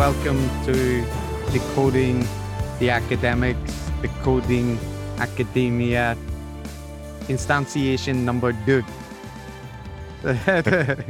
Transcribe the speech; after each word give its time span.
Hello, 0.00 0.12
Matt, 0.12 0.26
and 0.26 0.34
welcome 0.34 0.64
to 0.64 1.04
Decoding 1.52 2.26
the 2.78 2.88
Academics, 2.88 3.90
Decoding 4.00 4.78
Academia, 5.18 6.16
instantiation 7.28 8.24
number 8.24 8.56
two. 8.64 8.82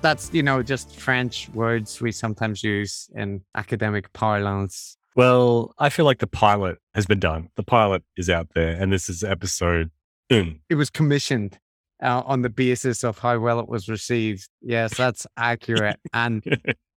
That's, 0.00 0.32
you 0.32 0.42
know, 0.42 0.62
just 0.62 0.96
French 0.96 1.50
words 1.50 2.00
we 2.00 2.12
sometimes 2.12 2.64
use 2.64 3.10
in 3.14 3.42
academic 3.54 4.10
parlance. 4.14 4.96
Well, 5.14 5.74
I 5.78 5.90
feel 5.90 6.06
like 6.06 6.20
the 6.20 6.26
pilot 6.26 6.78
has 6.94 7.04
been 7.04 7.20
done. 7.20 7.50
The 7.56 7.62
pilot 7.62 8.02
is 8.16 8.30
out 8.30 8.48
there, 8.54 8.70
and 8.70 8.90
this 8.90 9.10
is 9.10 9.22
episode 9.22 9.90
un. 10.30 10.60
It 10.70 10.76
was 10.76 10.88
commissioned 10.88 11.58
uh, 12.02 12.22
on 12.24 12.40
the 12.40 12.48
basis 12.48 13.04
of 13.04 13.18
how 13.18 13.38
well 13.38 13.60
it 13.60 13.68
was 13.68 13.88
received. 13.88 14.48
Yes, 14.62 14.96
that's 14.96 15.26
accurate. 15.36 16.00
And 16.14 16.42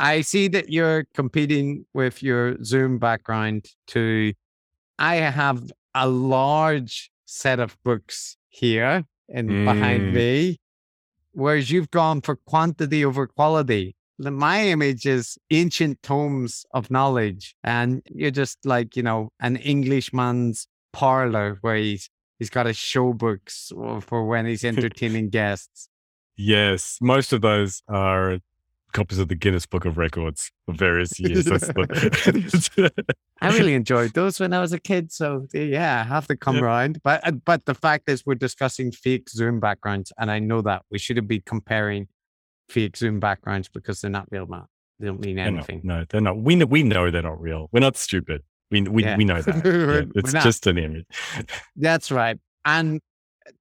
I 0.00 0.22
see 0.22 0.48
that 0.48 0.70
you're 0.70 1.04
competing 1.14 1.84
with 1.94 2.22
your 2.22 2.56
Zoom 2.64 2.98
background 2.98 3.66
to. 3.88 4.32
I 4.98 5.16
have 5.16 5.70
a 5.94 6.08
large 6.08 7.10
set 7.26 7.60
of 7.60 7.76
books 7.84 8.36
here 8.48 9.04
and 9.28 9.48
behind 9.64 10.02
Mm. 10.02 10.12
me, 10.14 10.56
whereas 11.32 11.70
you've 11.70 11.90
gone 11.90 12.20
for 12.22 12.36
quantity 12.36 13.04
over 13.04 13.26
quality. 13.26 13.94
My 14.18 14.66
image 14.68 15.06
is 15.06 15.38
ancient 15.50 16.02
tomes 16.02 16.64
of 16.74 16.90
knowledge, 16.90 17.54
and 17.64 18.02
you're 18.10 18.30
just 18.30 18.58
like 18.64 18.96
you 18.96 19.02
know 19.02 19.30
an 19.40 19.56
Englishman's 19.56 20.66
parlor 20.92 21.58
where 21.62 21.76
he's 21.76 22.10
he's 22.38 22.50
got 22.50 22.66
his 22.66 22.76
show 22.76 23.12
books 23.12 23.72
for 24.02 24.26
when 24.26 24.44
he's 24.46 24.64
entertaining 24.72 25.28
guests. 25.30 25.88
Yes, 26.36 26.98
most 27.00 27.32
of 27.32 27.40
those 27.42 27.82
are 27.88 28.38
copies 28.92 29.18
of 29.18 29.28
the 29.28 29.34
Guinness 29.34 29.66
Book 29.66 29.84
of 29.84 29.96
Records 29.98 30.50
for 30.66 30.74
various 30.74 31.18
years. 31.20 31.44
The, 31.44 32.92
I 33.40 33.48
really 33.56 33.74
enjoyed 33.74 34.12
those 34.14 34.40
when 34.40 34.52
I 34.52 34.60
was 34.60 34.72
a 34.72 34.78
kid. 34.78 35.12
So 35.12 35.46
yeah, 35.52 36.00
I 36.00 36.08
have 36.08 36.26
to 36.28 36.36
come 36.36 36.56
Yeah. 36.56 36.62
round. 36.62 37.00
But 37.02 37.26
uh, 37.26 37.32
but 37.32 37.64
the 37.66 37.74
fact 37.74 38.08
is, 38.08 38.24
we're 38.26 38.34
discussing 38.34 38.92
fake 38.92 39.28
Zoom 39.30 39.60
backgrounds, 39.60 40.12
and 40.18 40.30
I 40.30 40.38
know 40.38 40.62
that 40.62 40.82
we 40.90 40.98
shouldn't 40.98 41.28
be 41.28 41.40
comparing 41.40 42.08
fake 42.68 42.96
Zoom 42.96 43.20
backgrounds 43.20 43.68
because 43.68 44.00
they're 44.00 44.10
not 44.10 44.26
real, 44.30 44.46
man. 44.46 44.64
They 44.98 45.06
don't 45.06 45.20
mean 45.24 45.36
They're 45.36 45.50
not- 45.50 45.68
anything. 45.70 45.80
no, 45.84 46.04
they're 46.08 46.20
not. 46.20 46.38
We 46.38 46.56
know, 46.56 46.66
we 46.66 46.82
know 46.82 47.10
they're 47.10 47.22
not 47.22 47.40
real. 47.40 47.68
We're 47.72 47.80
not 47.80 47.96
stupid. 47.96 48.42
We 48.70 48.82
we, 48.82 49.02
Yeah. 49.02 49.16
we 49.16 49.24
know 49.24 49.40
that. 49.42 49.64
Yeah, 50.14 50.20
it's 50.20 50.32
just 50.44 50.66
an 50.66 50.78
image. 50.78 51.06
That's 51.76 52.10
right. 52.10 52.38
And 52.64 53.00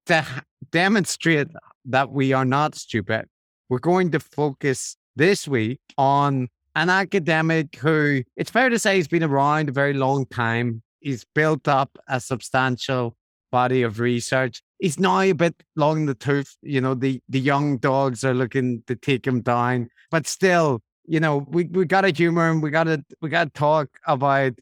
to 0.08 0.26
demonstrate 0.72 1.48
that 1.86 2.12
we 2.12 2.34
are 2.34 2.46
not 2.46 2.76
stupid, 2.76 3.26
we're 3.70 3.80
going 3.80 4.12
to 4.12 4.20
focus 4.20 4.98
this 5.20 5.50
week 5.50 5.82
on 5.98 6.48
an 6.76 6.90
academic 6.90 7.76
who 7.76 8.24
it's 8.38 8.50
fair 8.50 8.70
to 8.70 8.80
say 8.80 8.96
he's 8.96 9.10
been 9.10 9.22
around 9.22 9.68
a 9.68 9.74
very 9.74 9.94
long 9.94 10.26
time. 10.26 10.82
He's 11.02 11.26
built 11.36 11.68
up 11.68 11.98
a 12.08 12.22
substantial 12.22 13.18
body 13.52 13.84
of 13.84 14.00
research. 14.00 14.62
He's 14.80 14.98
now 14.98 15.20
a 15.20 15.34
bit 15.34 15.62
long 15.76 15.98
in 15.98 16.06
the 16.06 16.16
tooth. 16.16 16.56
You 16.62 16.80
know, 16.80 16.94
the, 16.94 17.22
the 17.28 17.40
young 17.40 17.78
dogs 17.80 18.24
are 18.24 18.34
looking 18.34 18.82
to 18.88 18.96
take 18.96 19.28
him 19.28 19.42
down, 19.42 19.90
but 20.10 20.26
still, 20.26 20.82
you 21.06 21.20
know, 21.20 21.46
we, 21.50 21.66
we 21.66 21.84
got 21.84 22.02
to 22.02 22.12
humor 22.12 22.48
him. 22.50 22.62
We 22.62 22.70
got 22.70 22.86
to, 22.86 23.04
we 23.22 23.28
got 23.30 23.54
to 23.54 23.60
talk 23.60 23.90
about 24.08 24.54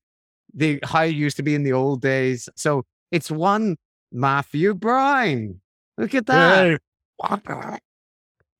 the, 0.56 0.80
how 0.84 1.04
it 1.04 1.16
used 1.16 1.38
to 1.38 1.44
be 1.44 1.54
in 1.54 1.62
the 1.62 1.74
old 1.74 2.02
days. 2.02 2.50
So 2.56 2.84
it's 3.12 3.30
one 3.30 3.78
Matthew 4.12 4.74
Browne. 4.74 5.62
Look 6.00 6.16
at 6.16 6.26
that. 6.26 6.66
Hey, 6.66 6.78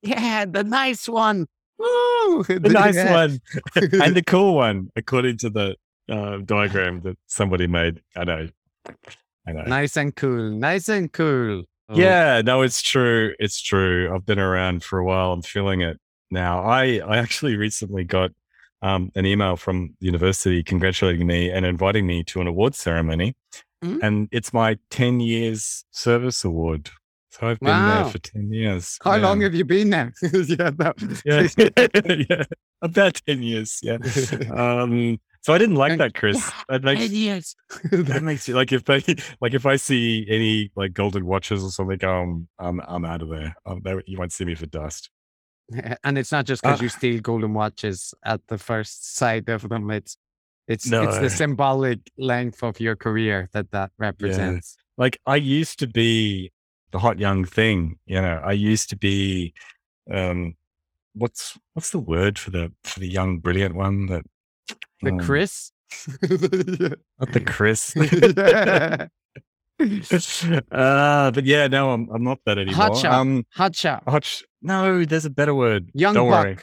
Yeah, 0.04 0.46
the 0.46 0.64
nice 0.64 1.10
one. 1.10 1.48
Woo! 1.80 2.44
the 2.44 2.60
nice 2.74 2.96
Yeah. 2.96 3.14
one 3.14 3.40
and 3.76 4.16
the 4.16 4.24
cool 4.26 4.56
one, 4.56 4.90
according 4.96 5.38
to 5.40 5.50
the 5.50 5.76
uh, 6.10 6.38
diagram 6.38 7.02
that 7.02 7.18
somebody 7.28 7.68
made. 7.68 8.02
I 8.16 8.24
know. 8.24 8.50
I 9.48 9.52
know. 9.54 9.64
nice 9.64 9.96
and 9.98 10.16
cool. 10.16 10.52
Nice 10.52 10.90
and 10.90 11.12
cool. 11.12 11.64
Oh, 11.90 11.96
Yeah, 11.98 12.42
no, 12.44 12.62
it's 12.64 12.82
true. 12.82 13.34
It's 13.40 13.62
true. 13.62 14.14
I've 14.14 14.26
been 14.26 14.40
around 14.40 14.84
for 14.84 15.00
a 15.00 15.06
while. 15.06 15.32
I'm 15.34 15.42
feeling 15.42 15.82
it 15.82 16.00
now. 16.32 16.62
I 16.64 17.00
I 17.00 17.18
actually 17.18 17.56
recently 17.56 18.04
got 18.04 18.32
um, 18.82 19.12
an 19.16 19.26
email 19.26 19.56
from 19.56 19.96
the 20.00 20.06
university 20.06 20.62
congratulating 20.64 21.26
me 21.26 21.50
and 21.50 21.66
inviting 21.66 22.06
me 22.06 22.24
to 22.26 22.42
an 22.42 22.48
award 22.48 22.76
ceremony, 22.76 23.36
Mm. 23.84 24.00
and 24.02 24.28
it's 24.32 24.54
my 24.54 24.78
10 24.90 25.20
years 25.20 25.86
service 25.92 26.44
award. 26.44 26.90
So 27.40 27.48
I've 27.48 27.60
been 27.60 27.70
Wow. 27.70 28.04
there 28.04 28.12
for 28.12 28.18
10 28.20 28.52
years. 28.52 28.98
How 29.04 29.18
long 29.18 29.42
have 29.42 29.54
you 29.54 29.64
been 29.66 29.90
there? 29.92 30.14
yeah, 30.22 30.72
no. 30.78 30.94
yeah. 31.26 31.48
yeah, 32.30 32.44
about 32.82 33.22
10 33.28 33.44
years. 33.44 33.80
Yeah. 33.84 33.98
Um, 34.52 35.20
so 35.42 35.54
I 35.54 35.58
didn't 35.60 35.76
like 35.76 35.98
that, 36.00 36.14
Chris. 36.16 36.52
That 36.68 36.84
makes 36.84 37.02
Ten 37.02 37.12
years. 37.12 37.56
that 37.92 38.22
makes 38.24 38.48
you 38.48 38.56
like 38.56 38.72
if 38.74 38.84
they 38.84 39.02
like 39.40 39.54
if 39.54 39.66
I 39.66 39.78
see 39.78 40.26
any 40.30 40.72
like 40.76 40.94
golden 40.94 41.26
watches 41.26 41.64
or 41.64 41.70
something, 41.72 42.04
um, 42.04 42.48
I'm 42.60 42.82
I'm 42.86 43.06
out 43.06 43.22
of 43.22 43.30
there. 43.30 43.56
Um, 43.66 43.82
they, 43.84 43.96
you 44.08 44.18
won't 44.18 44.34
see 44.34 44.44
me 44.44 44.56
for 44.56 44.66
dust. 44.66 45.10
and 46.04 46.18
it's 46.18 46.32
not 46.32 46.46
just 46.46 46.64
because 46.64 46.82
Uh, 46.82 46.84
you 46.84 46.90
steal 46.90 47.22
golden 47.22 47.54
watches 47.54 48.14
at 48.26 48.42
the 48.48 48.58
first 48.58 49.16
sight 49.16 49.48
of 49.48 49.70
them. 49.70 49.90
It's 49.92 50.18
it's 50.68 50.92
it's 50.92 51.20
the 51.20 51.30
symbolic 51.30 52.00
length 52.18 52.62
of 52.64 52.80
your 52.82 52.96
career 52.98 53.48
that 53.54 53.72
that 53.72 53.92
represents. 53.98 54.76
Like 54.98 55.18
I 55.26 55.38
used 55.38 55.80
to 55.80 55.88
be 55.88 56.52
the 56.98 57.02
hot 57.02 57.20
young 57.20 57.46
thing. 57.46 58.00
You 58.06 58.22
know, 58.22 58.42
I 58.44 58.54
used 58.54 58.90
to 58.90 58.96
be, 58.98 59.54
um, 60.12 60.56
what's 61.14 61.58
what's 61.74 61.92
the 61.92 62.00
word 62.00 62.40
for 62.40 62.52
the 62.52 62.72
for 62.84 63.00
the 63.00 63.08
young 63.08 63.40
brilliant 63.40 63.76
one 63.76 64.08
that 64.08 64.24
The 65.02 65.12
um, 65.12 65.20
Chris. 65.20 65.72
not 66.22 67.32
the 67.32 67.44
Chris. 67.46 67.94
Yeah. 67.96 69.08
uh, 70.72 71.32
but 71.36 71.46
yeah, 71.46 71.68
no, 71.68 71.92
I'm 71.92 72.10
I'm 72.10 72.24
not 72.24 72.40
that 72.46 72.58
anymore. 72.58 72.90
Hotshot. 72.90 73.12
Um, 73.12 73.46
Hot 73.54 73.76
shot. 73.76 74.04
No, 74.62 75.06
there's 75.06 75.26
a 75.26 75.30
better 75.30 75.54
word. 75.54 75.90
Young 75.94 76.16
Don't 76.16 76.30
buck. 76.30 76.46
worry. 76.46 76.58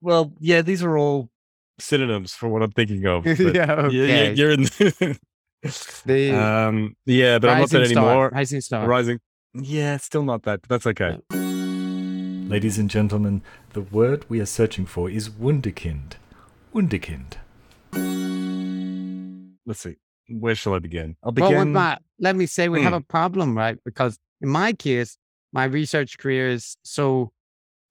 Well, 0.00 0.32
yeah, 0.40 0.62
these 0.62 0.82
are 0.82 0.98
all 0.98 1.30
synonyms 1.78 2.34
for 2.34 2.48
what 2.48 2.62
I'm 2.62 2.72
thinking 2.72 3.06
of. 3.06 3.22
but 3.24 3.38
yeah, 3.54 3.86
you- 3.88 3.98
you- 3.98 4.04
okay. 4.04 4.34
you're 4.34 4.50
in. 4.50 4.62
the 4.64 5.18
um, 6.32 6.96
yeah, 7.06 7.38
but 7.38 7.50
I'm 7.50 7.60
not 7.60 7.70
that 7.70 7.78
rising 7.78 7.84
star. 7.86 8.04
anymore. 8.08 8.30
Rising 8.32 8.60
star. 8.60 8.86
Rising. 8.88 9.18
Yeah, 9.54 9.96
still 9.98 10.24
not 10.24 10.42
that. 10.44 10.60
But 10.62 10.68
that's 10.70 10.86
okay. 10.88 11.18
Ladies 12.48 12.78
and 12.78 12.90
gentlemen, 12.90 13.42
the 13.72 13.80
word 13.82 14.24
we 14.28 14.40
are 14.40 14.46
searching 14.46 14.86
for 14.86 15.08
is 15.08 15.28
Wunderkind. 15.30 16.14
Wunderkind. 16.74 17.34
Let's 19.64 19.80
see. 19.80 19.96
Where 20.28 20.54
shall 20.54 20.74
I 20.74 20.78
begin? 20.80 21.16
I'll 21.22 21.32
Well, 21.32 21.50
with 21.50 21.58
begin. 21.58 21.72
Matt, 21.72 22.02
let 22.18 22.34
me 22.36 22.46
say 22.46 22.68
we 22.68 22.82
have 22.82 22.92
Hmm. 22.92 22.96
a 22.98 23.00
problem, 23.02 23.56
right? 23.56 23.78
Because 23.84 24.18
in 24.40 24.48
my 24.48 24.72
case, 24.72 25.16
my 25.52 25.64
research 25.64 26.18
career 26.18 26.48
is 26.48 26.76
so 26.82 27.32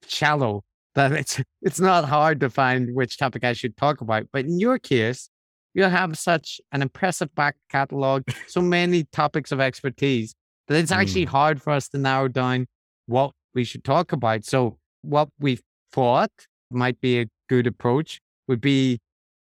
shallow 0.08 0.64
that 0.96 1.12
it's 1.22 1.40
it's 1.62 1.80
not 1.80 2.06
hard 2.06 2.40
to 2.42 2.50
find 2.50 2.94
which 2.94 3.18
topic 3.18 3.44
I 3.44 3.54
should 3.54 3.78
talk 3.78 4.02
about. 4.02 4.28
But 4.34 4.46
in 4.46 4.60
your 4.60 4.78
case, 4.80 5.30
you 5.74 5.84
have 5.84 6.18
such 6.18 6.60
an 6.72 6.82
impressive 6.82 7.34
back 7.36 7.56
catalog, 7.70 8.24
so 8.48 8.62
many 8.62 9.06
topics 9.12 9.52
of 9.52 9.60
expertise 9.60 10.34
that 10.68 10.78
it's 10.78 10.92
actually 10.92 11.24
Hmm. 11.26 11.32
hard 11.32 11.62
for 11.62 11.72
us 11.72 11.88
to 11.90 11.98
narrow 11.98 12.28
down 12.28 12.68
what 13.06 13.32
we 13.54 13.64
should 13.64 13.84
talk 13.84 14.12
about. 14.12 14.46
So 14.46 14.78
what 15.02 15.30
we 15.40 15.60
thought 15.92 16.32
might 16.70 17.00
be 17.02 17.20
a 17.20 17.26
good 17.50 17.68
approach 17.68 18.22
would 18.48 18.62
be 18.62 19.00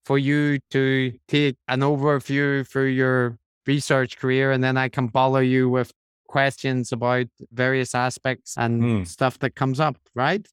for 0.05 0.19
you 0.19 0.58
to 0.70 1.12
take 1.26 1.56
an 1.67 1.81
overview 1.81 2.67
through 2.69 2.90
your 2.90 3.38
research 3.67 4.17
career 4.19 4.52
and 4.52 4.62
then 4.62 4.76
I 4.76 4.88
can 4.88 5.08
follow 5.08 5.40
you 5.40 5.69
with 5.69 5.90
questions 6.29 6.93
about 6.93 7.26
various 7.52 7.94
aspects 7.94 8.56
and 8.56 8.82
Hmm. 8.82 9.02
stuff 9.05 9.38
that 9.40 9.55
comes 9.56 9.81
up, 9.81 9.96
right? 10.14 10.46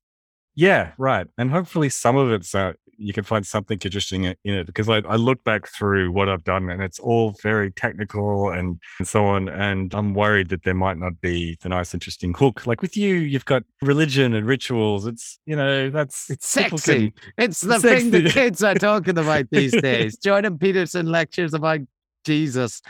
Yeah, 0.55 0.91
right. 0.97 1.27
And 1.37 1.51
hopefully 1.51 1.89
some 1.89 2.15
of 2.15 2.31
it's 2.31 2.53
uh, 2.53 2.73
you 2.97 3.13
can 3.13 3.23
find 3.23 3.45
something 3.45 3.79
interesting 3.83 4.23
in 4.25 4.35
it 4.43 4.65
because 4.65 4.87
I, 4.87 4.97
I 4.97 5.15
look 5.15 5.43
back 5.43 5.67
through 5.67 6.11
what 6.11 6.29
I've 6.29 6.43
done 6.43 6.69
and 6.69 6.81
it's 6.81 6.99
all 6.99 7.35
very 7.41 7.71
technical 7.71 8.49
and, 8.49 8.79
and 8.99 9.07
so 9.07 9.25
on. 9.25 9.49
And 9.49 9.93
I'm 9.93 10.13
worried 10.13 10.49
that 10.49 10.63
there 10.63 10.73
might 10.73 10.97
not 10.97 11.19
be 11.21 11.57
the 11.61 11.69
nice, 11.69 11.93
interesting 11.93 12.33
hook. 12.33 12.67
Like 12.67 12.81
with 12.81 12.95
you, 12.95 13.15
you've 13.15 13.45
got 13.45 13.63
religion 13.81 14.33
and 14.33 14.45
rituals. 14.45 15.07
It's, 15.07 15.39
you 15.45 15.55
know, 15.55 15.89
that's 15.89 16.29
It's 16.29 16.47
sexy. 16.47 17.13
It's 17.37 17.61
the 17.61 17.79
thing 17.79 18.11
the 18.11 18.29
kids 18.29 18.63
are 18.63 18.75
talking 18.75 19.17
about 19.17 19.47
these 19.51 19.71
days. 19.81 20.17
Jordan 20.17 20.57
Peterson 20.57 21.07
lectures 21.07 21.53
about 21.53 21.79
Jesus. 22.25 22.81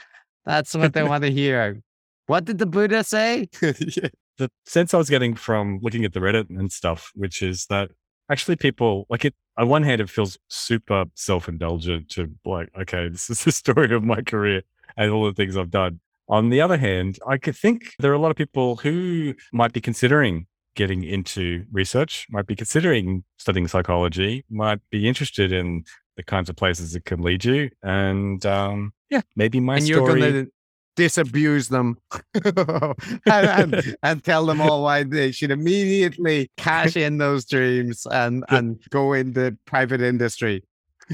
That's 0.46 0.76
what 0.76 0.94
they 0.94 1.04
want 1.04 1.24
to 1.24 1.32
hear. 1.32 1.82
What 2.28 2.46
did 2.46 2.58
the 2.58 2.66
Buddha 2.66 3.04
say? 3.04 3.50
the 4.38 4.50
sense 4.66 4.94
I 4.94 4.98
was 4.98 5.10
getting 5.10 5.36
from 5.36 5.80
looking 5.82 6.06
at 6.06 6.14
the 6.14 6.20
Reddit 6.20 6.50
and 6.50 6.72
stuff, 6.72 7.12
which 7.16 7.42
is 7.42 7.66
that 7.68 7.92
actually 8.30 8.56
people 8.56 9.06
like 9.10 9.26
it. 9.26 9.36
On 9.58 9.70
one 9.70 9.84
hand, 9.84 10.02
it 10.02 10.10
feels 10.10 10.38
super 10.48 11.06
self 11.14 11.48
indulgent 11.48 12.10
to 12.10 12.32
like, 12.46 12.70
okay, 12.80 13.08
this 13.12 13.30
is 13.30 13.44
the 13.44 13.52
story 13.52 13.94
of 13.94 14.04
my 14.04 14.22
career 14.22 14.64
and 14.98 15.12
all 15.12 15.26
the 15.26 15.34
things 15.34 15.58
I've 15.58 15.72
done. 15.72 16.00
On 16.30 16.50
the 16.50 16.62
other 16.62 16.78
hand, 16.78 17.20
I 17.28 17.38
could 17.38 17.56
think 17.56 17.94
there 18.00 18.12
are 18.12 18.16
a 18.16 18.20
lot 18.20 18.32
of 18.32 18.38
people 18.38 18.78
who 18.78 19.36
might 19.52 19.74
be 19.74 19.82
considering 19.82 20.48
getting 20.76 21.04
into 21.04 21.66
research, 21.72 22.26
might 22.30 22.48
be 22.48 22.56
considering 22.56 23.24
studying 23.38 23.68
psychology, 23.68 24.44
might 24.50 24.80
be 24.90 25.08
interested 25.08 25.52
in 25.52 25.84
the 26.16 26.24
kinds 26.24 26.50
of 26.50 26.56
places 26.56 26.96
it 26.96 27.06
can 27.06 27.22
lead 27.22 27.44
you. 27.44 27.70
And 27.84 28.44
um, 28.46 28.94
yeah, 29.10 29.22
maybe 29.36 29.60
my 29.60 29.76
and 29.76 29.86
story. 29.86 30.22
you're 30.22 30.32
to 30.32 30.52
disabuse 30.96 31.70
them 31.70 31.98
and, 32.46 32.96
and, 33.26 33.96
and, 34.04 34.24
tell 34.24 34.46
them 34.46 34.62
all 34.62 34.84
why 34.84 35.04
they 35.04 35.32
should 35.32 35.52
immediately 35.52 36.50
cash 36.58 36.96
in 36.96 37.18
those 37.18 37.46
dreams 37.46 38.06
and, 38.12 38.44
and 38.50 38.80
go 38.90 39.14
into 39.14 39.58
private 39.66 40.02
industry. 40.02 40.64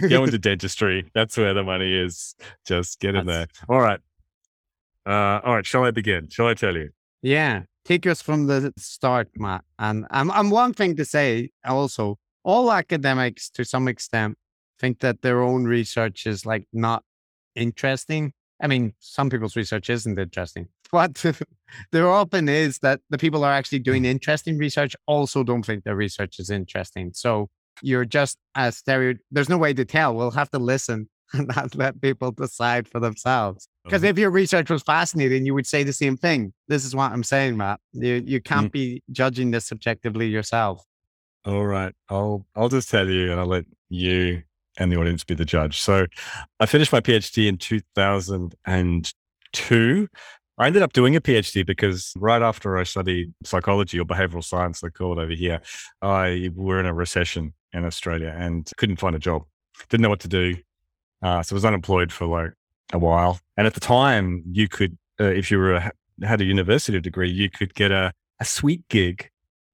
go 0.10 0.24
into 0.26 0.38
dentistry. 0.38 1.10
That's 1.14 1.38
where 1.38 1.54
the 1.54 1.64
money 1.64 1.94
is. 1.96 2.36
Just 2.66 3.00
get 3.00 3.16
in 3.16 3.26
That's... 3.26 3.54
there. 3.58 3.76
All 3.76 3.82
right. 3.82 4.00
Uh, 5.06 5.40
all 5.44 5.56
right. 5.56 5.66
Shall 5.66 5.86
I 5.86 5.92
begin? 5.92 6.30
Shall 6.30 6.48
I 6.48 6.54
tell 6.54 6.76
you? 6.76 6.90
Yeah. 7.22 7.64
Take 7.86 8.06
us 8.06 8.22
from 8.22 8.48
the 8.48 8.74
start, 8.78 9.30
Matt. 9.36 9.64
And 9.80 10.06
I'm, 10.12 10.30
I'm 10.32 10.50
one 10.50 10.74
thing 10.74 10.96
to 10.98 11.06
say 11.06 11.50
also, 11.66 12.18
all 12.44 12.72
academics 12.72 13.50
to 13.52 13.66
some 13.66 13.88
extent 13.88 14.38
think 14.80 15.00
that 15.00 15.22
their 15.22 15.42
own 15.42 15.66
research 15.66 16.26
is 16.26 16.46
like 16.46 16.68
not 16.72 17.04
interesting. 17.56 18.34
I 18.62 18.68
mean, 18.68 18.94
some 19.00 19.30
people's 19.30 19.56
research 19.56 19.90
isn't 19.90 20.20
interesting, 20.20 20.68
but 20.92 21.24
there 21.92 22.10
often 22.10 22.50
is 22.50 22.80
that 22.80 23.02
the 23.10 23.18
people 23.18 23.44
are 23.44 23.54
actually 23.54 23.80
doing 23.80 24.06
interesting 24.06 24.58
research 24.58 24.96
also 25.08 25.44
don't 25.44 25.64
think 25.64 25.84
their 25.84 25.96
research 25.96 26.40
is 26.40 26.50
interesting. 26.50 27.12
So 27.14 27.50
you're 27.82 28.06
just 28.06 28.38
a 28.56 28.72
stereo. 28.72 29.16
There's 29.32 29.50
no 29.50 29.58
way 29.58 29.74
to 29.74 29.86
tell. 29.86 30.16
We'll 30.16 30.32
have 30.32 30.52
to 30.52 30.60
listen 30.60 31.10
and 31.34 31.48
not 31.56 31.76
let 31.76 32.02
people 32.02 32.32
decide 32.32 32.88
for 32.88 33.00
themselves. 33.00 33.68
Because 33.84 34.04
if 34.04 34.20
your 34.20 34.30
research 34.30 34.70
was 34.70 34.84
fascinating, 34.84 35.46
you 35.46 35.54
would 35.54 35.66
say 35.66 35.84
the 35.84 35.94
same 35.94 36.16
thing. 36.16 36.54
This 36.68 36.86
is 36.86 36.96
what 36.96 37.12
I'm 37.12 37.24
saying, 37.24 37.58
Matt. 37.58 37.80
You 37.94 38.22
you 38.26 38.42
can't 38.42 38.70
mm. 38.70 38.74
be 38.74 39.04
judging 39.12 39.52
this 39.52 39.66
subjectively 39.66 40.28
yourself. 40.28 40.84
All 41.46 41.66
right. 41.66 41.94
I'll 42.10 42.46
I'll 42.56 42.70
just 42.70 42.90
tell 42.90 43.10
you 43.10 43.32
and 43.32 43.40
I'll 43.40 43.48
let 43.48 43.66
you 43.90 44.44
and 44.78 44.92
the 44.92 44.98
audience 44.98 45.24
be 45.24 45.36
the 45.36 45.46
judge. 45.46 45.80
So 45.80 46.08
I 46.60 46.66
finished 46.66 46.92
my 46.92 47.02
PhD 47.02 47.48
in 47.48 47.58
2002. 47.58 50.08
I 50.58 50.68
ended 50.68 50.82
up 50.82 50.92
doing 50.92 51.16
a 51.16 51.22
PhD 51.22 51.66
because 51.66 52.12
right 52.18 52.42
after 52.42 52.78
I 52.78 52.84
studied 52.84 53.34
psychology 53.46 53.98
or 54.00 54.06
behavioral 54.06 54.44
science, 54.44 54.82
they 54.82 54.90
call 54.90 55.18
it 55.18 55.22
over 55.22 55.34
here, 55.34 55.62
I 56.02 56.50
were 56.54 56.82
in 56.82 56.86
a 56.86 56.94
recession 56.94 57.54
in 57.72 57.86
Australia 57.86 58.36
and 58.38 58.70
couldn't 58.78 58.98
find 58.98 59.16
a 59.16 59.20
job. 59.20 59.44
Didn't 59.88 60.02
know 60.02 60.10
what 60.10 60.20
to 60.22 60.28
do. 60.28 60.58
Uh, 61.22 61.44
so 61.44 61.54
I 61.54 61.56
was 61.56 61.66
unemployed 61.66 62.12
for 62.12 62.28
like 62.28 62.52
a 62.92 63.00
while. 63.00 63.40
And 63.56 63.68
at 63.68 63.74
the 63.74 63.80
time, 63.80 64.44
you 64.52 64.68
could, 64.68 64.98
uh, 65.20 65.26
if 65.26 65.50
you 65.50 65.58
were 65.58 65.76
a, 65.76 65.92
had 66.24 66.42
a 66.42 66.46
university 66.46 67.00
degree, 67.00 67.30
you 67.30 67.50
could 67.50 67.74
get 67.74 67.92
a, 67.92 68.14
a 68.40 68.46
sweet 68.46 68.88
gig 68.90 69.30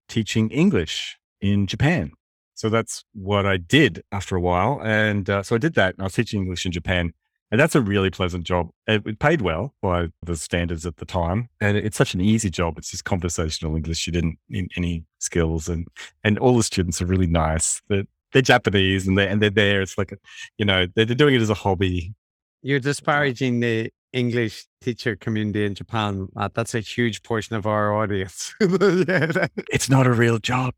teaching 0.08 0.50
English 0.52 1.18
in 1.42 1.68
Japan. 1.68 2.12
So 2.56 2.70
that's 2.70 3.04
what 3.14 3.46
I 3.46 3.58
did 3.58 4.02
after 4.12 4.36
a 4.36 4.42
while. 4.42 4.82
And 4.84 5.30
uh, 5.30 5.44
so 5.44 5.56
I 5.56 5.60
did 5.60 5.76
that. 5.76 5.94
And 5.94 6.02
I 6.02 6.06
was 6.06 6.14
teaching 6.14 6.42
English 6.42 6.66
in 6.66 6.72
Japan. 6.72 7.14
And 7.52 7.60
that's 7.60 7.76
a 7.76 7.82
really 7.82 8.10
pleasant 8.10 8.44
job. 8.44 8.70
It 8.88 9.20
paid 9.20 9.42
well 9.42 9.76
by 9.82 10.08
the 10.24 10.36
standards 10.36 10.86
at 10.86 10.98
the 10.98 11.06
time. 11.06 11.50
And 11.62 11.78
it's 11.78 11.98
such 11.98 12.14
an 12.14 12.22
easy 12.22 12.50
job. 12.50 12.78
It's 12.78 12.90
just 12.90 13.06
conversational 13.06 13.76
English. 13.76 14.08
You 14.08 14.14
didn't 14.14 14.40
need 14.50 14.72
any 14.76 15.06
skills. 15.20 15.70
And, 15.70 15.88
and 16.24 16.40
all 16.40 16.58
the 16.58 16.64
students 16.64 17.02
are 17.02 17.06
really 17.06 17.28
nice. 17.28 17.82
They're, 17.88 18.06
they're 18.34 18.42
Japanese 18.42 19.08
and 19.08 19.18
they're, 19.18 19.30
and 19.30 19.42
they're 19.42 19.50
there. 19.52 19.82
It's 19.82 19.98
like, 19.98 20.18
you 20.58 20.66
know, 20.66 20.88
they're, 20.96 21.06
they're 21.06 21.16
doing 21.16 21.36
it 21.36 21.42
as 21.42 21.50
a 21.50 21.54
hobby. 21.54 22.16
You're 22.64 22.80
disparaging 22.80 23.60
the 23.60 23.92
English 24.12 24.66
teacher 24.82 25.16
community 25.16 25.66
in 25.66 25.76
Japan. 25.76 26.30
Matt. 26.34 26.56
That's 26.56 26.74
a 26.74 26.80
huge 26.80 27.22
portion 27.22 27.56
of 27.56 27.68
our 27.68 27.94
audience. 27.94 28.56
it's 28.60 29.90
not 29.90 30.08
a 30.08 30.14
real 30.14 30.40
job. 30.40 30.74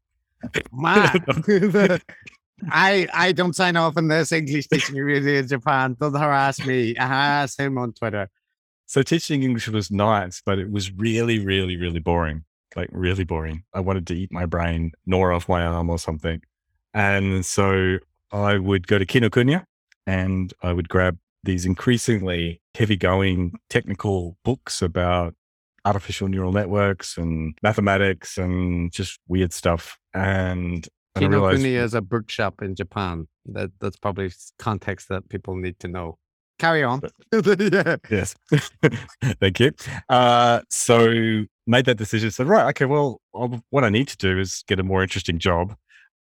Matt. 0.71 1.23
I 2.71 3.07
I 3.13 3.31
don't 3.33 3.55
sign 3.55 3.75
off 3.75 3.97
on 3.97 4.07
this 4.07 4.31
English 4.31 4.67
teaching 4.67 4.95
community 4.95 5.37
in 5.37 5.47
Japan. 5.47 5.95
Don't 5.99 6.13
harass 6.13 6.65
me. 6.65 6.95
Harass 6.95 7.55
him 7.57 7.77
on 7.77 7.93
Twitter. 7.93 8.29
So 8.87 9.03
teaching 9.03 9.43
English 9.43 9.67
was 9.67 9.91
nice, 9.91 10.41
but 10.45 10.59
it 10.59 10.71
was 10.71 10.91
really, 10.93 11.39
really, 11.39 11.75
really 11.75 11.99
boring. 11.99 12.45
Like 12.75 12.89
really 12.91 13.25
boring. 13.25 13.63
I 13.73 13.79
wanted 13.81 14.07
to 14.07 14.15
eat 14.15 14.31
my 14.31 14.45
brain, 14.45 14.91
gnaw 15.05 15.35
off 15.35 15.49
my 15.49 15.63
arm 15.63 15.89
or 15.89 15.99
something. 15.99 16.41
And 16.93 17.45
so 17.45 17.97
I 18.31 18.57
would 18.57 18.87
go 18.87 18.97
to 18.97 19.05
Kinokuniya 19.05 19.65
and 20.05 20.53
I 20.63 20.73
would 20.73 20.89
grab 20.89 21.17
these 21.43 21.65
increasingly 21.65 22.61
heavy 22.75 22.95
going 22.95 23.59
technical 23.69 24.37
books 24.43 24.81
about 24.81 25.35
artificial 25.85 26.27
neural 26.27 26.51
networks 26.51 27.17
and 27.17 27.57
mathematics 27.63 28.37
and 28.37 28.91
just 28.91 29.19
weird 29.27 29.53
stuff. 29.53 29.97
And 30.17 30.87
Kinokuniya 31.17 31.83
is 31.83 31.93
a 31.93 32.01
bookshop 32.01 32.61
in 32.61 32.75
Japan. 32.75 33.27
That 33.45 33.71
that's 33.79 33.97
probably 33.97 34.31
context 34.59 35.09
that 35.09 35.29
people 35.29 35.55
need 35.55 35.79
to 35.79 35.87
know. 35.87 36.17
Carry 36.59 36.83
on. 36.83 37.01
yes. 38.09 38.35
Thank 39.39 39.59
you. 39.59 39.71
Uh, 40.09 40.61
so 40.69 41.45
made 41.67 41.85
that 41.85 41.97
decision. 41.97 42.31
Said, 42.31 42.47
right, 42.47 42.67
okay, 42.69 42.85
well, 42.85 43.21
what 43.69 43.83
I 43.83 43.89
need 43.89 44.07
to 44.07 44.17
do 44.17 44.39
is 44.39 44.63
get 44.67 44.79
a 44.79 44.83
more 44.83 45.03
interesting 45.03 45.37
job. 45.37 45.75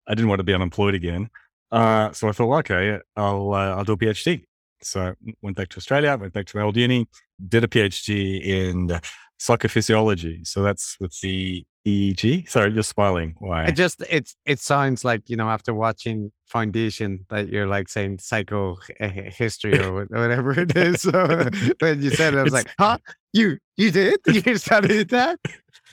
I 0.07 0.13
didn't 0.13 0.27
want 0.27 0.39
to 0.39 0.44
be 0.44 0.53
unemployed 0.53 0.94
again. 0.94 1.30
Uh, 1.71 2.12
so 2.12 2.27
I 2.27 2.31
thought, 2.31 2.53
okay, 2.59 3.00
I'll 3.15 3.53
uh, 3.53 3.75
I'll 3.75 3.86
do 3.86 3.94
a 3.94 3.98
PhD. 3.98 4.44
So 4.81 5.15
went 5.41 5.57
back 5.57 5.69
to 5.69 5.77
Australia, 5.77 6.18
went 6.19 6.33
back 6.33 6.45
to 6.48 6.57
my 6.57 6.63
old 6.63 6.75
uni, 6.75 7.07
did 7.48 7.63
a 7.63 7.68
PhD 7.68 8.44
in 8.44 9.00
psychophysiology. 9.40 10.46
So 10.48 10.62
that's 10.64 10.98
with 11.00 11.20
the 11.22 11.66
EEG. 11.86 12.50
Sorry, 12.50 12.72
you're 12.72 12.84
smiling. 12.84 13.36
Why? 13.40 13.66
It 13.66 13.74
just 13.74 14.04
it's 14.10 14.36
it 14.46 14.60
sounds 14.60 15.06
like 15.06 15.30
you 15.30 15.38
know 15.38 15.50
after 15.50 15.74
watching 15.74 16.32
Foundation 16.48 17.26
that 17.30 17.50
you're 17.50 17.68
like 17.68 17.90
saying 17.90 18.20
psycho 18.20 18.78
history 19.00 19.80
or 19.80 20.06
whatever 20.08 20.60
it 20.60 20.76
is. 20.76 21.02
So 21.06 21.50
when 21.80 22.02
you 22.02 22.10
said 22.12 22.34
it, 22.34 22.40
I 22.40 22.44
was 22.44 22.54
it's, 22.54 22.66
like, 22.66 22.74
huh? 22.80 22.98
You 23.34 23.58
you 23.77 23.92
did? 23.92 24.20
You 24.46 24.58
studied 24.58 25.10
that? 25.10 25.39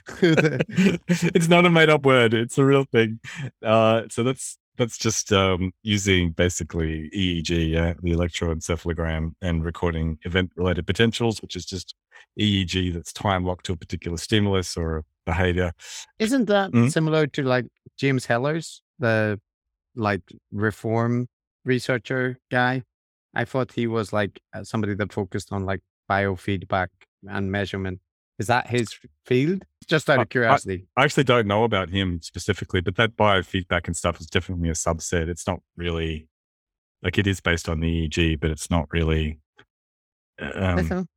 it's 0.21 1.49
not 1.49 1.67
a 1.67 1.71
made 1.71 1.91
up 1.91 2.05
word. 2.05 2.35
It's 2.35 2.59
a 2.59 2.65
real 2.65 2.85
thing. 2.85 3.21
Uh, 3.63 4.03
so 4.11 4.23
that's 4.25 4.59
that's 4.77 4.99
just 4.99 5.33
um, 5.33 5.73
using 5.83 6.31
basically 6.31 7.11
EEG, 7.15 7.77
uh, 7.77 7.95
the 8.03 8.13
electroencephalogram, 8.13 9.33
and 9.43 9.65
recording 9.65 10.19
event 10.23 10.51
related 10.57 10.87
potentials, 10.87 11.43
which 11.43 11.57
is 11.57 11.65
just 11.65 11.95
EEG 12.39 12.93
that's 12.95 13.13
time 13.13 13.45
locked 13.45 13.67
to 13.67 13.73
a 13.73 13.77
particular 13.77 14.17
stimulus 14.17 14.77
or 14.77 15.05
behavior. 15.27 15.73
Isn't 16.19 16.47
that 16.47 16.71
mm-hmm. 16.71 16.89
similar 16.89 17.27
to 17.29 17.43
like 17.43 17.67
James 17.99 18.27
Heathers, 18.27 18.81
the 18.99 19.41
like 19.95 20.23
reform 20.51 21.29
researcher 21.65 22.39
guy? 22.51 22.83
I 23.35 23.45
thought 23.45 23.73
he 23.73 23.87
was 23.87 24.13
like 24.13 24.41
uh, 24.55 24.65
somebody 24.65 24.95
that 24.95 25.13
focused 25.13 25.53
on 25.53 25.65
like 25.65 25.81
biofeedback 26.11 26.89
and 27.29 27.51
measurement. 27.51 28.01
Is 28.43 28.49
that 28.49 28.67
his 28.67 28.93
field? 29.25 29.63
Just 29.87 30.11
out 30.11 30.19
of 30.19 30.29
curiosity. 30.29 30.85
I, 30.97 31.03
I, 31.03 31.05
actually 31.05 31.23
don't 31.23 31.47
know 31.47 31.63
about 31.63 31.91
him 31.91 32.21
specifically, 32.23 32.81
but 32.81 32.97
that 32.97 33.17
biofeedback 33.17 33.87
and 33.87 33.97
stuff 33.97 34.21
is 34.21 34.27
definitely 34.27 34.69
a 34.69 34.73
subset. 34.73 35.29
It's 35.29 35.47
not 35.47 35.61
really 35.77 36.27
like 37.05 37.19
it 37.19 37.29
is 37.29 37.41
based 37.41 37.69
on 37.69 37.79
the 37.79 38.09
EEG, 38.09 38.41
but 38.41 38.51
it's 38.51 38.69
not 38.69 38.89
really. 38.91 39.39
Uh, 40.41 40.51
um, 40.55 41.09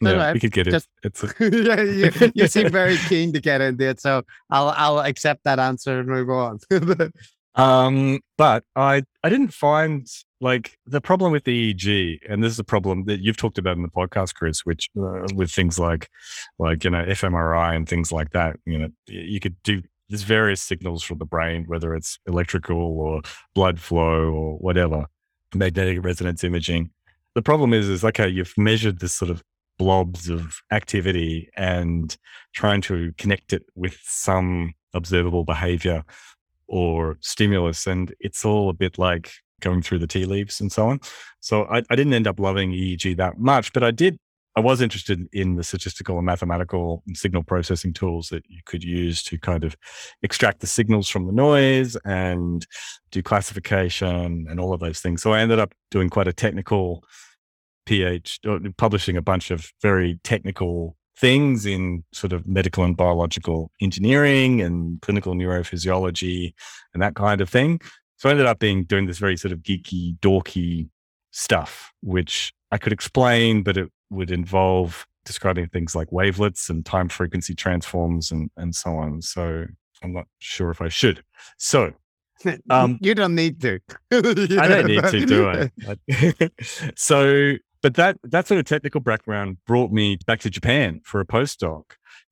no, 0.00 0.14
yeah, 0.14 0.32
we 0.34 0.38
could 0.38 0.52
get 0.52 0.68
just, 0.68 0.88
it. 1.02 1.06
It's 1.20 1.24
a... 1.24 1.50
yeah, 1.50 1.80
you, 1.82 2.32
you 2.36 2.46
seem 2.46 2.70
very 2.70 2.96
keen 3.08 3.32
to 3.32 3.40
get 3.40 3.60
into 3.60 3.88
it, 3.88 4.00
so 4.00 4.22
I'll 4.50 4.68
I'll 4.76 5.00
accept 5.00 5.42
that 5.42 5.58
answer 5.58 5.98
and 5.98 6.08
move 6.08 6.30
on. 6.30 6.60
um, 7.54 8.20
but 8.38 8.64
I 8.76 9.02
I 9.22 9.28
didn't 9.28 9.52
find 9.52 10.06
like 10.40 10.76
the 10.86 11.00
problem 11.00 11.32
with 11.32 11.44
the 11.44 11.74
EEG, 11.74 12.20
and 12.28 12.42
this 12.42 12.52
is 12.52 12.58
a 12.58 12.64
problem 12.64 13.04
that 13.04 13.20
you've 13.20 13.36
talked 13.36 13.58
about 13.58 13.76
in 13.76 13.82
the 13.82 13.88
podcast, 13.88 14.34
Chris, 14.34 14.64
which 14.64 14.88
uh, 14.98 15.26
with 15.34 15.50
things 15.50 15.78
like 15.78 16.08
like 16.58 16.84
you 16.84 16.90
know 16.90 17.04
fMRI 17.04 17.76
and 17.76 17.88
things 17.88 18.10
like 18.10 18.30
that. 18.30 18.56
You 18.64 18.78
know, 18.78 18.88
you 19.06 19.40
could 19.40 19.56
do 19.62 19.82
there's 20.08 20.22
various 20.22 20.60
signals 20.60 21.02
from 21.02 21.18
the 21.18 21.24
brain, 21.24 21.64
whether 21.66 21.94
it's 21.94 22.18
electrical 22.26 22.76
or 22.76 23.22
blood 23.54 23.80
flow 23.80 24.30
or 24.30 24.58
whatever, 24.58 25.06
magnetic 25.54 26.04
resonance 26.04 26.44
imaging. 26.44 26.90
The 27.34 27.42
problem 27.42 27.72
is, 27.72 27.88
is 27.88 28.04
okay, 28.04 28.28
you've 28.28 28.52
measured 28.58 29.00
this 29.00 29.14
sort 29.14 29.30
of 29.30 29.42
blobs 29.78 30.28
of 30.28 30.58
activity 30.70 31.48
and 31.56 32.16
trying 32.54 32.82
to 32.82 33.12
connect 33.16 33.52
it 33.52 33.64
with 33.74 33.98
some 34.02 34.74
observable 34.94 35.44
behavior 35.44 36.04
or 36.68 37.16
stimulus. 37.20 37.86
And 37.86 38.14
it's 38.20 38.44
all 38.44 38.68
a 38.68 38.74
bit 38.74 38.98
like 38.98 39.30
going 39.60 39.82
through 39.82 40.00
the 40.00 40.06
tea 40.06 40.26
leaves 40.26 40.60
and 40.60 40.70
so 40.70 40.88
on. 40.88 41.00
So 41.40 41.64
I, 41.64 41.82
I 41.88 41.96
didn't 41.96 42.14
end 42.14 42.26
up 42.26 42.38
loving 42.38 42.72
EEG 42.72 43.16
that 43.16 43.38
much, 43.38 43.72
but 43.72 43.82
I 43.82 43.90
did. 43.90 44.18
I 44.54 44.60
was 44.60 44.82
interested 44.82 45.26
in 45.32 45.56
the 45.56 45.64
statistical 45.64 46.18
and 46.18 46.26
mathematical 46.26 47.02
signal 47.14 47.42
processing 47.42 47.94
tools 47.94 48.28
that 48.28 48.44
you 48.48 48.60
could 48.66 48.84
use 48.84 49.22
to 49.24 49.38
kind 49.38 49.64
of 49.64 49.74
extract 50.22 50.60
the 50.60 50.66
signals 50.66 51.08
from 51.08 51.26
the 51.26 51.32
noise 51.32 51.96
and 52.04 52.66
do 53.10 53.22
classification 53.22 54.46
and 54.50 54.60
all 54.60 54.74
of 54.74 54.80
those 54.80 55.00
things. 55.00 55.22
So 55.22 55.32
I 55.32 55.40
ended 55.40 55.58
up 55.58 55.72
doing 55.90 56.10
quite 56.10 56.28
a 56.28 56.34
technical 56.34 57.02
PH, 57.86 58.40
uh, 58.46 58.58
publishing 58.76 59.16
a 59.16 59.22
bunch 59.22 59.50
of 59.50 59.72
very 59.80 60.20
technical 60.22 60.96
things 61.22 61.64
in 61.64 62.02
sort 62.12 62.32
of 62.32 62.48
medical 62.48 62.82
and 62.82 62.96
biological 62.96 63.70
engineering 63.80 64.60
and 64.60 65.00
clinical 65.02 65.34
neurophysiology 65.34 66.52
and 66.92 67.00
that 67.00 67.14
kind 67.14 67.40
of 67.40 67.48
thing. 67.48 67.80
So 68.16 68.28
I 68.28 68.32
ended 68.32 68.46
up 68.46 68.58
being 68.58 68.82
doing 68.82 69.06
this 69.06 69.18
very 69.18 69.36
sort 69.36 69.52
of 69.52 69.60
geeky, 69.60 70.18
dorky 70.18 70.88
stuff, 71.30 71.92
which 72.02 72.52
I 72.72 72.78
could 72.78 72.92
explain, 72.92 73.62
but 73.62 73.76
it 73.76 73.88
would 74.10 74.32
involve 74.32 75.06
describing 75.24 75.68
things 75.68 75.94
like 75.94 76.10
wavelets 76.10 76.68
and 76.68 76.84
time 76.84 77.08
frequency 77.08 77.54
transforms 77.54 78.32
and, 78.32 78.50
and 78.56 78.74
so 78.74 78.96
on. 78.96 79.22
So 79.22 79.66
I'm 80.02 80.12
not 80.12 80.26
sure 80.40 80.72
if 80.72 80.82
I 80.82 80.88
should. 80.88 81.22
So 81.56 81.92
um, 82.70 82.98
you 83.00 83.14
don't 83.14 83.36
need 83.36 83.60
to. 83.60 83.78
I 84.10 84.20
don't 84.20 84.86
need 84.86 85.04
to, 85.04 85.24
do 85.24 85.48
I? 85.48 85.70
so, 86.96 87.52
but 87.82 87.94
that 87.94 88.16
that 88.22 88.46
sort 88.46 88.58
of 88.60 88.66
technical 88.66 89.00
background 89.00 89.58
brought 89.66 89.90
me 89.90 90.18
back 90.26 90.40
to 90.40 90.50
Japan 90.50 91.00
for 91.04 91.20
a 91.20 91.26
postdoc 91.26 91.82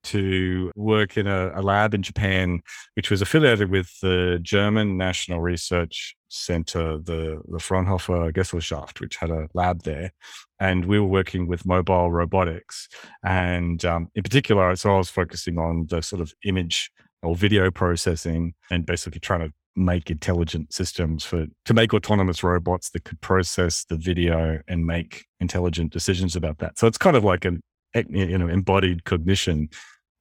to 0.02 0.70
work 0.76 1.16
in 1.16 1.26
a, 1.26 1.52
a 1.54 1.62
lab 1.62 1.94
in 1.94 2.02
Japan, 2.02 2.60
which 2.94 3.10
was 3.10 3.20
affiliated 3.20 3.70
with 3.70 3.90
the 4.00 4.38
German 4.42 4.96
National 4.96 5.40
Research 5.40 6.16
Center, 6.28 6.98
the, 6.98 7.40
the 7.48 7.58
Fraunhofer 7.58 8.32
Gesellschaft, 8.32 9.00
which 9.00 9.16
had 9.16 9.30
a 9.30 9.48
lab 9.54 9.82
there. 9.82 10.12
And 10.58 10.86
we 10.86 10.98
were 10.98 11.06
working 11.06 11.46
with 11.46 11.66
mobile 11.66 12.10
robotics. 12.10 12.88
And 13.22 13.84
um, 13.84 14.08
in 14.14 14.22
particular, 14.22 14.74
so 14.76 14.94
I 14.94 14.98
was 14.98 15.10
focusing 15.10 15.58
on 15.58 15.86
the 15.90 16.02
sort 16.02 16.22
of 16.22 16.32
image 16.44 16.90
or 17.22 17.36
video 17.36 17.70
processing 17.70 18.54
and 18.70 18.86
basically 18.86 19.20
trying 19.20 19.40
to 19.40 19.52
make 19.76 20.10
intelligent 20.10 20.72
systems 20.72 21.24
for 21.24 21.46
to 21.64 21.74
make 21.74 21.94
autonomous 21.94 22.42
robots 22.42 22.90
that 22.90 23.04
could 23.04 23.20
process 23.20 23.84
the 23.84 23.96
video 23.96 24.60
and 24.68 24.86
make 24.86 25.26
intelligent 25.38 25.92
decisions 25.92 26.36
about 26.36 26.58
that. 26.58 26.78
So 26.78 26.86
it's 26.86 26.98
kind 26.98 27.16
of 27.16 27.24
like 27.24 27.44
an 27.44 27.60
you 27.94 28.38
know 28.38 28.48
embodied 28.48 29.04
cognition 29.04 29.68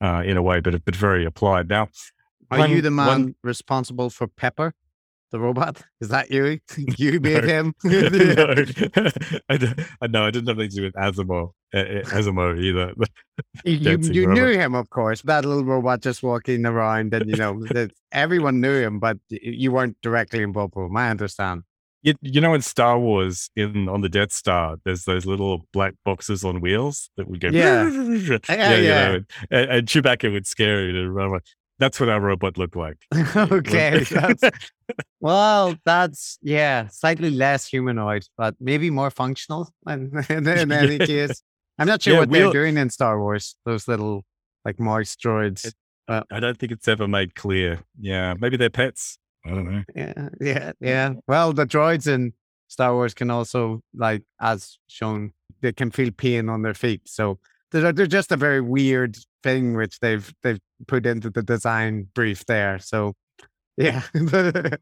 uh, 0.02 0.24
in 0.26 0.38
a 0.38 0.42
way, 0.42 0.60
but 0.60 0.84
but 0.86 0.96
very 0.96 1.26
applied. 1.26 1.70
Now, 1.70 1.90
are 2.52 2.60
one, 2.60 2.72
you 2.72 2.82
the 2.82 2.92
man 2.92 3.08
one, 3.08 3.36
responsible 3.44 4.10
for 4.10 4.28
Pepper? 4.28 4.74
The 5.32 5.40
robot? 5.40 5.82
Is 6.02 6.10
that 6.10 6.32
you? 6.32 6.60
you 6.98 7.20
made 7.20 7.44
him? 7.44 7.76
no, 7.84 7.92
I, 9.50 9.76
uh, 10.02 10.08
no, 10.08 10.26
I 10.26 10.32
didn't 10.32 10.48
have 10.48 10.58
anything 10.58 10.70
to 10.70 10.76
do 10.76 10.84
with 10.84 10.96
ASIMO, 10.96 11.52
uh, 11.74 11.78
uh, 11.78 12.02
ASIMO 12.06 12.60
either. 12.60 12.94
you 13.64 13.98
you 14.00 14.28
knew 14.28 14.48
him, 14.48 14.74
of 14.74 14.90
course. 14.90 15.22
That 15.22 15.46
little 15.46 15.64
robot 15.64 16.02
just 16.02 16.24
walking 16.24 16.66
around, 16.66 17.14
and 17.14 17.30
you 17.30 17.36
know, 17.36 17.62
everyone 18.12 18.60
knew 18.60 18.82
him, 18.82 19.00
but 19.00 19.18
you 19.30 19.72
weren't 19.72 19.98
directly 20.02 20.42
involved 20.42 20.74
with 20.76 20.88
him. 20.88 20.98
I 20.98 21.12
understand. 21.12 21.64
You, 22.02 22.14
you 22.22 22.40
know, 22.40 22.54
in 22.54 22.62
Star 22.62 22.98
Wars, 22.98 23.50
in 23.58 23.90
on 23.90 24.02
the 24.02 24.08
Death 24.08 24.32
Star, 24.32 24.78
there's 24.86 25.04
those 25.04 25.26
little 25.26 25.68
black 25.74 25.96
boxes 26.06 26.46
on 26.46 26.62
wheels 26.62 27.10
that 27.18 27.28
would 27.28 27.42
go. 27.42 27.50
Yeah, 27.50 27.90
yeah, 27.90 28.40
yeah. 28.50 28.76
You 28.78 28.88
know, 28.88 29.20
and, 29.52 29.70
and 29.70 29.88
Chewbacca 29.88 30.32
would 30.32 30.48
scare 30.48 30.86
you 30.86 30.94
to 30.94 31.12
run. 31.12 31.40
That's 31.80 31.98
what 32.00 32.10
our 32.10 32.20
robot 32.20 32.58
looked 32.58 32.76
like. 32.76 32.98
okay. 33.36 34.04
That's, 34.04 34.44
well, 35.22 35.76
that's 35.86 36.38
yeah, 36.42 36.88
slightly 36.88 37.30
less 37.30 37.66
humanoid, 37.68 38.26
but 38.38 38.56
maybe 38.60 38.90
more 38.90 39.10
functional. 39.10 39.72
In, 39.88 40.12
in, 40.30 40.48
any 40.72 41.00
case, 41.00 41.42
I'm 41.80 41.88
not 41.88 42.02
sure 42.02 42.14
yeah, 42.14 42.20
what 42.20 42.32
they're 42.32 42.52
doing 42.52 42.78
in 42.78 42.90
Star 42.90 43.20
Wars. 43.20 43.56
Those 43.66 43.88
little 43.88 44.26
like 44.66 44.80
mouse 44.80 45.16
droids. 45.16 45.68
It, 45.68 45.74
uh, 46.10 46.24
I 46.30 46.42
don't 46.42 46.58
think 46.58 46.74
it's 46.74 46.88
ever 46.88 47.08
made 47.08 47.34
clear. 47.36 47.80
Yeah, 48.00 48.34
maybe 48.38 48.58
they're 48.58 48.70
pets. 48.70 49.18
I 49.46 49.50
don't 49.52 49.72
know. 49.72 49.84
Yeah, 49.96 50.30
yeah, 50.42 50.72
yeah. 50.82 51.14
Well, 51.28 51.54
the 51.54 51.66
droids 51.66 52.08
in 52.08 52.34
Star 52.68 52.94
Wars 52.94 53.14
can 53.14 53.32
also, 53.32 53.82
like, 53.96 54.24
as 54.42 54.78
shown, 54.88 55.32
they 55.62 55.72
can 55.72 55.92
feel 55.92 56.12
pain 56.12 56.50
on 56.50 56.62
their 56.62 56.74
feet. 56.74 57.04
So 57.06 57.40
they're, 57.72 57.92
they're 57.92 58.08
just 58.08 58.32
a 58.32 58.38
very 58.38 58.62
weird 58.62 59.18
thing 59.44 59.76
which 59.76 60.00
they've 60.00 60.34
they've 60.44 60.60
put 60.88 61.06
into 61.06 61.30
the 61.30 61.44
design 61.44 62.08
brief 62.14 62.46
there. 62.46 62.80
So 62.80 63.14
yeah. 63.78 64.04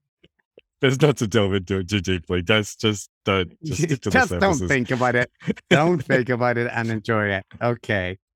There's 0.82 1.01
not 1.01 1.17
to 1.17 1.27
delve 1.27 1.53
into 1.53 1.79
it 1.79 1.89
too 1.89 2.01
deeply. 2.01 2.41
Just 2.41 2.79
just 2.79 3.10
don't 3.25 3.53
just, 3.63 3.84
stick 3.84 4.01
to 4.01 4.10
just 4.10 4.39
don't 4.39 4.67
think 4.67 4.91
about 4.91 5.15
it. 5.15 5.32
don't 5.70 6.03
think 6.03 6.29
about 6.29 6.58
it 6.58 6.70
and 6.74 6.89
enjoy 6.89 7.29
it. 7.29 7.46
Okay. 7.62 8.17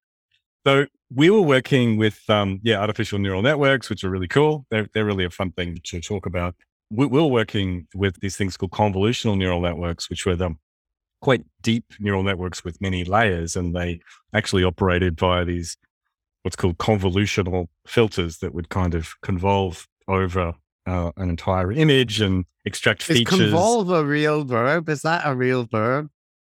So 0.64 0.86
we 1.12 1.32
were 1.32 1.42
working 1.42 1.98
with 1.98 2.22
um 2.30 2.60
yeah, 2.62 2.80
artificial 2.80 3.18
neural 3.18 3.42
networks, 3.42 3.90
which 3.90 4.04
are 4.04 4.12
really 4.12 4.28
cool. 4.28 4.68
They're 4.70 4.88
they're 4.94 5.06
really 5.06 5.26
a 5.26 5.32
fun 5.32 5.52
thing 5.54 5.80
to 5.84 6.02
talk 6.02 6.28
about. 6.28 6.54
We, 6.92 7.08
we 7.08 7.20
were 7.20 7.26
working 7.26 7.88
with 7.96 8.20
these 8.20 8.36
things 8.36 8.58
called 8.58 8.70
convolutional 8.70 9.36
neural 9.40 9.60
networks, 9.60 10.08
which 10.08 10.24
were 10.24 10.36
the 10.36 10.52
quite 11.22 11.44
deep 11.62 11.86
neural 12.00 12.24
networks 12.24 12.64
with 12.64 12.82
many 12.82 13.04
layers, 13.04 13.56
and 13.56 13.76
they 13.76 14.02
actually 14.34 14.64
operated 14.64 15.20
via 15.20 15.46
these 15.46 15.78
what's 16.44 16.56
called 16.56 16.78
convolutional 16.78 17.68
filters 17.86 18.40
that 18.40 18.54
would 18.54 18.70
kind 18.70 18.96
of 18.96 19.14
convolve 19.22 19.88
over 20.08 20.54
uh, 20.88 21.12
an 21.18 21.30
entire 21.30 21.72
image 21.72 22.20
and 22.20 22.46
extract 22.66 23.02
Is 23.10 23.18
features. 23.18 23.40
convolve 23.40 23.90
a 23.92 24.04
real 24.04 24.44
verb? 24.44 24.90
Is 24.90 25.04
that 25.04 25.22
a 25.26 25.36
real 25.36 25.66
verb? 25.66 26.10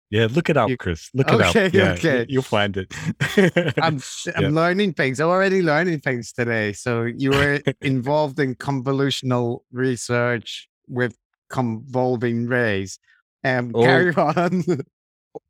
Yeah, 0.10 0.28
look 0.30 0.50
it 0.50 0.58
up, 0.58 0.70
you, 0.70 0.76
Chris. 0.76 1.10
Look 1.14 1.30
okay, 1.30 1.66
it 1.66 1.68
up. 1.68 1.74
Yeah, 1.74 1.92
okay. 1.94 2.26
You'll 2.28 2.44
find 2.44 2.76
it. 2.76 2.94
I'm, 3.82 4.02
I'm 4.36 4.44
yeah. 4.44 4.50
learning 4.50 4.94
things. 4.94 5.22
I'm 5.22 5.30
already 5.30 5.62
learning 5.62 6.02
things 6.02 6.34
today. 6.34 6.74
So 6.74 7.04
you 7.04 7.32
were 7.32 7.62
involved 7.82 8.38
in 8.38 8.56
convolutional 8.56 9.60
research 9.72 10.68
with 10.90 11.18
convolving 11.50 12.48
rays. 12.48 13.00
Um, 13.44 13.72
oh. 13.74 13.84
carry 13.84 14.14
on 14.16 14.64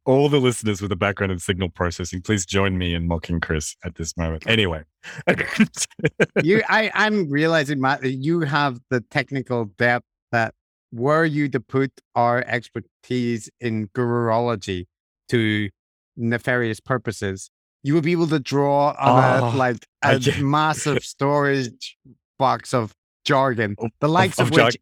all 0.05 0.29
the 0.29 0.39
listeners 0.39 0.81
with 0.81 0.91
a 0.91 0.95
background 0.95 1.31
in 1.31 1.39
signal 1.39 1.69
processing, 1.69 2.21
please 2.21 2.45
join 2.45 2.77
me 2.77 2.93
in 2.93 3.07
mocking 3.07 3.39
Chris 3.39 3.75
at 3.83 3.95
this 3.95 4.15
moment. 4.17 4.43
Anyway, 4.47 4.83
you, 6.43 6.61
I, 6.69 6.91
I'm 6.93 7.29
realizing, 7.29 7.81
Matt, 7.81 8.01
that 8.01 8.13
you 8.13 8.41
have 8.41 8.79
the 8.89 9.01
technical 9.01 9.65
depth 9.65 10.05
that 10.31 10.53
were 10.91 11.25
you 11.25 11.49
to 11.49 11.59
put 11.59 11.91
our 12.15 12.43
expertise 12.47 13.49
in 13.59 13.89
gururology 13.93 14.87
to 15.29 15.69
nefarious 16.17 16.79
purposes, 16.79 17.49
you 17.83 17.93
would 17.93 18.03
be 18.03 18.11
able 18.11 18.27
to 18.27 18.39
draw 18.39 18.89
on 18.99 19.43
oh, 19.43 19.55
a, 19.55 19.57
like 19.57 19.77
a 20.03 20.19
massive 20.41 21.03
storage 21.03 21.97
box 22.37 22.73
of 22.73 22.93
jargon, 23.25 23.75
the 23.99 24.09
likes 24.09 24.39
of, 24.39 24.47
of, 24.51 24.57
of 24.57 24.65
which 24.65 24.77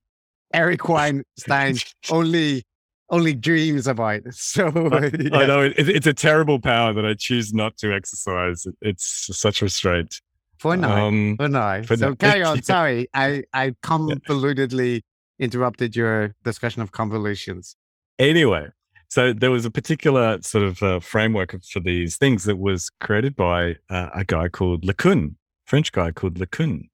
Eric 0.53 0.89
Weinstein 0.89 1.77
only 2.09 2.63
only 3.09 3.33
dreams 3.33 3.87
about. 3.87 4.09
It. 4.25 4.33
So 4.33 4.67
I, 4.67 5.11
yeah. 5.19 5.37
I 5.37 5.45
know 5.45 5.61
it, 5.61 5.73
it's 5.77 6.07
a 6.07 6.13
terrible 6.13 6.59
power 6.59 6.93
that 6.93 7.05
I 7.05 7.13
choose 7.13 7.53
not 7.53 7.77
to 7.77 7.93
exercise. 7.93 8.65
It's 8.81 9.29
such 9.37 9.61
restraint. 9.61 10.21
For 10.57 10.75
now, 10.75 11.05
um, 11.05 11.35
for 11.37 11.47
now. 11.47 11.83
For 11.83 11.95
so 11.95 12.09
now. 12.09 12.15
carry 12.19 12.43
on. 12.43 12.61
Sorry, 12.63 13.07
I 13.13 13.43
I 13.53 13.75
convolutedly 13.83 15.01
interrupted 15.37 15.95
your 15.95 16.35
discussion 16.43 16.81
of 16.81 16.91
convolutions. 16.91 17.75
Anyway, 18.17 18.67
so 19.07 19.31
there 19.31 19.51
was 19.51 19.65
a 19.65 19.71
particular 19.71 20.39
sort 20.41 20.65
of 20.65 20.83
uh, 20.83 20.99
framework 20.99 21.55
for 21.63 21.79
these 21.79 22.17
things 22.17 22.43
that 22.43 22.57
was 22.57 22.89
created 22.99 23.35
by 23.35 23.75
uh, 23.89 24.09
a 24.13 24.25
guy 24.25 24.49
called 24.49 24.83
LeCun, 24.83 25.35
French 25.65 25.91
guy 25.91 26.11
called 26.11 26.35
LeCun, 26.35 26.89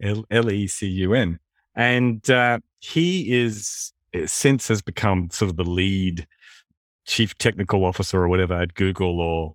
L 0.00 0.50
E 0.50 0.66
C 0.66 0.86
U 0.86 1.14
N, 1.14 1.40
and 1.74 2.28
uh, 2.30 2.58
he 2.80 3.36
is 3.36 3.92
since 4.26 4.68
has 4.68 4.82
become 4.82 5.30
sort 5.30 5.50
of 5.50 5.56
the 5.56 5.64
lead 5.64 6.26
chief 7.06 7.36
technical 7.38 7.84
officer 7.84 8.22
or 8.22 8.28
whatever 8.28 8.54
at 8.54 8.74
Google 8.74 9.20
or 9.20 9.54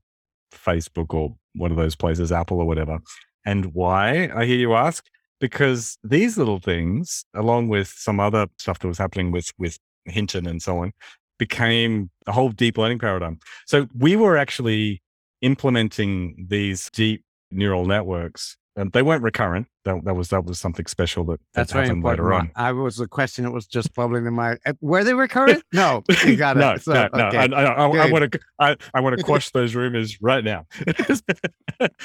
Facebook 0.54 1.14
or 1.14 1.36
one 1.56 1.72
of 1.72 1.78
those 1.78 1.96
places, 1.96 2.32
Apple 2.32 2.60
or 2.60 2.66
whatever. 2.66 3.00
And 3.46 3.74
why, 3.74 4.30
I 4.36 4.46
hear 4.46 4.58
you 4.58 4.74
ask? 4.74 5.06
Because 5.40 5.98
these 6.04 6.38
little 6.38 6.60
things, 6.60 7.26
along 7.34 7.68
with 7.68 7.90
some 7.90 8.20
other 8.20 8.48
stuff 8.58 8.80
that 8.80 8.88
was 8.88 8.98
happening 8.98 9.32
with, 9.32 9.52
with 9.58 9.78
Hinton 10.06 10.48
and 10.48 10.62
so 10.62 10.80
on, 10.80 10.94
became 11.38 12.10
a 12.28 12.32
whole 12.32 12.50
deep 12.50 12.78
learning 12.78 13.00
paradigm. 13.00 13.40
So 13.66 13.88
we 13.98 14.16
were 14.16 14.38
actually 14.38 15.02
implementing 15.42 16.46
these 16.50 16.90
deep 16.92 17.24
neural 17.52 17.86
networks 17.86 18.58
and 18.76 18.92
they 18.92 19.02
weren't 19.02 19.24
recurrent. 19.24 19.68
That, 19.86 20.04
that 20.06 20.14
was 20.14 20.30
that 20.30 20.46
was 20.46 20.60
something 20.60 20.86
special 20.86 21.26
that, 21.26 21.40
that 21.40 21.68
that's 21.68 21.72
happened 21.74 22.04
later 22.04 22.34
on. 22.34 22.52
I 22.56 22.72
was 22.72 23.00
a 23.02 23.08
question 23.08 23.44
that 23.44 23.52
was 23.52 23.68
just 23.68 23.94
bubbling 23.94 24.26
in 24.26 24.34
my. 24.34 24.58
Were 24.80 25.04
they 25.04 25.14
recurrent? 25.14 25.64
No, 25.74 26.04
you 26.24 26.36
got 26.36 26.56
it. 26.56 26.60
no, 26.60 26.78
so, 26.78 26.94
no, 26.94 27.10
no. 27.14 27.28
Okay. 27.28 27.38
I, 27.38 27.46
I, 27.46 27.88
I 27.88 28.12
want 28.12 28.32
to 28.32 28.40
I, 28.60 28.78
I 28.94 29.02
want 29.02 29.18
to 29.18 29.24
quash 29.26 29.50
those 29.50 29.76
rumors 29.76 30.22
right 30.22 30.44
now. 30.44 30.68
it's 30.78 31.24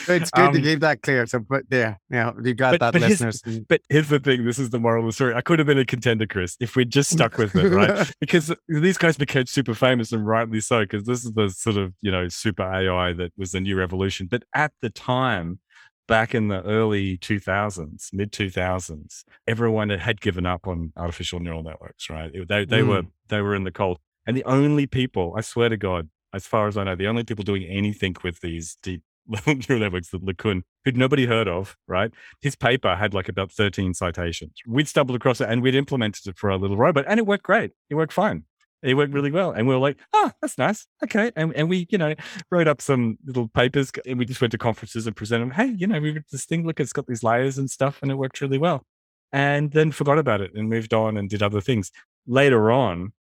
good 0.06 0.32
um, 0.32 0.54
to 0.54 0.60
keep 0.60 0.80
that 0.80 1.02
clear. 1.02 1.26
So, 1.26 1.38
but 1.38 1.64
yeah, 1.70 1.96
yeah, 2.10 2.32
you 2.42 2.54
got 2.54 2.72
but, 2.72 2.80
that, 2.80 2.92
but 2.94 3.02
listeners. 3.02 3.42
Here's, 3.44 3.60
but 3.60 3.80
here's 3.88 4.08
the 4.08 4.18
thing: 4.18 4.44
this 4.44 4.58
is 4.58 4.70
the 4.70 4.80
moral 4.80 5.04
of 5.04 5.08
the 5.08 5.12
story. 5.12 5.34
I 5.34 5.42
could 5.42 5.58
have 5.58 5.66
been 5.66 5.78
a 5.78 5.84
contender, 5.84 6.26
Chris, 6.26 6.56
if 6.60 6.76
we'd 6.76 6.90
just 6.90 7.10
stuck 7.10 7.36
with 7.36 7.54
it, 7.54 7.68
right? 7.68 8.10
because 8.20 8.52
these 8.68 8.98
guys 8.98 9.16
became 9.16 9.46
super 9.46 9.74
famous 9.74 10.10
and 10.10 10.26
rightly 10.26 10.60
so, 10.60 10.80
because 10.80 11.04
this 11.04 11.24
is 11.24 11.32
the 11.32 11.50
sort 11.50 11.76
of 11.76 11.92
you 12.00 12.10
know 12.10 12.28
super 12.28 12.62
AI 12.62 13.12
that 13.12 13.32
was 13.36 13.52
the 13.52 13.60
new 13.60 13.76
revolution. 13.76 14.26
But 14.28 14.44
at 14.54 14.72
the 14.80 14.90
time 14.90 15.60
back 16.08 16.34
in 16.34 16.48
the 16.48 16.62
early 16.62 17.18
2000s, 17.18 18.12
mid 18.12 18.32
2000s, 18.32 19.24
everyone 19.46 19.90
had 19.90 20.20
given 20.20 20.46
up 20.46 20.66
on 20.66 20.92
artificial 20.96 21.38
neural 21.38 21.62
networks, 21.62 22.10
right? 22.10 22.32
They, 22.32 22.64
they 22.64 22.80
mm. 22.80 22.88
were 22.88 23.02
they 23.28 23.40
were 23.40 23.54
in 23.54 23.62
the 23.62 23.70
cold, 23.70 23.98
and 24.26 24.36
the 24.36 24.44
only 24.44 24.86
people, 24.86 25.34
I 25.36 25.42
swear 25.42 25.68
to 25.68 25.76
God, 25.76 26.08
as 26.34 26.46
far 26.46 26.66
as 26.66 26.76
I 26.76 26.84
know, 26.84 26.96
the 26.96 27.06
only 27.06 27.24
people 27.24 27.44
doing 27.44 27.64
anything 27.64 28.16
with 28.24 28.40
these 28.40 28.76
deep 28.82 29.02
neural 29.46 29.80
networks, 29.80 30.10
the 30.10 30.18
LeCun, 30.18 30.62
who'd 30.84 30.96
nobody 30.96 31.26
heard 31.26 31.48
of, 31.48 31.76
right? 31.86 32.10
His 32.40 32.56
paper 32.56 32.96
had 32.96 33.14
like 33.14 33.28
about 33.28 33.52
13 33.52 33.94
citations. 33.94 34.52
We'd 34.66 34.88
stumbled 34.88 35.16
across 35.16 35.40
it 35.40 35.48
and 35.48 35.62
we'd 35.62 35.74
implemented 35.74 36.26
it 36.26 36.36
for 36.38 36.50
our 36.50 36.58
little 36.58 36.76
robot 36.76 37.04
and 37.06 37.18
it 37.18 37.26
worked 37.26 37.44
great. 37.44 37.72
It 37.90 37.94
worked 37.94 38.12
fine. 38.12 38.44
It 38.82 38.94
worked 38.94 39.12
really 39.12 39.30
well. 39.32 39.50
And 39.50 39.66
we 39.66 39.74
were 39.74 39.80
like, 39.80 39.98
oh, 40.12 40.30
that's 40.40 40.56
nice. 40.56 40.86
Okay. 41.02 41.32
And, 41.34 41.52
and 41.54 41.68
we, 41.68 41.86
you 41.90 41.98
know, 41.98 42.14
wrote 42.50 42.68
up 42.68 42.80
some 42.80 43.18
little 43.24 43.48
papers 43.48 43.90
and 44.06 44.18
we 44.18 44.24
just 44.24 44.40
went 44.40 44.52
to 44.52 44.58
conferences 44.58 45.06
and 45.06 45.16
presented 45.16 45.46
them. 45.46 45.50
Hey, 45.50 45.74
you 45.76 45.86
know, 45.86 46.00
we've 46.00 46.14
got 46.14 46.24
this 46.30 46.44
thing, 46.44 46.66
look, 46.66 46.78
it's 46.78 46.92
got 46.92 47.06
these 47.06 47.22
layers 47.22 47.58
and 47.58 47.68
stuff 47.68 47.98
and 48.02 48.10
it 48.10 48.14
worked 48.14 48.40
really 48.40 48.58
well. 48.58 48.84
And 49.32 49.72
then 49.72 49.90
forgot 49.90 50.18
about 50.18 50.40
it 50.40 50.52
and 50.54 50.68
moved 50.68 50.94
on 50.94 51.16
and 51.16 51.28
did 51.28 51.42
other 51.42 51.60
things. 51.60 51.90
Later 52.26 52.70
on, 52.70 53.12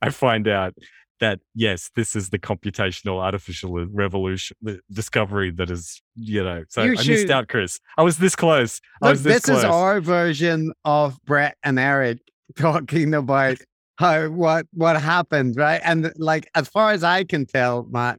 I 0.00 0.10
find 0.10 0.48
out 0.48 0.74
that 1.20 1.40
yes, 1.54 1.90
this 1.94 2.16
is 2.16 2.30
the 2.30 2.38
computational 2.38 3.22
artificial 3.22 3.86
revolution, 3.86 4.56
the 4.62 4.80
discovery 4.90 5.50
that 5.52 5.70
is, 5.70 6.02
you 6.16 6.42
know. 6.42 6.64
So 6.68 6.82
You 6.82 6.96
I 6.98 7.06
missed 7.06 7.30
out, 7.30 7.48
Chris. 7.48 7.78
I 7.96 8.02
was 8.02 8.18
this 8.18 8.34
close. 8.34 8.80
Look, 9.00 9.10
was 9.10 9.22
this, 9.22 9.34
this 9.34 9.44
close. 9.44 9.58
is 9.58 9.64
our 9.64 10.00
version 10.00 10.72
of 10.84 11.22
Brett 11.24 11.56
and 11.62 11.78
Eric 11.78 12.18
talking 12.56 13.14
about 13.14 13.58
how 13.96 14.28
what 14.28 14.66
what 14.72 15.00
happened, 15.00 15.56
right? 15.56 15.80
And 15.84 16.12
like 16.16 16.48
as 16.54 16.68
far 16.68 16.92
as 16.92 17.04
I 17.04 17.24
can 17.24 17.46
tell, 17.46 17.86
Matt, 17.90 18.18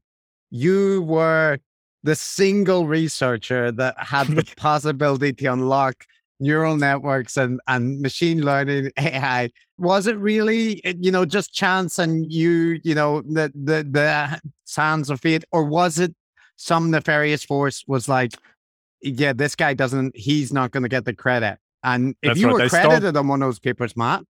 you 0.50 1.02
were 1.04 1.60
the 2.04 2.16
single 2.16 2.88
researcher 2.88 3.72
that 3.72 3.96
had 3.98 4.28
the 4.28 4.44
possibility 4.58 5.34
to 5.34 5.46
unlock 5.48 6.06
neural 6.40 6.78
networks 6.78 7.38
and 7.38 7.60
and 7.68 8.02
machine 8.02 8.42
learning 8.42 8.92
AI. 9.00 9.50
Was 9.78 10.08
it 10.08 10.18
really, 10.18 10.84
eh, 10.86 10.94
you 11.00 11.12
know, 11.12 11.26
just 11.26 11.54
chance 11.54 12.00
and 12.00 12.32
you, 12.32 12.80
you 12.84 12.96
know, 12.96 13.22
the 13.22 13.52
the 13.54 13.88
the 13.90 14.40
sands 14.66 15.10
of 15.10 15.20
fate, 15.20 15.44
or 15.52 15.66
was 15.66 16.00
it 16.00 16.16
some 16.58 16.92
nefarious 16.92 17.44
force 17.44 17.84
was 17.88 18.08
like, 18.08 18.32
yeah, 19.02 19.34
this 19.34 19.56
guy 19.56 19.74
doesn't, 19.74 20.16
he's 20.16 20.54
not 20.54 20.72
going 20.72 20.84
to 20.84 20.90
get 20.90 21.06
the 21.06 21.14
credit. 21.14 21.58
And 21.84 22.16
if 22.22 22.30
That's 22.30 22.40
you 22.40 22.48
right, 22.48 22.54
were 22.54 22.60
they 22.60 22.68
stole- 22.70 22.82
credited 22.86 23.18
on 23.18 23.28
one 23.28 23.42
of 23.42 23.48
those 23.48 23.60
papers, 23.60 23.96
Matt, 23.96 24.24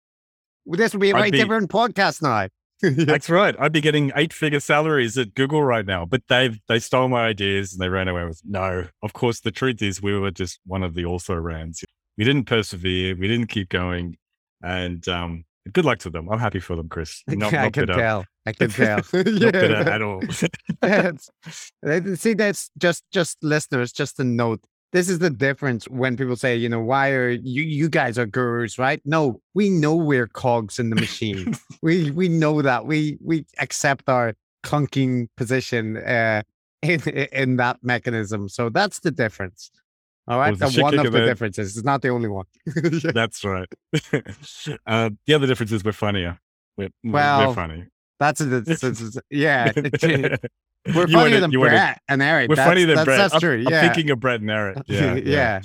this 0.66 0.94
would 0.94 1.02
be 1.02 1.10
a 1.12 1.14
very 1.14 1.32
be- 1.32 1.38
different 1.38 1.70
podcast 1.70 2.22
now. 2.22 2.48
That's 2.82 3.30
right. 3.30 3.56
I'd 3.60 3.72
be 3.72 3.80
getting 3.80 4.12
eight 4.16 4.34
figure 4.34 4.60
salaries 4.60 5.18
at 5.18 5.36
Google 5.36 5.64
right 5.64 5.86
now, 5.86 6.06
but 6.06 6.22
they've 6.28 6.60
they 6.68 6.80
stole 6.80 7.08
my 7.08 7.26
ideas 7.28 7.72
and 7.72 7.82
they 7.82 7.88
ran 7.88 8.10
away 8.10 8.26
with. 8.26 8.42
No, 8.44 8.88
of 9.02 9.14
course. 9.14 9.40
The 9.40 9.52
truth 9.52 9.82
is, 9.82 10.02
we 10.02 10.18
were 10.18 10.32
just 10.32 10.60
one 10.66 10.84
of 10.84 10.94
the 10.94 11.06
also 11.06 11.34
rans. 11.36 11.82
We 12.18 12.26
didn't 12.26 12.44
persevere. 12.46 13.16
We 13.16 13.28
didn't 13.30 13.48
keep 13.48 13.70
going, 13.70 14.18
and 14.62 15.08
um, 15.08 15.46
good 15.72 15.86
luck 15.86 16.00
to 16.00 16.10
them. 16.10 16.28
I'm 16.30 16.40
happy 16.40 16.60
for 16.60 16.76
them, 16.76 16.90
Chris. 16.90 17.24
Not, 17.30 17.54
I 17.54 17.64
not 17.64 17.74
can 17.74 17.86
bitter. 17.86 17.94
tell. 18.00 18.26
I 18.46 18.52
can 18.52 18.70
tell. 18.70 18.98
Not 18.98 19.14
bitter 19.14 19.76
at 19.76 20.02
all. 20.02 20.22
That's- 20.82 21.30
See, 22.22 22.34
that's 22.34 22.70
just 22.78 23.06
just 23.14 23.38
listeners, 23.42 23.94
just 23.94 24.20
a 24.20 24.26
note. 24.26 24.60
This 24.94 25.10
is 25.10 25.20
the 25.20 25.32
difference 25.32 25.86
when 25.90 26.16
people 26.16 26.36
say, 26.36 26.56
you 26.56 26.70
know, 26.70 26.80
why 26.80 27.10
are 27.10 27.30
you 27.32 27.64
you 27.64 27.90
guys 27.90 28.18
are 28.20 28.28
gurus, 28.28 28.78
right? 28.78 29.02
No, 29.04 29.42
we 29.56 29.70
know 29.70 29.96
we're 29.96 30.28
cogs 30.28 30.80
in 30.80 30.92
the 30.92 30.96
machine. 30.96 31.56
we 31.82 32.12
we 32.12 32.30
know 32.30 32.62
that. 32.62 32.86
We 32.86 33.18
we 33.20 33.46
accept 33.60 34.08
our 34.08 34.34
clunking 34.64 35.28
position 35.36 35.98
uh 35.98 36.44
in 36.84 37.02
in 37.34 37.58
that 37.58 37.78
mechanism. 37.82 38.48
So 38.50 38.70
that's 38.70 39.00
the 39.00 39.12
difference. 39.12 39.72
All 40.28 40.38
right. 40.40 40.58
Well, 40.58 40.70
the 40.70 40.82
one 40.82 40.98
of 41.00 41.04
the 41.06 41.10
there- 41.10 41.26
differences. 41.26 41.76
It's 41.76 41.86
not 41.86 42.02
the 42.02 42.10
only 42.10 42.30
one. 42.30 42.46
That's 43.14 43.44
right. 43.44 43.68
uh, 44.88 45.10
the 45.26 45.34
other 45.34 45.48
difference 45.48 45.74
is 45.74 45.84
we're 45.84 45.92
funnier. 45.92 46.40
We're, 46.78 46.92
Well, 47.04 47.50
we're 47.50 47.54
funny. 47.56 47.86
That's 48.22 48.40
a, 48.40 48.46
that's 48.62 48.84
a- 48.84 49.22
yeah. 49.30 49.74
We're 50.86 50.94
You 51.08 51.14
funnier 51.14 51.16
wanna- 51.16 51.40
than 51.42 51.60
wanna- 51.60 51.72
Brett 51.72 52.02
and 52.10 52.22
Eric. 52.22 52.50
We're 52.50 52.56
That's, 52.56 52.70
funnier 52.70 52.86
than 52.88 52.96
that's, 52.96 53.06
Brett. 53.06 53.18
That's 53.18 53.34
I'm, 53.36 53.40
true. 53.40 53.64
I'm 53.66 53.72
yeah. 53.72 53.82
thinking 53.82 54.10
of 54.12 54.20
Brett 54.20 54.42
and 54.42 54.52
Eric. 54.52 54.78
Yeah. 54.88 55.16
Yeah. 55.16 55.62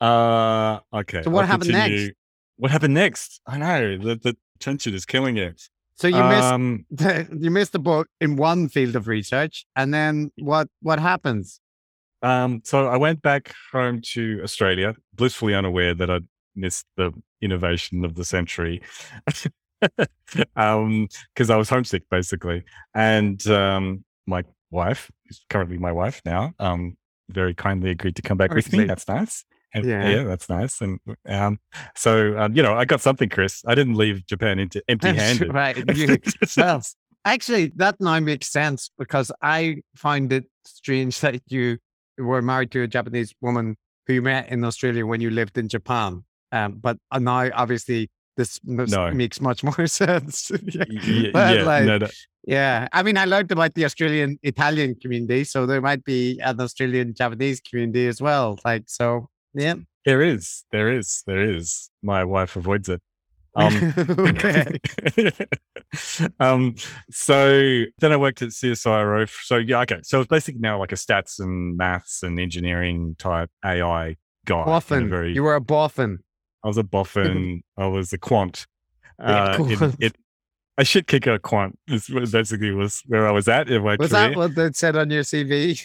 uh, 0.00 0.80
okay. 0.92 1.22
So 1.22 1.30
what 1.30 1.42
I'll 1.42 1.46
happened 1.46 1.70
next? 1.72 1.88
continue. 1.88 2.12
What 2.56 2.70
happened 2.70 2.94
next? 2.94 3.40
I 3.46 3.58
know 3.58 3.98
the, 3.98 4.16
the 4.16 4.36
tension 4.60 4.94
is 4.94 5.04
killing 5.04 5.36
it. 5.36 5.60
so 5.96 6.06
you 6.08 6.22
missed 6.22 6.44
um, 6.44 6.86
the, 6.90 7.26
you 7.40 7.50
missed 7.50 7.72
the 7.72 7.78
book 7.80 8.08
in 8.20 8.36
one 8.36 8.68
field 8.68 8.94
of 8.96 9.08
research, 9.08 9.66
and 9.76 9.92
then 9.92 10.30
what 10.38 10.68
what 10.80 10.98
happens? 11.00 11.60
um, 12.22 12.62
so 12.64 12.86
I 12.86 12.96
went 12.96 13.22
back 13.22 13.52
home 13.72 14.00
to 14.12 14.40
Australia, 14.42 14.94
blissfully 15.14 15.54
unaware 15.54 15.94
that 15.94 16.08
I'd 16.10 16.26
missed 16.56 16.86
the 16.96 17.12
innovation 17.42 18.04
of 18.04 18.14
the 18.14 18.24
century. 18.24 18.80
um, 20.56 21.08
because 21.34 21.50
I 21.50 21.56
was 21.56 21.68
homesick 21.68 22.02
basically. 22.10 22.64
And 22.94 23.44
um 23.48 24.04
my 24.26 24.42
wife, 24.70 25.10
who's 25.26 25.44
currently 25.50 25.78
my 25.78 25.92
wife 25.92 26.20
now, 26.24 26.52
um, 26.58 26.96
very 27.30 27.54
kindly 27.54 27.90
agreed 27.90 28.16
to 28.16 28.22
come 28.22 28.36
back 28.38 28.50
Oh, 28.52 28.54
with 28.56 28.72
me. 28.72 28.84
That's 28.84 29.06
nice. 29.08 29.44
And 29.74 29.84
Yeah. 29.84 30.08
yeah. 30.08 30.22
that's 30.24 30.48
nice. 30.48 30.80
And 30.80 30.98
um, 31.28 31.58
so 31.94 32.38
um, 32.38 32.56
you 32.56 32.62
know, 32.62 32.74
I 32.74 32.84
got 32.84 33.00
something, 33.00 33.28
Chris. 33.28 33.62
I 33.66 33.74
didn't 33.74 33.94
leave 33.94 34.26
Japan 34.26 34.58
into 34.58 34.82
empty-handed. 34.88 35.52
right. 35.52 35.76
You- 35.96 36.18
well, 36.56 36.82
actually, 37.24 37.72
that 37.76 37.96
now 38.00 38.18
makes 38.20 38.48
sense 38.48 38.90
because 38.98 39.30
I 39.42 39.82
find 39.96 40.32
it 40.32 40.44
strange 40.64 41.20
that 41.20 41.40
you 41.48 41.78
were 42.18 42.40
married 42.42 42.70
to 42.72 42.82
a 42.82 42.86
Japanese 42.88 43.34
woman 43.40 43.76
who 44.06 44.14
you 44.14 44.22
met 44.22 44.48
in 44.48 44.64
Australia 44.64 45.04
when 45.06 45.20
you 45.20 45.30
lived 45.30 45.58
in 45.58 45.68
Japan. 45.68 46.24
Um, 46.52 46.74
but 46.74 46.96
uh, 47.10 47.18
now, 47.18 47.50
obviously, 47.54 48.10
this 48.36 48.60
No. 48.64 49.10
makes 49.12 49.40
much 49.40 49.62
more 49.78 49.86
sense. 49.86 50.50
yeah. 50.64 50.84
Yeah, 50.88 51.62
like, 51.64 51.84
no, 51.84 51.98
no, 51.98 52.08
Yeah, 52.46 52.88
I 52.92 53.02
mean, 53.02 53.16
I 53.16 53.24
learned 53.24 53.52
about 53.52 53.74
the 53.74 53.84
Australian 53.84 54.38
Italian 54.42 54.94
community, 54.96 55.44
so 55.44 55.66
there 55.66 55.80
might 55.80 56.04
be 56.04 56.38
an 56.40 56.60
Australian 56.60 57.14
Japanese 57.14 57.60
community 57.60 58.06
as 58.06 58.20
well. 58.20 58.58
Like, 58.64 58.84
so 58.86 59.28
yeah. 59.54 59.74
there 60.04 60.22
is, 60.22 60.64
there 60.72 60.92
is, 60.92 61.22
there 61.26 61.42
is. 61.42 61.90
My 62.02 62.24
wife 62.24 62.56
avoids 62.56 62.88
it. 62.88 63.00
Um, 63.56 63.94
um, 66.40 66.74
so 67.10 67.84
then 67.98 68.12
I 68.12 68.16
worked 68.16 68.42
at 68.42 68.48
CSIRO. 68.48 69.30
So 69.44 69.56
yeah, 69.58 69.80
okay. 69.82 70.00
So 70.02 70.20
it's 70.20 70.28
basically 70.28 70.60
now 70.60 70.78
like 70.78 70.92
a 70.92 70.96
stats 70.96 71.38
and 71.38 71.76
maths 71.76 72.22
and 72.22 72.40
engineering 72.40 73.14
type 73.18 73.50
AI 73.64 74.16
guy. 74.44 74.64
Boffin. 74.64 75.08
Very, 75.08 75.34
You 75.34 75.42
were 75.42 75.54
a 75.54 75.60
boffin. 75.60 76.18
I 76.64 76.68
was 76.68 76.78
a 76.78 76.82
boffin. 76.82 77.62
I 77.76 77.86
was 77.86 78.12
a 78.12 78.18
quant. 78.18 78.66
Yeah, 79.20 79.56
Uh, 79.58 79.64
it, 79.68 79.94
it, 80.00 80.16
a 80.76 80.84
shit 80.84 81.06
kicker 81.06 81.38
quant 81.38 81.78
is 81.86 82.08
basically 82.08 82.72
was 82.72 83.02
where 83.06 83.28
I 83.28 83.30
was 83.30 83.46
at 83.46 83.70
in 83.70 83.82
my 83.84 83.96
Was 83.96 84.10
career. 84.10 84.30
that 84.30 84.36
what 84.36 84.54
that 84.56 84.74
said 84.74 84.96
on 84.96 85.10
your 85.10 85.22
CV? 85.22 85.78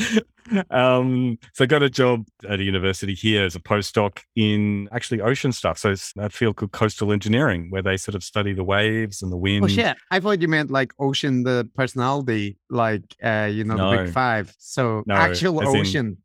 um, 0.70 1.38
so 1.54 1.64
I 1.64 1.66
got 1.66 1.82
a 1.82 1.90
job 1.90 2.26
at 2.48 2.58
a 2.58 2.62
university 2.62 3.14
here 3.14 3.44
as 3.44 3.54
a 3.54 3.60
postdoc 3.60 4.22
in 4.34 4.88
actually 4.90 5.20
ocean 5.20 5.52
stuff. 5.52 5.78
So 5.78 5.90
it's 5.90 6.12
a 6.18 6.28
field 6.28 6.56
called 6.56 6.72
coastal 6.72 7.12
engineering, 7.12 7.70
where 7.70 7.82
they 7.82 7.96
sort 7.96 8.14
of 8.14 8.24
study 8.24 8.52
the 8.52 8.64
waves 8.64 9.22
and 9.22 9.30
the 9.30 9.36
wind. 9.36 9.64
oh 9.64 9.68
shit! 9.68 9.96
I 10.10 10.18
thought 10.18 10.40
you 10.40 10.48
meant 10.48 10.70
like 10.70 10.92
Ocean, 10.98 11.44
the 11.44 11.68
personality, 11.74 12.58
like 12.68 13.02
uh, 13.22 13.48
you 13.52 13.64
know, 13.64 13.76
the 13.76 14.04
Big 14.04 14.12
Five. 14.12 14.54
So 14.58 15.04
No, 15.06 15.14
actual 15.14 15.66
ocean. 15.66 16.18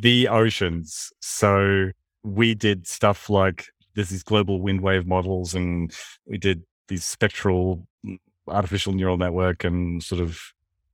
The 0.00 0.28
oceans. 0.28 1.12
So 1.20 1.90
we 2.22 2.54
did 2.54 2.86
stuff 2.86 3.30
like 3.30 3.66
there's 3.94 4.10
these 4.10 4.22
global 4.22 4.60
wind 4.60 4.80
wave 4.80 5.06
models, 5.06 5.54
and 5.54 5.92
we 6.26 6.38
did 6.38 6.62
these 6.88 7.04
spectral 7.04 7.86
mm, 8.04 8.18
artificial 8.48 8.92
neural 8.92 9.16
network 9.16 9.64
and 9.64 10.02
sort 10.02 10.20
of 10.20 10.38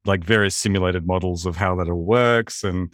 like 0.04 0.24
various 0.24 0.56
simulated 0.56 1.06
models 1.06 1.46
of 1.46 1.56
how 1.56 1.76
that 1.76 1.88
all 1.88 2.04
works. 2.04 2.64
And 2.64 2.92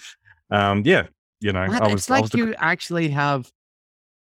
um, 0.51 0.83
yeah, 0.85 1.07
you 1.41 1.53
know, 1.53 1.67
What? 1.67 1.83
I 1.83 1.87
was, 1.87 2.03
it's 2.03 2.11
like 2.11 2.23
was 2.23 2.31
the 2.31 2.39
you 2.39 2.55
actually 2.59 3.09
have 3.11 3.51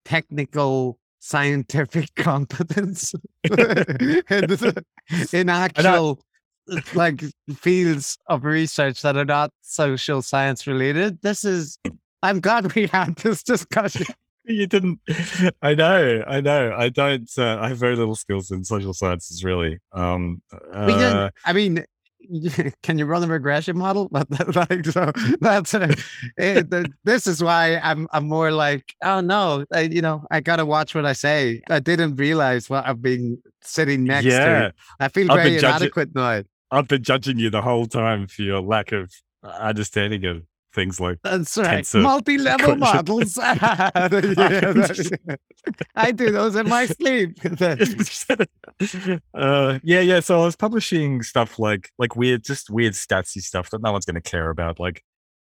technical 0.05 0.99
scientific 1.19 2.13
competence 2.15 3.13
in, 3.57 4.83
in 5.31 5.49
actual 5.49 6.19
like 6.93 7.23
fields 7.55 8.17
of 8.27 8.43
research 8.43 9.01
that 9.01 9.15
are 9.17 9.25
not 9.25 9.51
social 9.61 10.21
science 10.21 10.67
related. 10.67 11.21
This 11.21 11.43
is 11.43 11.77
I'm 12.23 12.39
glad 12.39 12.73
we 12.75 12.87
had 12.87 13.15
this 13.17 13.43
discussion. 13.43 14.05
you 14.49 14.65
didn't 14.65 14.97
i 15.61 15.75
know 15.75 16.23
i 16.25 16.39
know 16.39 16.73
i 16.77 16.87
don't 16.87 17.29
uh, 17.37 17.57
i 17.59 17.67
have 17.67 17.77
very 17.77 17.97
little 17.97 18.15
skills 18.15 18.49
in 18.49 18.63
social 18.63 18.93
sciences 18.93 19.43
really 19.43 19.77
um 19.91 20.41
We 20.53 20.93
uh, 20.93 21.31
I 21.43 21.51
mean, 21.51 21.83
can 22.81 22.97
you 22.97 23.05
run 23.05 23.23
a 23.25 23.27
regression 23.27 23.77
model? 23.77 24.09
Like, 24.55 24.85
so 24.85 25.11
that's 25.41 25.73
uh, 25.73 25.93
it, 26.37 26.69
the- 26.69 26.89
this 27.03 27.27
is 27.27 27.43
why 27.43 27.77
I'm 27.83 28.07
I'm 28.13 28.29
more 28.29 28.51
like, 28.51 28.95
oh 29.03 29.19
no, 29.19 29.65
I, 29.73 29.81
you 29.81 30.01
know, 30.01 30.25
I 30.31 30.39
gotta 30.39 30.65
watch 30.65 30.95
what 30.95 31.05
I 31.05 31.11
say. 31.13 31.61
I 31.69 31.79
didn't 31.81 32.15
realize 32.15 32.69
what 32.69 32.85
I've 32.87 33.01
been 33.01 33.41
sitting 33.61 34.05
next 34.05 34.25
yeah 34.25 34.45
to. 34.69 34.73
I 35.01 35.09
feel 35.09 35.29
I've 35.29 35.37
very 35.39 35.49
been 35.51 35.59
judging- 35.59 35.75
inadequate 35.91 36.15
now. 36.15 36.43
I've 36.71 36.87
been 36.87 37.03
judging 37.03 37.39
you 37.39 37.49
the 37.49 37.61
whole 37.61 37.85
time 37.85 38.27
for 38.27 38.41
your 38.41 38.61
lack 38.61 38.91
of 38.91 39.11
understanding 39.43 40.25
of 40.25 40.43
things 40.73 40.99
like 40.99 41.17
That's 41.23 41.57
right. 41.57 41.87
Multi-level 41.95 42.75
models. 42.75 43.37
Yeah, 43.41 43.49
that- 43.49 45.39
I 45.95 46.11
do 46.11 46.31
those 46.31 46.55
in 46.55 46.69
my 46.69 46.85
sleep. 46.85 47.39
uh, 49.33 49.79
yeah, 49.83 49.99
yeah. 50.01 50.19
So 50.19 50.41
I 50.41 50.45
was 50.45 50.55
publishing 50.55 51.23
stuff 51.23 51.57
like 51.57 51.89
like 51.97 52.15
weird, 52.15 52.43
just 52.43 52.69
weird 52.69 52.93
statsy 52.93 53.41
stuff 53.41 53.71
that 53.71 53.81
no 53.81 53.91
one's 53.91 54.05
going 54.05 54.21
to 54.21 54.21
care 54.21 54.49
about, 54.49 54.79
like 54.79 55.03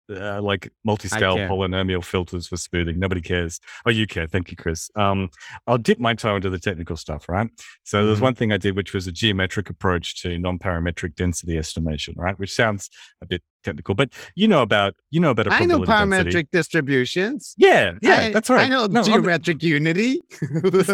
uh, 0.10 0.42
like 0.42 0.72
multi-scale 0.84 1.38
polynomial 1.38 2.04
filters 2.04 2.48
for 2.48 2.58
smoothing. 2.58 3.00
Nobody 3.00 3.22
cares. 3.22 3.60
Oh, 3.86 3.90
you 3.90 4.08
care. 4.08 4.28
Thank 4.28 4.52
you, 4.52 4.58
Chris. 4.58 4.90
Um, 4.96 5.30
I'll 5.68 5.78
dip 5.78 6.00
my 6.00 6.14
toe 6.14 6.36
into 6.36 6.50
the 6.50 6.60
technical 6.60 6.98
stuff, 6.98 7.30
right? 7.30 7.50
So 7.84 8.06
there's 8.06 8.20
Mhm. 8.20 8.24
one 8.24 8.36
thing 8.36 8.52
I 8.52 8.58
did, 8.58 8.76
which 8.76 8.94
was 8.94 9.08
a 9.08 9.12
geometric 9.12 9.70
approach 9.70 10.22
to 10.22 10.38
non-parametric 10.38 11.16
density 11.16 11.58
estimation, 11.58 12.16
right? 12.18 12.38
Which 12.38 12.54
sounds 12.54 12.90
a 13.22 13.26
bit 13.26 13.42
technical, 13.64 13.96
but 13.96 14.10
you 14.36 14.48
know 14.48 14.62
about 14.62 14.96
you 15.10 15.20
know 15.20 15.32
about 15.32 15.48
a 15.48 15.54
I 15.54 15.66
know 15.66 15.80
parametric 15.80 16.24
density. 16.24 16.48
distributions. 16.52 17.56
Yeah, 17.58 17.94
yeah, 18.02 18.16
I, 18.16 18.32
that's 18.32 18.50
right. 18.50 18.66
I 18.66 18.70
know 18.70 18.86
No, 18.88 19.02
I'm- 19.02 19.10
geometric 19.12 19.64
unity. 19.64 20.22
this 20.42 20.90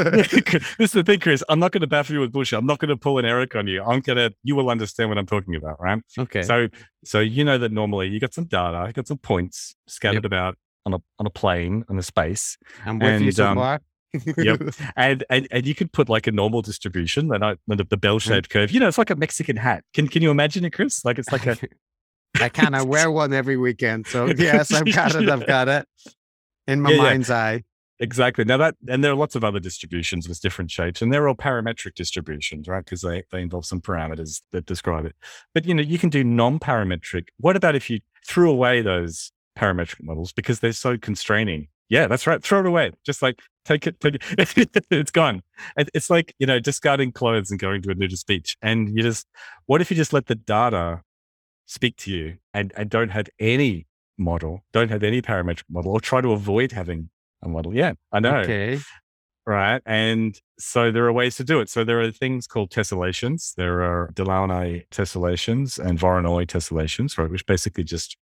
is 0.80 0.92
the 0.92 1.04
thing, 1.06 1.20
Chris. 1.20 1.44
I'm 1.50 1.60
not 1.60 1.72
going 1.72 1.82
to 1.82 1.88
baffle 1.88 2.14
you 2.16 2.22
with 2.22 2.32
bullshit. 2.32 2.60
I'm 2.60 2.66
not 2.66 2.80
going 2.80 2.90
to 2.90 2.98
pull 2.98 3.18
an 3.18 3.26
Eric 3.26 3.56
on 3.56 3.68
you. 3.68 3.84
I'm 3.84 4.02
going 4.02 4.18
to, 4.18 4.34
you 4.44 4.56
will 4.56 4.70
understand 4.70 5.10
what 5.10 5.18
I'm 5.18 5.26
talking 5.26 5.56
about, 5.56 5.80
right? 5.82 6.02
okay. 6.18 6.42
So, 6.44 6.68
so 7.04 7.20
you 7.20 7.44
know 7.44 7.58
that 7.58 7.72
normally 7.72 8.08
you 8.08 8.20
got 8.20 8.34
some 8.34 8.46
data, 8.46 8.86
you 8.88 8.94
got 8.94 9.08
some 9.08 9.18
points 9.18 9.76
scattered 9.88 10.26
about 10.26 10.58
on 10.86 10.94
a 10.94 11.00
on 11.20 11.26
a 11.26 11.30
plane 11.30 11.84
on 11.90 11.98
a 11.98 12.04
space, 12.04 12.58
I'm 12.86 13.00
with 13.00 13.22
you 13.22 13.28
and, 13.28 13.36
so 13.36 13.48
um, 13.48 13.58
far. 13.58 13.82
yep. 14.38 14.62
and 14.96 15.24
and 15.30 15.48
and 15.52 15.66
you 15.68 15.76
could 15.76 15.92
put 15.92 16.10
like 16.10 16.26
a 16.26 16.32
normal 16.32 16.62
distribution, 16.62 17.32
and 17.34 17.44
I- 17.46 17.58
the, 17.68 17.84
the 17.84 17.98
bell 17.98 18.18
shaped 18.18 18.50
curve. 18.50 18.72
You 18.72 18.80
know, 18.80 18.88
it's 18.88 18.98
like 18.98 19.10
a 19.10 19.16
Mexican 19.16 19.58
hat. 19.58 19.84
Can 19.94 20.08
can 20.08 20.22
you 20.22 20.32
imagine 20.32 20.66
it, 20.66 20.72
Chris? 20.72 21.06
Like 21.06 21.20
it's 21.20 21.32
like 21.32 21.46
a 21.46 21.58
I 22.42 22.50
kind 22.50 22.76
of 22.76 22.88
wear 22.88 23.12
one 23.12 23.34
every 23.34 23.58
weekend. 23.58 24.08
So 24.08 24.28
yes, 24.38 24.72
I've 24.74 24.86
got 24.94 25.16
it. 25.16 25.30
I've 25.30 25.46
got 25.48 25.68
it 25.68 25.88
in 26.68 26.82
my 26.82 26.92
Yeah, 26.92 26.98
yeah. 26.98 27.04
mind's 27.04 27.30
eye. 27.32 27.64
Exactly. 28.02 28.46
Now 28.46 28.56
that, 28.58 28.76
and 28.88 29.04
there 29.04 29.12
are 29.12 29.16
lots 29.16 29.36
of 29.36 29.44
other 29.44 29.60
distributions 29.60 30.30
with 30.30 30.40
different 30.40 30.72
shapes, 30.72 31.02
and 31.02 31.12
they're 31.12 31.28
all 31.28 31.36
parametric 31.36 31.96
distributions, 31.96 32.68
right? 32.68 32.84
Because 32.84 33.02
they, 33.02 33.24
they 33.32 33.42
involve 33.42 33.66
some 33.66 33.82
parameters 33.82 34.42
that 34.54 34.66
describe 34.66 35.06
it. 35.06 35.16
But 35.54 35.66
you 35.66 35.74
know, 35.74 35.84
you 35.84 36.00
can 36.00 36.10
do 36.10 36.24
non-parametric. 36.24 37.26
What 37.40 37.58
about 37.58 37.76
if 37.76 37.90
you 37.90 38.00
threw 38.26 38.50
away 38.50 38.82
those 38.82 39.34
parametric 39.58 40.02
models 40.02 40.32
because 40.32 40.62
they're 40.62 40.72
so 40.72 40.98
constraining? 40.98 41.68
Yeah, 41.90 42.08
that's 42.08 42.26
right. 42.26 42.42
Throw 42.42 42.60
it 42.62 42.68
away. 42.68 42.92
Just 43.06 43.22
like 43.22 43.42
take 43.66 43.86
it, 43.86 44.00
take 44.00 44.16
it. 44.16 44.86
it's 44.92 45.12
gone. 45.12 45.42
It's 45.76 46.10
like 46.10 46.34
you 46.40 46.46
know, 46.48 46.60
discarding 46.60 47.12
clothes 47.12 47.52
and 47.52 47.60
going 47.60 47.82
to 47.82 47.90
a 47.90 47.96
nudist 47.96 48.28
beach. 48.28 48.56
And 48.62 48.96
you 48.96 49.04
just, 49.04 49.28
what 49.66 49.82
if 49.82 49.92
you 49.92 49.98
just 49.98 50.14
let 50.14 50.28
the 50.28 50.36
data 50.36 51.02
speak 51.70 51.96
to 51.96 52.12
you 52.12 52.38
and 52.54 52.74
and 52.76 52.90
don't 52.90 53.10
have 53.10 53.28
any 53.40 53.86
model, 54.18 54.64
don't 54.74 54.90
have 54.90 55.04
any 55.04 55.22
parametric 55.22 55.64
model, 55.70 55.92
or 55.92 56.02
try 56.02 56.20
to 56.20 56.32
avoid 56.32 56.72
having 56.72 57.10
a 57.44 57.48
model. 57.48 57.74
Yeah, 57.74 57.94
I 58.12 58.20
know. 58.20 58.38
Okay. 58.38 58.80
Right. 59.46 59.82
And 59.86 60.40
so 60.60 60.92
there 60.92 61.06
are 61.06 61.14
ways 61.14 61.36
to 61.38 61.44
do 61.44 61.60
it. 61.60 61.70
So 61.70 61.84
there 61.84 62.02
are 62.02 62.12
things 62.12 62.46
called 62.46 62.70
tessellations. 62.70 63.56
There 63.56 63.82
are 63.82 64.12
Delaunay 64.14 64.88
tessellations 64.90 65.80
and 65.80 65.98
Voronoi 65.98 66.46
tessellations, 66.46 67.18
right? 67.18 67.30
Which 67.32 67.46
basically 67.46 67.84
just 67.84 68.18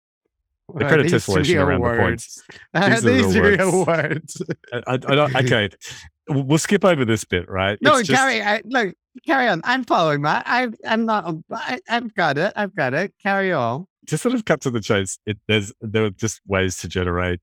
They 0.73 0.85
Well, 0.85 0.89
put 0.97 1.05
tessellation 1.07 1.61
around 1.65 1.81
the 1.81 1.83
words. 1.83 1.99
points. 1.99 2.43
Uh, 2.73 2.99
These 3.01 3.35
are 3.35 3.41
real 3.43 3.85
words. 3.85 4.39
words. 4.39 4.41
I, 4.87 4.93
I, 4.93 5.15
I 5.15 5.39
okay. 5.43 5.69
We'll 6.29 6.57
skip 6.57 6.83
over 6.83 7.05
this 7.05 7.23
bit, 7.23 7.49
right? 7.49 7.77
No, 7.81 7.97
It's 7.97 8.07
just- 8.07 8.19
carry. 8.19 8.41
I, 8.41 8.61
look, 8.65 8.93
carry 9.25 9.47
on. 9.47 9.61
I'm 9.63 9.83
following 9.83 10.21
that. 10.23 10.43
I, 10.45 10.67
I'm 10.85 11.05
not. 11.05 11.25
Um, 11.25 11.43
I, 11.51 11.79
I've 11.89 12.13
got 12.15 12.37
it. 12.37 12.53
I've 12.55 12.75
got 12.75 12.93
it. 12.93 13.13
Carry 13.21 13.51
on. 13.53 13.87
to 14.07 14.17
sort 14.17 14.35
of 14.35 14.45
cut 14.45 14.61
to 14.61 14.69
the 14.69 14.81
chase, 14.81 15.19
it, 15.25 15.37
there's 15.47 15.73
there 15.81 16.03
are 16.05 16.09
just 16.09 16.41
ways 16.47 16.77
to 16.79 16.87
generate 16.87 17.39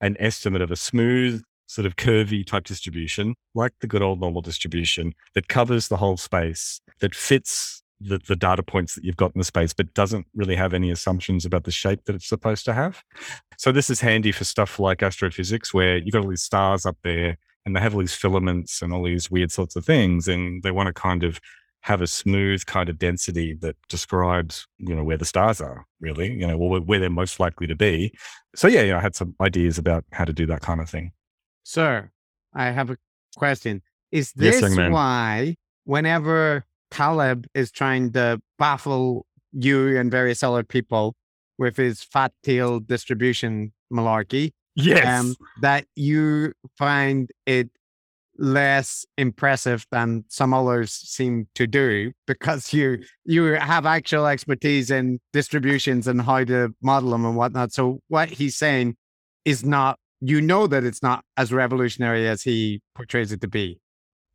an 0.00 0.16
estimate 0.20 0.60
of 0.62 0.70
a 0.70 0.76
smooth, 0.76 1.42
sort 1.66 1.86
of 1.86 1.96
curvy 1.96 2.46
type 2.46 2.64
distribution, 2.64 3.34
like 3.54 3.72
the 3.80 3.86
good 3.86 4.02
old 4.02 4.20
normal 4.20 4.42
distribution 4.42 5.14
that 5.34 5.48
covers 5.48 5.88
the 5.88 5.96
whole 5.96 6.16
space, 6.18 6.80
that 7.00 7.14
fits 7.14 7.82
the, 7.98 8.18
the 8.28 8.36
data 8.36 8.62
points 8.62 8.94
that 8.94 9.04
you've 9.04 9.16
got 9.16 9.32
in 9.34 9.38
the 9.38 9.44
space, 9.44 9.72
but 9.72 9.92
doesn't 9.94 10.26
really 10.34 10.54
have 10.54 10.74
any 10.74 10.90
assumptions 10.90 11.46
about 11.46 11.64
the 11.64 11.70
shape 11.70 12.04
that 12.04 12.14
it's 12.14 12.28
supposed 12.28 12.66
to 12.66 12.74
have. 12.74 13.02
So 13.56 13.72
this 13.72 13.88
is 13.88 14.00
handy 14.02 14.32
for 14.32 14.44
stuff 14.44 14.78
like 14.78 15.02
astrophysics, 15.02 15.72
where 15.72 15.96
you've 15.96 16.12
got 16.12 16.22
all 16.22 16.28
these 16.28 16.42
stars 16.42 16.84
up 16.84 16.98
there 17.02 17.38
and 17.66 17.74
they 17.74 17.80
have 17.80 17.94
all 17.94 18.00
these 18.00 18.14
filaments 18.14 18.80
and 18.80 18.92
all 18.92 19.02
these 19.02 19.30
weird 19.30 19.50
sorts 19.50 19.76
of 19.76 19.84
things, 19.84 20.28
and 20.28 20.62
they 20.62 20.70
want 20.70 20.86
to 20.86 20.92
kind 20.92 21.24
of 21.24 21.40
have 21.80 22.00
a 22.00 22.06
smooth 22.06 22.64
kind 22.66 22.88
of 22.88 22.98
density 22.98 23.54
that 23.54 23.76
describes, 23.88 24.66
you 24.78 24.94
know, 24.94 25.04
where 25.04 25.18
the 25.18 25.24
stars 25.24 25.60
are 25.60 25.84
really, 26.00 26.32
you 26.32 26.46
know, 26.46 26.56
or 26.56 26.80
where 26.80 26.98
they're 26.98 27.10
most 27.10 27.38
likely 27.38 27.66
to 27.66 27.76
be. 27.76 28.12
So 28.54 28.68
yeah, 28.68 28.82
yeah, 28.82 28.96
I 28.96 29.00
had 29.00 29.14
some 29.14 29.34
ideas 29.40 29.78
about 29.78 30.04
how 30.12 30.24
to 30.24 30.32
do 30.32 30.46
that 30.46 30.62
kind 30.62 30.80
of 30.80 30.88
thing. 30.88 31.12
Sir, 31.64 32.10
I 32.54 32.70
have 32.70 32.90
a 32.90 32.96
question. 33.36 33.82
Is 34.12 34.32
this 34.32 34.62
man. 34.74 34.92
why 34.92 35.56
whenever 35.84 36.64
Taleb 36.90 37.46
is 37.54 37.70
trying 37.70 38.12
to 38.12 38.40
baffle 38.58 39.26
you 39.52 39.98
and 39.98 40.10
various 40.10 40.42
other 40.42 40.62
people 40.62 41.14
with 41.58 41.76
his 41.76 42.02
fat 42.02 42.32
tail 42.42 42.80
distribution 42.80 43.72
malarkey, 43.92 44.52
Yes. 44.76 45.06
um, 45.06 45.34
that 45.62 45.86
you 45.96 46.52
find 46.78 47.30
it 47.46 47.70
less 48.38 49.06
impressive 49.16 49.86
than 49.90 50.24
some 50.28 50.52
others 50.52 50.92
seem 50.92 51.48
to 51.54 51.66
do 51.66 52.12
because 52.26 52.72
you 52.72 53.02
you 53.24 53.44
have 53.54 53.86
actual 53.86 54.26
expertise 54.26 54.90
in 54.90 55.18
distributions 55.32 56.06
and 56.06 56.20
how 56.20 56.44
to 56.44 56.74
model 56.82 57.10
them 57.10 57.24
and 57.24 57.36
whatnot. 57.36 57.72
So 57.72 58.00
what 58.08 58.28
he's 58.28 58.56
saying 58.56 58.96
is 59.46 59.64
not 59.64 59.98
you 60.20 60.40
know 60.40 60.66
that 60.66 60.84
it's 60.84 61.02
not 61.02 61.24
as 61.36 61.52
revolutionary 61.52 62.28
as 62.28 62.42
he 62.42 62.80
portrays 62.94 63.32
it 63.32 63.40
to 63.40 63.48
be. 63.48 63.80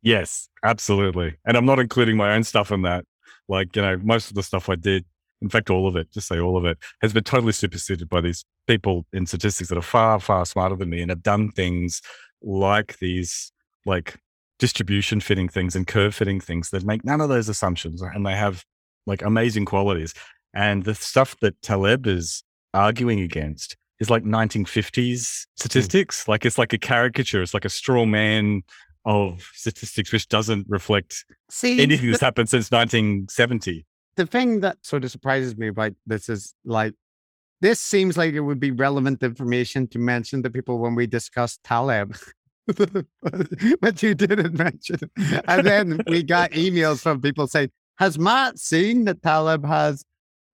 Yes, 0.02 0.48
absolutely. 0.64 1.36
And 1.44 1.56
I'm 1.56 1.64
not 1.64 1.78
including 1.78 2.16
my 2.16 2.34
own 2.34 2.44
stuff 2.44 2.72
in 2.72 2.82
that. 2.82 3.04
Like, 3.48 3.74
you 3.76 3.82
know, 3.82 3.98
most 4.02 4.28
of 4.28 4.34
the 4.34 4.42
stuff 4.42 4.68
I 4.68 4.74
did, 4.74 5.04
in 5.42 5.48
fact, 5.48 5.70
all 5.70 5.88
of 5.88 5.96
it, 5.96 6.10
just 6.12 6.28
say 6.28 6.38
all 6.38 6.56
of 6.56 6.64
it, 6.64 6.78
has 7.02 7.12
been 7.12 7.24
totally 7.24 7.52
superseded 7.52 8.08
by 8.08 8.20
these 8.20 8.44
people 8.66 9.04
in 9.12 9.26
statistics 9.26 9.68
that 9.68 9.78
are 9.78 9.82
far, 9.82 10.20
far 10.20 10.46
smarter 10.46 10.76
than 10.76 10.88
me 10.88 11.02
and 11.02 11.10
have 11.10 11.22
done 11.22 11.50
things 11.50 12.00
like 12.42 12.98
these, 12.98 13.52
like 13.84 14.16
distribution 14.58 15.20
fitting 15.20 15.48
things 15.48 15.74
and 15.74 15.86
curve 15.88 16.14
fitting 16.14 16.40
things 16.40 16.70
that 16.70 16.84
make 16.84 17.04
none 17.04 17.20
of 17.20 17.28
those 17.28 17.48
assumptions. 17.48 18.00
And 18.00 18.24
they 18.24 18.36
have 18.36 18.64
like 19.06 19.22
amazing 19.22 19.64
qualities. 19.64 20.14
And 20.54 20.84
the 20.84 20.94
stuff 20.94 21.36
that 21.40 21.60
Taleb 21.60 22.06
is 22.06 22.44
arguing 22.72 23.20
against 23.20 23.76
is 23.98 24.08
like 24.08 24.22
1950s 24.22 25.44
hmm. 25.44 25.50
statistics. 25.56 26.28
Like 26.28 26.46
it's 26.46 26.58
like 26.58 26.72
a 26.72 26.78
caricature, 26.78 27.42
it's 27.42 27.54
like 27.54 27.64
a 27.64 27.70
straw 27.70 28.06
man 28.06 28.62
of 29.04 29.50
statistics, 29.54 30.12
which 30.12 30.28
doesn't 30.28 30.66
reflect 30.68 31.24
See, 31.50 31.80
anything 31.80 32.10
that's 32.10 32.22
happened 32.22 32.48
since 32.48 32.70
1970. 32.70 33.84
The 34.16 34.26
thing 34.26 34.60
that 34.60 34.78
sort 34.82 35.04
of 35.04 35.10
surprises 35.10 35.56
me 35.56 35.68
about 35.68 35.92
this 36.06 36.28
is 36.28 36.54
like 36.64 36.94
this 37.62 37.80
seems 37.80 38.16
like 38.16 38.34
it 38.34 38.40
would 38.40 38.58
be 38.58 38.72
relevant 38.72 39.22
information 39.22 39.86
to 39.88 39.98
mention 39.98 40.42
to 40.42 40.50
people 40.50 40.78
when 40.78 40.96
we 40.96 41.06
discuss 41.06 41.58
Taleb. 41.62 42.16
but 42.66 44.02
you 44.02 44.14
didn't 44.14 44.58
mention 44.58 44.98
it. 45.00 45.44
And 45.46 45.64
then 45.64 46.00
we 46.08 46.24
got 46.24 46.50
emails 46.50 47.00
from 47.00 47.20
people 47.20 47.46
saying, 47.46 47.70
Has 47.96 48.18
Matt 48.18 48.58
seen 48.58 49.04
that 49.04 49.22
Taleb 49.22 49.64
has, 49.64 50.04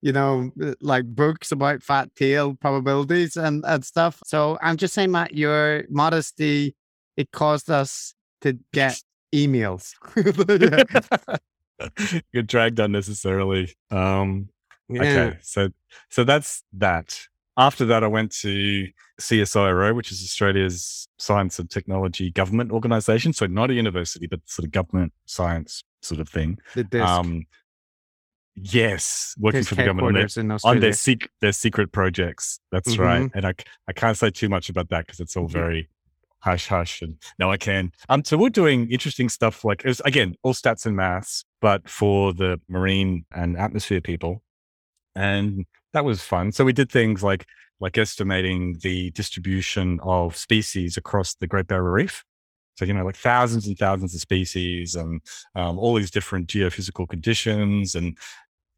you 0.03 0.13
know, 0.13 0.51
uh, 0.63 0.75
like 0.83 1.07
books 1.07 1.51
about 1.51 1.83
fat 1.83 2.15
tail 2.15 2.55
probabilities 2.55 3.37
and, 3.37 3.65
and 3.67 3.83
stuff? 3.85 4.21
So 4.27 4.59
I'm 4.61 4.77
just 4.77 4.93
saying, 4.93 5.11
Matt, 5.11 5.35
your 5.35 5.85
modesty, 5.89 6.77
it 7.17 7.33
caused 7.33 7.71
us 7.71 8.13
to 8.43 8.59
get 8.75 9.01
emails. 9.35 9.95
Get 12.35 12.47
dragged 12.47 12.79
unnecessarily. 12.79 13.75
Um, 13.91 14.49
Yeah. 14.89 15.01
Okay, 15.03 15.39
so 15.43 15.69
so 16.11 16.25
that's 16.25 16.63
that. 16.75 17.21
After 17.57 17.85
that, 17.87 18.05
I 18.05 18.07
went 18.07 18.31
to 18.43 18.89
CSIRO, 19.21 19.95
which 19.95 20.13
is 20.13 20.23
Australia's 20.23 21.09
science 21.19 21.59
and 21.59 21.69
technology 21.69 22.31
government 22.31 22.71
organization. 22.71 23.33
So 23.33 23.47
not 23.47 23.71
a 23.71 23.75
university, 23.75 24.27
but 24.29 24.41
sort 24.47 24.65
of 24.65 24.71
government 24.71 25.13
science 25.27 25.83
sort 26.01 26.21
of 26.21 26.29
thing. 26.29 26.59
The 26.77 26.85
disc. 26.85 27.05
Um, 27.05 27.47
yes, 28.55 29.35
working 29.39 29.63
for 29.65 29.75
the 29.75 29.85
government 29.85 30.07
on 30.09 30.15
their, 30.15 30.59
on 30.65 30.81
their, 30.81 30.93
sec- 30.93 31.31
their 31.41 31.53
secret 31.53 31.93
projects. 31.93 32.61
That's 32.73 32.97
right. 32.99 33.23
Mhm. 33.23 33.31
And 33.35 33.47
I, 33.47 33.55
I 33.89 33.93
can't 33.93 34.17
say 34.17 34.31
too 34.31 34.49
much 34.49 34.69
about 34.69 34.89
that 34.91 35.07
because 35.07 35.21
it's 35.21 35.37
all 35.37 35.49
very 35.49 35.89
hush 36.41 36.69
hush. 36.69 37.03
And 37.03 37.17
no, 37.39 37.51
I 37.51 37.57
can. 37.57 37.93
Um, 38.09 38.25
so 38.25 38.37
we're 38.37 38.51
doing 38.51 38.91
interesting 38.91 39.29
stuff 39.29 39.65
like, 39.65 39.85
it 39.85 39.89
was, 39.89 40.01
again, 40.05 40.35
all 40.43 40.55
stats 40.55 40.87
and 40.87 40.97
maths, 40.97 41.45
but 41.61 41.89
for 41.89 42.33
the 42.33 42.61
marine 42.69 43.25
and 43.33 43.57
atmosphere 43.57 44.01
people. 44.01 44.43
And 45.15 45.67
that 45.93 46.05
was 46.05 46.23
fun. 46.23 46.53
So 46.53 46.65
we 46.65 46.73
did 46.73 46.91
things 46.91 47.23
like, 47.23 47.47
like 47.81 47.99
estimating 47.99 48.79
the 48.83 49.11
distribution 49.13 50.01
of 50.03 50.37
species 50.37 50.97
across 50.97 51.35
the 51.35 51.47
Great 51.47 51.67
Barrier 51.67 51.93
Reef. 51.93 52.25
So, 52.77 52.85
you 52.85 52.93
know, 52.93 53.05
like 53.05 53.17
thousands 53.17 53.67
and 53.67 53.77
thousands 53.77 54.15
of 54.15 54.21
species 54.21 54.95
and 54.95 55.21
um, 55.57 55.79
all 55.79 55.95
these 55.95 56.13
different 56.13 56.47
geophysical 56.49 57.09
conditions 57.09 57.95
and 57.95 58.17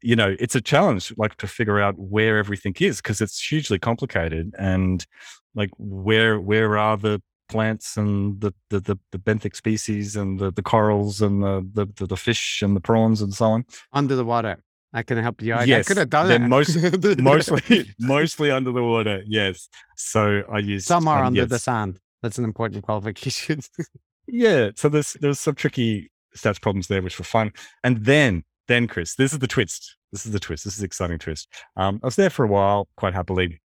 you 0.03 0.15
know, 0.15 0.35
it's 0.39 0.55
a 0.55 0.61
challenge 0.61 1.13
like 1.17 1.35
to 1.37 1.47
figure 1.47 1.79
out 1.79 1.93
where 1.97 2.39
everything 2.39 2.73
is 2.79 2.97
because 2.97 3.21
it's 3.21 3.39
hugely 3.39 3.77
complicated 3.77 4.51
and 4.57 5.05
like 5.53 5.69
where 5.77 6.39
where 6.39 6.77
are 6.77 6.97
the 6.97 7.21
plants 7.51 7.97
and 7.97 8.39
the 8.41 8.51
the 8.69 8.79
the, 8.79 8.97
the 9.11 9.19
benthic 9.19 9.55
species 9.55 10.15
and 10.15 10.39
the, 10.39 10.51
the 10.51 10.61
corals 10.63 11.21
and 11.21 11.43
the, 11.43 11.85
the 11.97 12.05
the 12.07 12.17
fish 12.17 12.61
and 12.61 12.75
the 12.75 12.81
prawns 12.81 13.21
and 13.21 13.33
so 13.33 13.45
on 13.45 13.65
under 13.93 14.15
the 14.15 14.25
water. 14.25 14.55
I 14.93 15.03
can 15.03 15.17
help 15.17 15.41
you 15.41 15.53
out. 15.53 15.67
Yes, 15.67 15.85
I 15.85 15.87
could 15.87 15.97
have 15.97 16.09
done 16.09 16.27
they're 16.27 16.43
it. 16.43 16.49
most- 16.57 16.77
mostly 17.31 17.85
mostly 17.99 18.51
under 18.51 18.71
the 18.71 18.83
water 18.83 19.21
yes 19.25 19.69
so 19.95 20.43
i 20.51 20.59
use 20.59 20.85
Some 20.85 21.07
are 21.07 21.19
um, 21.19 21.27
under 21.27 21.41
yes. 21.41 21.49
the 21.49 21.59
sand. 21.59 21.99
That's 22.21 22.37
an 22.37 22.43
important 22.45 22.83
qualification. 22.83 23.61
yeah 24.27 24.71
so 24.75 24.89
there's 24.89 25.13
there's 25.21 25.39
some 25.39 25.55
tricky 25.55 26.11
stats 26.35 26.61
problems 26.61 26.87
there 26.87 27.01
which 27.01 27.17
were 27.19 27.25
fun 27.25 27.51
and 27.83 28.05
then 28.05 28.43
then 28.67 28.87
chris 28.87 29.15
this 29.15 29.33
is 29.33 29.39
the 29.39 29.47
twist 29.47 29.97
this 30.11 30.25
is 30.25 30.31
the 30.31 30.39
twist 30.39 30.63
this 30.63 30.73
is 30.73 30.79
the 30.79 30.85
exciting 30.85 31.19
twist 31.19 31.47
um 31.75 31.99
i 32.03 32.07
was 32.07 32.15
there 32.15 32.29
for 32.29 32.45
a 32.45 32.47
while 32.47 32.87
quite 32.95 33.13
happily 33.13 33.59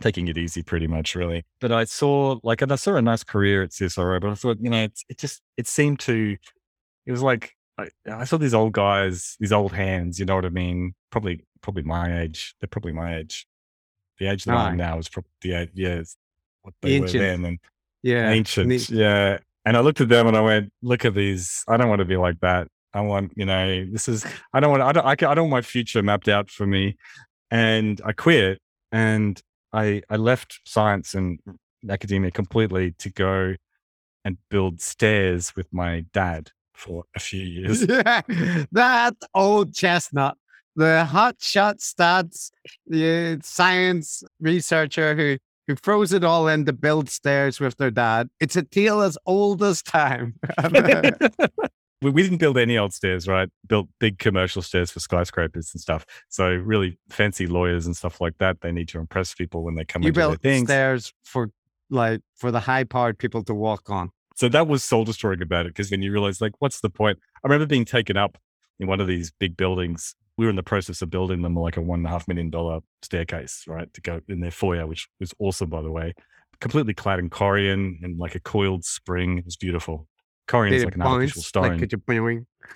taking 0.00 0.28
it 0.28 0.38
easy 0.38 0.62
pretty 0.62 0.86
much 0.86 1.14
really 1.14 1.44
but 1.60 1.72
i 1.72 1.84
saw 1.84 2.38
like 2.42 2.62
and 2.62 2.72
i 2.72 2.76
saw 2.76 2.96
a 2.96 3.02
nice 3.02 3.24
career 3.24 3.62
at 3.62 3.70
csiro 3.70 4.20
but 4.20 4.30
i 4.30 4.34
thought 4.34 4.58
you 4.60 4.70
know 4.70 4.84
it's, 4.84 5.04
it 5.08 5.18
just 5.18 5.42
it 5.56 5.66
seemed 5.66 6.00
to 6.00 6.36
it 7.06 7.12
was 7.12 7.22
like 7.22 7.52
I, 7.78 7.88
I 8.10 8.24
saw 8.24 8.38
these 8.38 8.54
old 8.54 8.72
guys 8.72 9.36
these 9.40 9.52
old 9.52 9.72
hands 9.72 10.18
you 10.18 10.26
know 10.26 10.36
what 10.36 10.44
i 10.44 10.50
mean 10.50 10.94
probably 11.10 11.44
probably 11.60 11.82
my 11.82 12.22
age 12.22 12.54
they're 12.60 12.68
probably 12.68 12.92
my 12.92 13.16
age 13.16 13.46
the 14.18 14.26
age 14.26 14.44
that 14.44 14.56
i'm 14.56 14.76
now 14.76 14.98
is 14.98 15.08
probably 15.08 15.30
the 15.42 15.52
age 15.54 15.70
yeah 15.74 16.02
what 16.62 16.74
they 16.82 16.92
Ancient. 16.92 17.14
were 17.14 17.20
then 17.20 17.44
and 17.44 17.58
yeah. 18.02 18.30
ancient. 18.30 18.90
Yeah. 18.90 19.38
And 19.64 19.76
I 19.76 19.80
looked 19.80 20.00
at 20.00 20.08
them 20.08 20.26
and 20.26 20.36
I 20.36 20.40
went, 20.40 20.72
look 20.82 21.04
at 21.04 21.14
these. 21.14 21.64
I 21.68 21.76
don't 21.76 21.88
want 21.88 22.00
to 22.00 22.04
be 22.04 22.16
like 22.16 22.40
that. 22.40 22.68
I 22.92 23.02
want, 23.02 23.32
you 23.36 23.44
know, 23.44 23.86
this 23.90 24.08
is, 24.08 24.26
I 24.52 24.60
don't 24.60 24.70
want, 24.70 24.82
I 24.82 24.92
don't, 24.92 25.06
I, 25.06 25.10
I 25.10 25.34
don't 25.34 25.50
want 25.50 25.50
my 25.50 25.62
future 25.62 26.02
mapped 26.02 26.28
out 26.28 26.50
for 26.50 26.66
me. 26.66 26.96
And 27.50 28.00
I 28.04 28.12
quit 28.12 28.60
and 28.90 29.40
I, 29.72 30.02
I 30.08 30.16
left 30.16 30.60
science 30.64 31.14
and 31.14 31.38
academia 31.88 32.30
completely 32.30 32.92
to 32.98 33.10
go 33.10 33.54
and 34.24 34.36
build 34.50 34.80
stairs 34.80 35.54
with 35.56 35.72
my 35.72 36.04
dad 36.12 36.50
for 36.74 37.04
a 37.14 37.20
few 37.20 37.42
years. 37.44 37.86
Yeah, 37.86 38.22
that 38.72 39.16
old 39.34 39.74
chestnut, 39.74 40.36
the 40.76 41.04
hot 41.04 41.36
shot 41.40 41.78
stats, 41.78 42.50
the 42.86 43.40
science 43.42 44.22
researcher 44.40 45.14
who 45.14 45.38
who 45.66 45.76
throws 45.76 46.12
it 46.12 46.24
all 46.24 46.48
in 46.48 46.64
to 46.64 46.72
build 46.72 47.08
stairs 47.08 47.60
with 47.60 47.76
their 47.76 47.92
dad. 47.92 48.28
It's 48.40 48.56
a 48.56 48.62
tale 48.62 49.02
as 49.02 49.16
old 49.24 49.62
as 49.62 49.82
time. 49.82 50.34
we, 52.02 52.10
we 52.10 52.22
didn't 52.22 52.38
build 52.38 52.58
any 52.58 52.78
old 52.78 52.92
stairs, 52.92 53.28
right? 53.28 53.48
Built 53.68 53.88
big 53.98 54.18
commercial 54.18 54.62
stairs 54.62 54.90
for 54.90 55.00
skyscrapers 55.00 55.70
and 55.74 55.80
stuff. 55.80 56.06
So 56.28 56.48
really 56.50 56.98
fancy 57.08 57.46
lawyers 57.46 57.86
and 57.86 57.96
stuff 57.96 58.20
like 58.20 58.38
that. 58.38 58.60
They 58.60 58.72
need 58.72 58.88
to 58.88 58.98
impress 58.98 59.34
people 59.34 59.62
when 59.62 59.74
they 59.74 59.84
come 59.84 60.02
you 60.02 60.12
built 60.12 60.40
stairs 60.40 61.12
for 61.24 61.50
like 61.90 62.20
for 62.36 62.50
the 62.50 62.60
high 62.60 62.84
powered 62.84 63.18
people 63.18 63.42
to 63.44 63.54
walk 63.54 63.90
on. 63.90 64.10
So 64.36 64.48
that 64.48 64.68
was 64.68 64.82
soul 64.82 65.04
destroying 65.04 65.42
about 65.42 65.66
it 65.66 65.70
because 65.70 65.90
then 65.90 66.02
you 66.02 66.12
realize 66.12 66.40
like, 66.40 66.52
what's 66.60 66.80
the 66.80 66.90
point? 66.90 67.18
I 67.44 67.48
remember 67.48 67.66
being 67.66 67.84
taken 67.84 68.16
up 68.16 68.38
in 68.78 68.86
one 68.86 69.00
of 69.00 69.06
these 69.06 69.30
big 69.38 69.56
buildings. 69.56 70.14
We 70.38 70.46
were 70.46 70.50
in 70.50 70.56
the 70.56 70.62
process 70.62 71.02
of 71.02 71.10
building 71.10 71.42
them 71.42 71.54
like 71.54 71.76
a 71.76 71.82
one 71.82 72.00
and 72.00 72.06
a 72.06 72.10
half 72.10 72.26
million 72.26 72.48
dollar 72.48 72.80
staircase, 73.02 73.64
right? 73.66 73.92
To 73.92 74.00
go 74.00 74.20
in 74.28 74.40
their 74.40 74.50
foyer, 74.50 74.86
which 74.86 75.08
was 75.18 75.34
awesome, 75.38 75.68
by 75.68 75.82
the 75.82 75.90
way. 75.90 76.14
Completely 76.60 76.94
clad 76.94 77.18
in 77.18 77.28
corian 77.28 78.02
and 78.02 78.18
like 78.18 78.34
a 78.34 78.40
coiled 78.40 78.84
spring. 78.84 79.38
It 79.38 79.44
was 79.44 79.56
beautiful. 79.56 80.08
Corian 80.50 80.72
is 80.72 80.84
like 80.84 80.94
it 80.94 80.96
an 80.96 81.02
artificial 81.02 81.42
stone. 81.42 81.62
Like? 81.62 81.80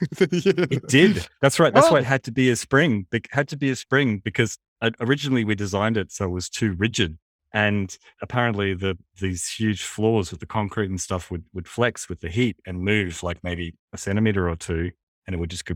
It 0.20 0.86
did. 0.88 1.26
That's 1.40 1.58
right. 1.60 1.72
That's 1.74 1.90
why 1.90 1.96
Oh. 1.98 2.00
it 2.00 2.04
had 2.04 2.22
to 2.24 2.32
be 2.32 2.50
a 2.50 2.56
spring. 2.56 3.06
It 3.12 3.26
had 3.30 3.48
to 3.48 3.56
be 3.56 3.70
a 3.70 3.76
spring 3.76 4.18
because 4.24 4.58
uh, 4.80 4.90
originally 5.00 5.44
we 5.44 5.54
designed 5.54 5.96
it 5.96 6.10
so 6.12 6.24
it 6.26 6.28
was 6.30 6.48
too 6.48 6.72
rigid, 6.72 7.18
and 7.52 7.96
apparently 8.22 8.74
the 8.74 8.96
these 9.20 9.48
huge 9.48 9.82
floors 9.82 10.30
with 10.30 10.40
the 10.40 10.46
concrete 10.46 10.90
and 10.90 11.00
stuff 11.00 11.30
would 11.30 11.44
would 11.52 11.68
flex 11.68 12.08
with 12.08 12.20
the 12.20 12.28
heat 12.28 12.56
and 12.66 12.80
move 12.80 13.22
like 13.22 13.42
maybe 13.44 13.74
a 13.92 13.98
centimeter 13.98 14.48
or 14.48 14.56
two, 14.56 14.90
and 15.26 15.34
it 15.34 15.38
would 15.38 15.50
just 15.50 15.64
go 15.64 15.74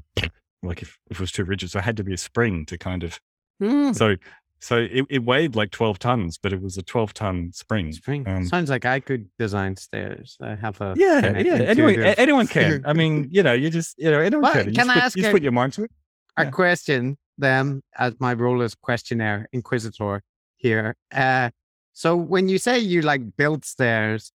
like 0.63 0.83
if, 0.83 0.99
if 1.11 1.19
it 1.19 1.21
was 1.21 1.33
too 1.33 1.45
rigid. 1.45 1.71
So 1.71 1.79
it 1.79 1.85
had 1.85 1.97
to 1.99 2.05
be 2.05 2.15
a 2.15 2.19
spring 2.19 2.65
to 2.67 2.79
kind 2.79 3.03
of 3.05 3.21
Hmm, 3.61 3.93
so 3.93 4.15
so 4.61 4.79
it, 4.79 5.07
it 5.09 5.25
weighed 5.25 5.55
like 5.57 5.71
twelve 5.71 5.99
tons, 5.99 6.39
but 6.43 6.53
it 6.53 6.61
was 6.61 6.77
a 6.77 6.83
twelve 6.83 7.15
ton 7.15 7.51
spring. 7.53 7.93
spring. 7.93 8.27
Um, 8.29 8.45
Sounds 8.47 8.71
like 8.71 8.85
I 8.85 9.01
could 9.01 9.29
design 9.39 9.77
stairs. 9.77 10.37
I 10.41 10.55
have 10.57 10.81
a 10.81 10.95
yeah, 10.97 11.39
yeah. 11.39 11.55
Anyone, 11.55 12.01
anyone 12.01 12.47
can. 12.57 12.83
I 12.87 12.93
mean, 12.93 13.29
you 13.31 13.43
know, 13.43 13.53
you 13.53 13.71
just, 13.71 13.99
you 13.99 14.11
know, 14.11 14.21
anyone 14.21 14.43
Well, 14.43 14.53
can. 14.53 14.69
You 14.69 14.75
can 14.75 14.91
I 14.91 14.95
put, 14.95 15.03
ask 15.05 15.17
you 15.17 15.23
just 15.23 15.31
a- 15.31 15.35
put 15.35 15.43
your 15.43 15.53
mind 15.53 15.73
to 15.75 15.85
it. 15.85 15.91
a 16.37 16.45
Yeah. 16.45 16.51
question 16.51 17.17
then 17.39 17.83
as 17.97 18.15
my 18.19 18.35
role 18.35 18.63
as 18.63 18.75
questionnaire 18.75 19.49
inquisitor 19.53 20.23
here. 20.57 20.97
Uh, 21.15 21.51
so 21.93 22.17
when 22.17 22.49
you 22.49 22.59
say 22.59 22.79
you 22.81 23.03
like 23.03 23.37
built 23.37 23.65
stairs, 23.65 24.33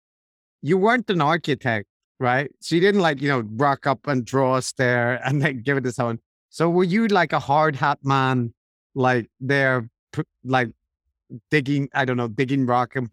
you 0.62 0.78
weren't 0.78 1.10
an 1.10 1.20
architect, 1.20 1.88
right? 2.20 2.48
So 2.60 2.76
you 2.76 2.80
didn't 2.80 3.00
like, 3.00 3.20
you 3.20 3.28
know, 3.28 3.40
rock 3.56 3.88
up 3.88 4.06
and 4.06 4.24
draw 4.24 4.56
a 4.56 4.62
stair 4.62 5.20
and 5.24 5.42
then 5.42 5.62
give 5.62 5.76
it 5.76 5.82
to 5.82 5.90
someone. 5.92 6.20
So 6.50 6.70
were 6.70 6.84
you 6.84 7.08
like 7.08 7.32
a 7.32 7.40
hard 7.40 7.74
hat 7.74 7.98
man, 8.04 8.54
like 8.94 9.28
there, 9.40 9.88
like 10.44 10.70
digging, 11.50 11.88
I 11.94 12.04
don't 12.04 12.16
know, 12.16 12.28
digging 12.28 12.66
rock 12.66 12.96
and 12.96 13.08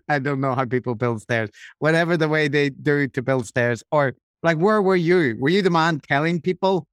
I 0.08 0.18
don't 0.18 0.40
know 0.40 0.54
how 0.54 0.64
people 0.64 0.94
build 0.94 1.22
stairs, 1.22 1.50
whatever 1.78 2.16
the 2.16 2.28
way 2.28 2.48
they 2.48 2.70
do 2.70 3.08
to 3.08 3.22
build 3.22 3.46
stairs, 3.46 3.82
or 3.90 4.14
like 4.42 4.58
where 4.58 4.82
were 4.82 4.96
you? 4.96 5.36
Were 5.38 5.48
you 5.48 5.62
the 5.62 5.70
man 5.70 6.00
telling 6.00 6.40
people 6.40 6.86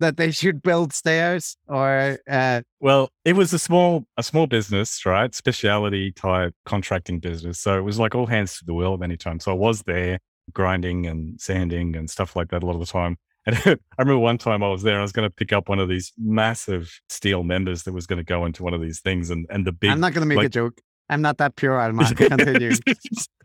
that 0.00 0.16
they 0.16 0.30
should 0.30 0.62
build 0.70 0.92
stairs 0.92 1.56
or 1.68 2.18
uh 2.28 2.62
Well, 2.80 3.10
it 3.24 3.34
was 3.34 3.52
a 3.52 3.58
small 3.58 4.06
a 4.16 4.22
small 4.22 4.46
business, 4.46 5.04
right? 5.06 5.34
Speciality 5.34 6.12
type 6.12 6.54
contracting 6.64 7.20
business. 7.20 7.60
So 7.60 7.78
it 7.78 7.82
was 7.82 7.98
like 7.98 8.14
all 8.14 8.26
hands 8.26 8.58
to 8.58 8.64
the 8.64 8.74
wheel 8.74 8.94
at 8.94 9.02
any 9.02 9.16
time. 9.16 9.40
So 9.40 9.52
I 9.52 9.54
was 9.54 9.82
there 9.82 10.18
grinding 10.52 11.06
and 11.06 11.40
sanding 11.40 11.96
and 11.96 12.10
stuff 12.10 12.34
like 12.34 12.48
that 12.48 12.62
a 12.62 12.66
lot 12.66 12.74
of 12.74 12.80
the 12.80 12.86
time. 12.86 13.16
And 13.46 13.56
I 13.66 13.76
remember 13.98 14.18
one 14.18 14.38
time 14.38 14.62
I 14.62 14.68
was 14.68 14.82
there, 14.82 14.98
I 14.98 15.02
was 15.02 15.12
going 15.12 15.28
to 15.28 15.34
pick 15.34 15.52
up 15.52 15.68
one 15.68 15.78
of 15.78 15.88
these 15.88 16.12
massive 16.18 17.00
steel 17.08 17.42
members 17.42 17.84
that 17.84 17.92
was 17.92 18.06
going 18.06 18.18
to 18.18 18.24
go 18.24 18.44
into 18.44 18.62
one 18.62 18.74
of 18.74 18.80
these 18.80 19.00
things, 19.00 19.30
and 19.30 19.46
and 19.50 19.66
the 19.66 19.72
big. 19.72 19.90
i'm 19.90 20.00
not 20.00 20.12
gonna 20.12 20.26
make 20.26 20.42
a 20.42 20.48
joke 20.48 20.80
i'm 21.08 21.22
not 21.22 21.38
that 21.38 21.56
pure 21.56 21.80
alman 21.80 22.06
continue 22.14 22.72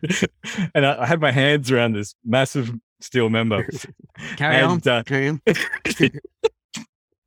and 0.76 0.86
I, 0.86 1.04
I 1.04 1.06
had 1.06 1.20
my 1.20 1.32
hands 1.32 1.72
around 1.72 1.94
this 1.94 2.16
massive 2.26 2.72
steel 3.02 3.30
member, 3.30 3.68
carry 4.38 4.62
on 4.62 4.74
and 4.74 4.88
uh, 4.88 5.04
carry 5.04 5.30
on 5.30 5.42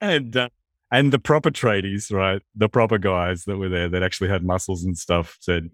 and 0.01 0.37
uh, 0.37 0.49
and 0.91 1.13
the 1.13 1.19
proper 1.19 1.51
tradies, 1.51 2.13
right? 2.13 2.41
The 2.55 2.69
proper 2.69 2.99
guys 2.99 3.45
that 3.45 3.57
were 3.59 3.69
there 3.69 3.89
that 3.89 4.03
actually 4.03 4.31
had 4.31 4.45
muscles 4.45 4.85
and 4.85 4.97
stuff 4.97 5.37
said, 5.41 5.71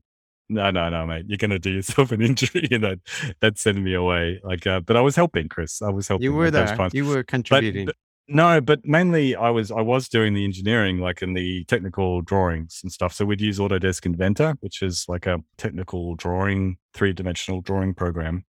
"No, 0.48 0.70
no, 0.70 0.88
no, 0.90 1.06
mate, 1.06 1.24
you're 1.28 1.38
gonna 1.38 1.58
do 1.58 1.70
yourself 1.70 2.12
an 2.12 2.22
injury," 2.30 2.68
and 2.70 2.84
that 2.84 2.98
that 3.40 3.58
sent 3.58 3.78
me 3.82 3.94
away. 3.94 4.40
Like, 4.44 4.66
uh, 4.66 4.80
but 4.80 4.96
I 4.96 5.00
was 5.00 5.16
helping 5.16 5.48
Chris. 5.48 5.80
I 5.82 5.90
was 5.90 6.08
helping. 6.08 6.24
you 6.24 6.32
were 6.34 6.50
there 6.50 6.76
you 6.92 7.04
were 7.06 7.16
But, 7.16 7.26
contributing 7.28 7.86
but- 7.86 7.96
no, 8.26 8.58
but 8.62 8.80
mainly 8.86 9.36
I 9.36 9.50
was 9.50 9.70
I 9.70 9.82
was 9.82 10.08
doing 10.08 10.32
the 10.32 10.44
engineering, 10.44 10.98
like 10.98 11.20
in 11.20 11.34
the 11.34 11.64
technical 11.64 12.22
drawings 12.22 12.80
and 12.82 12.90
stuff. 12.90 13.12
So 13.12 13.26
we'd 13.26 13.40
use 13.42 13.58
Autodesk 13.58 14.06
Inventor, 14.06 14.54
which 14.60 14.80
is 14.80 15.04
like 15.08 15.26
a 15.26 15.40
technical 15.58 16.14
drawing, 16.16 16.78
three 16.94 17.12
dimensional 17.12 17.60
drawing 17.60 17.92
program. 17.92 18.44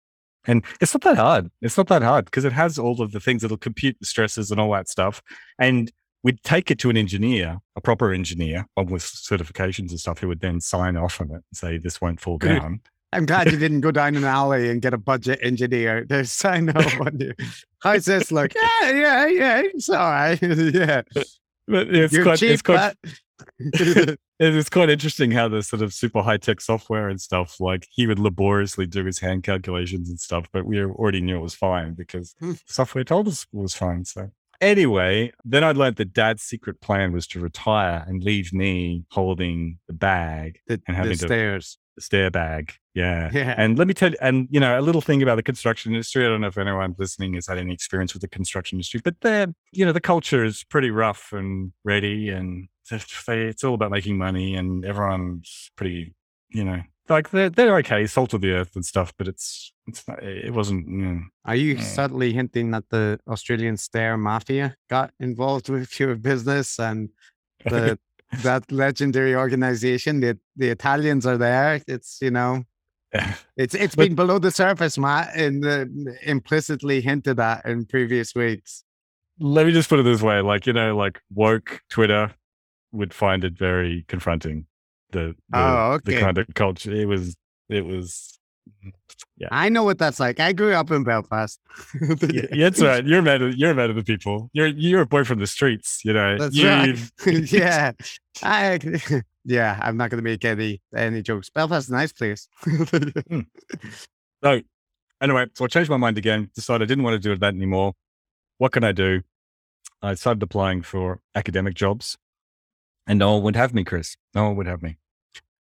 And 0.47 0.63
it's 0.79 0.93
not 0.93 1.01
that 1.01 1.17
hard. 1.17 1.49
It's 1.61 1.75
not 1.75 1.87
that 1.87 2.03
hard 2.03 2.25
because 2.25 2.45
it 2.45 2.53
has 2.53 2.79
all 2.79 3.01
of 3.01 3.11
the 3.11 3.19
things 3.19 3.41
that'll 3.41 3.57
compute 3.57 3.97
the 3.99 4.05
stresses 4.05 4.49
and 4.49 4.61
all 4.61 4.71
that 4.71 4.87
stuff. 4.87 5.21
And 5.59 5.91
we'd 6.25 6.41
take 6.43 6.71
it 6.71 6.79
to 6.79 6.89
an 6.89 6.97
engineer, 6.97 7.59
a 7.75 7.81
proper 7.81 8.11
engineer, 8.11 8.65
one 8.73 8.87
with 8.87 9.03
certifications 9.03 9.91
and 9.91 9.99
stuff, 9.99 10.17
who 10.19 10.27
would 10.27 10.41
then 10.41 10.59
sign 10.59 10.97
off 10.97 11.21
on 11.21 11.27
it 11.27 11.33
and 11.35 11.43
say 11.53 11.77
this 11.77 12.01
won't 12.01 12.19
fall 12.19 12.37
Good. 12.39 12.59
down. 12.59 12.81
i'm 13.13 13.25
glad 13.27 13.51
you 13.51 13.57
didn't 13.59 13.81
go 13.81 13.91
down 13.91 14.15
an 14.17 14.23
alley 14.25 14.69
and 14.71 14.81
get 14.81 14.93
a 14.93 14.97
budget 14.97 15.39
engineer 15.43 16.03
to 16.05 16.25
sign 16.41 16.69
off 16.71 16.99
on 16.99 17.17
you 17.19 17.31
how's 17.83 18.05
this 18.05 18.31
look 18.31 18.53
yeah 18.81 18.89
yeah 18.91 19.27
yeah 19.27 19.61
it's 19.63 19.87
all 19.87 19.97
right 20.11 20.39
yeah 20.81 21.03
But 21.67 21.93
it's 21.95 22.11
you're 22.13 22.23
quite, 22.23 22.39
cheap 22.39 22.51
it's 22.51 22.61
quite, 22.63 22.95
but 23.03 24.17
It's 24.37 24.69
quite 24.69 24.89
interesting 24.89 25.31
how 25.31 25.47
the 25.47 25.63
sort 25.63 25.81
of 25.81 25.93
super 25.93 26.21
high 26.21 26.37
tech 26.37 26.59
software 26.59 27.07
and 27.07 27.21
stuff, 27.21 27.59
like 27.61 27.87
he 27.89 28.05
would 28.05 28.19
laboriously 28.19 28.85
do 28.85 29.05
his 29.05 29.19
hand 29.19 29.43
calculations 29.43 30.09
and 30.09 30.19
stuff, 30.19 30.47
but 30.51 30.65
we 30.65 30.83
already 30.83 31.21
knew 31.21 31.37
it 31.37 31.41
was 31.41 31.55
fine 31.55 31.93
because 31.93 32.35
Hmm. 32.39 32.53
software 32.65 33.05
told 33.05 33.27
us 33.29 33.43
it 33.53 33.57
was 33.57 33.73
fine. 33.75 34.03
So, 34.03 34.31
anyway, 34.61 35.31
then 35.43 35.63
I 35.63 35.71
learned 35.71 35.97
that 35.97 36.13
dad's 36.13 36.43
secret 36.43 36.81
plan 36.81 37.11
was 37.11 37.27
to 37.27 37.39
retire 37.39 38.03
and 38.07 38.23
leave 38.23 38.53
me 38.53 39.05
holding 39.11 39.79
the 39.87 39.93
bag, 39.93 40.59
the, 40.67 40.81
And 40.87 40.95
having 40.95 41.11
the 41.13 41.17
to- 41.17 41.25
stairs 41.27 41.77
the 41.95 42.01
stair 42.01 42.29
bag. 42.29 42.73
Yeah. 42.93 43.29
yeah 43.33 43.55
And 43.57 43.77
let 43.77 43.87
me 43.87 43.93
tell 43.93 44.11
you, 44.11 44.17
and 44.21 44.47
you 44.51 44.59
know, 44.59 44.77
a 44.77 44.81
little 44.81 45.01
thing 45.01 45.23
about 45.23 45.35
the 45.35 45.43
construction 45.43 45.93
industry. 45.93 46.25
I 46.25 46.29
don't 46.29 46.41
know 46.41 46.47
if 46.47 46.57
anyone 46.57 46.93
listening 46.97 47.35
has 47.35 47.47
had 47.47 47.57
any 47.57 47.73
experience 47.73 48.13
with 48.13 48.21
the 48.21 48.27
construction 48.27 48.77
industry, 48.77 48.99
but 49.03 49.15
they're, 49.21 49.47
you 49.71 49.85
know, 49.85 49.93
the 49.93 50.01
culture 50.01 50.43
is 50.43 50.65
pretty 50.65 50.91
rough 50.91 51.31
and 51.31 51.71
ready, 51.85 52.29
and 52.29 52.67
it's 52.91 53.63
all 53.63 53.73
about 53.75 53.91
making 53.91 54.17
money, 54.17 54.55
and 54.55 54.83
everyone's 54.85 55.71
pretty 55.77 56.13
you 56.49 56.63
know, 56.63 56.81
like 57.09 57.29
they're 57.29 57.49
they're 57.49 57.77
okay, 57.77 58.05
salt 58.07 58.33
of 58.33 58.41
the 58.41 58.51
earth 58.51 58.75
and 58.75 58.85
stuff, 58.85 59.13
but 59.17 59.27
it's 59.27 59.71
it's 59.87 60.07
not, 60.07 60.21
it 60.23 60.53
wasn't. 60.53 61.23
Are 61.45 61.55
you 61.55 61.79
subtly 61.79 62.33
hinting 62.33 62.71
that 62.71 62.85
the 62.89 63.19
Australian 63.27 63.77
Stair 63.77 64.17
Mafia 64.17 64.75
got 64.89 65.11
involved 65.19 65.69
with 65.69 65.99
your 65.99 66.15
business 66.15 66.79
and 66.79 67.09
the 67.65 67.99
that 68.43 68.71
legendary 68.71 69.35
organization? 69.35 70.19
The 70.21 70.39
the 70.55 70.69
Italians 70.69 71.25
are 71.25 71.37
there. 71.37 71.81
It's 71.87 72.17
you 72.21 72.31
know, 72.31 72.63
it's 73.57 73.75
it's 73.75 73.95
But- 73.95 74.07
been 74.07 74.15
below 74.15 74.39
the 74.39 74.51
surface, 74.51 74.97
Matt, 74.97 75.35
and 75.35 75.65
uh, 75.65 75.85
implicitly 76.23 77.01
hinted 77.01 77.39
at 77.39 77.65
in 77.65 77.85
previous 77.85 78.33
weeks. 78.35 78.83
let 79.39 79.65
me 79.65 79.71
just 79.73 79.89
put 79.89 79.99
it 79.99 80.03
this 80.03 80.21
way: 80.21 80.41
like 80.41 80.65
you 80.65 80.73
know, 80.73 80.95
like 80.95 81.21
woke 81.33 81.81
Twitter 81.89 82.33
would 82.91 83.13
find 83.13 83.43
it 83.43 83.57
very 83.57 84.05
confronting. 84.07 84.65
The 85.15 85.35
the, 85.49 85.57
Oh, 85.57 85.99
the 86.03 86.11
okay. 86.13 86.19
kind 86.21 86.37
of 86.37 86.47
culture 86.55 86.91
it 86.93 87.05
was. 87.07 87.35
It 87.69 87.85
was. 87.85 88.37
yeah. 89.37 89.47
I 89.51 89.69
know 89.69 89.83
what 89.83 89.97
that's 89.97 90.19
like. 90.19 90.39
I 90.39 90.51
grew 90.53 90.73
up 90.73 90.91
in 90.91 91.03
Belfast. 91.03 91.59
Yeah, 92.33 92.45
that's 92.51 92.81
right. 92.81 93.05
You're 93.05 93.21
mad. 93.21 93.41
Of, 93.41 93.55
you're 93.55 93.71
a 93.71 93.75
man 93.75 93.89
of 93.89 93.95
the 93.95 94.03
people. 94.03 94.49
You're 94.53 94.67
you're 94.67 95.01
a 95.01 95.05
boy 95.05 95.23
from 95.23 95.39
the 95.39 95.47
streets. 95.47 96.01
You 96.03 96.13
know. 96.13 96.37
That's 96.37 96.55
You- 96.55 96.67
right. 96.67 96.97
yeah. 97.51 97.91
I, 98.43 98.79
yeah, 99.45 99.79
I'm 99.81 99.95
not 99.97 100.09
going 100.09 100.21
to 100.23 100.29
make 100.29 100.43
any 100.43 100.81
any 100.95 101.21
jokes. 101.21 101.49
Belfast 101.49 101.87
is 101.87 101.91
a 101.91 101.95
nice 101.95 102.11
place. 102.11 102.47
Hmm. 102.63 103.41
So 104.43 104.61
anyway, 105.21 105.45
so 105.55 105.65
I 105.65 105.67
changed 105.67 105.89
my 105.89 105.97
mind 105.97 106.17
again. 106.17 106.49
Decided 106.53 106.83
I 106.85 106.87
didn't 106.87 107.03
want 107.03 107.15
to 107.15 107.19
do 107.19 107.31
it 107.31 107.39
that 107.39 107.53
anymore. 107.55 107.93
What 108.57 108.71
can 108.73 108.83
I 108.83 108.91
do? 108.91 109.21
I 110.01 110.13
started 110.15 110.43
applying 110.43 110.81
for 110.83 111.19
academic 111.33 111.73
jobs, 111.73 112.17
and 113.07 113.17
no 113.19 113.33
one 113.33 113.43
would 113.43 113.55
have 113.55 113.73
me, 113.73 113.83
Chris. 113.83 114.17
No 114.35 114.43
one 114.47 114.55
would 114.57 114.67
have 114.67 114.81
me. 114.83 114.97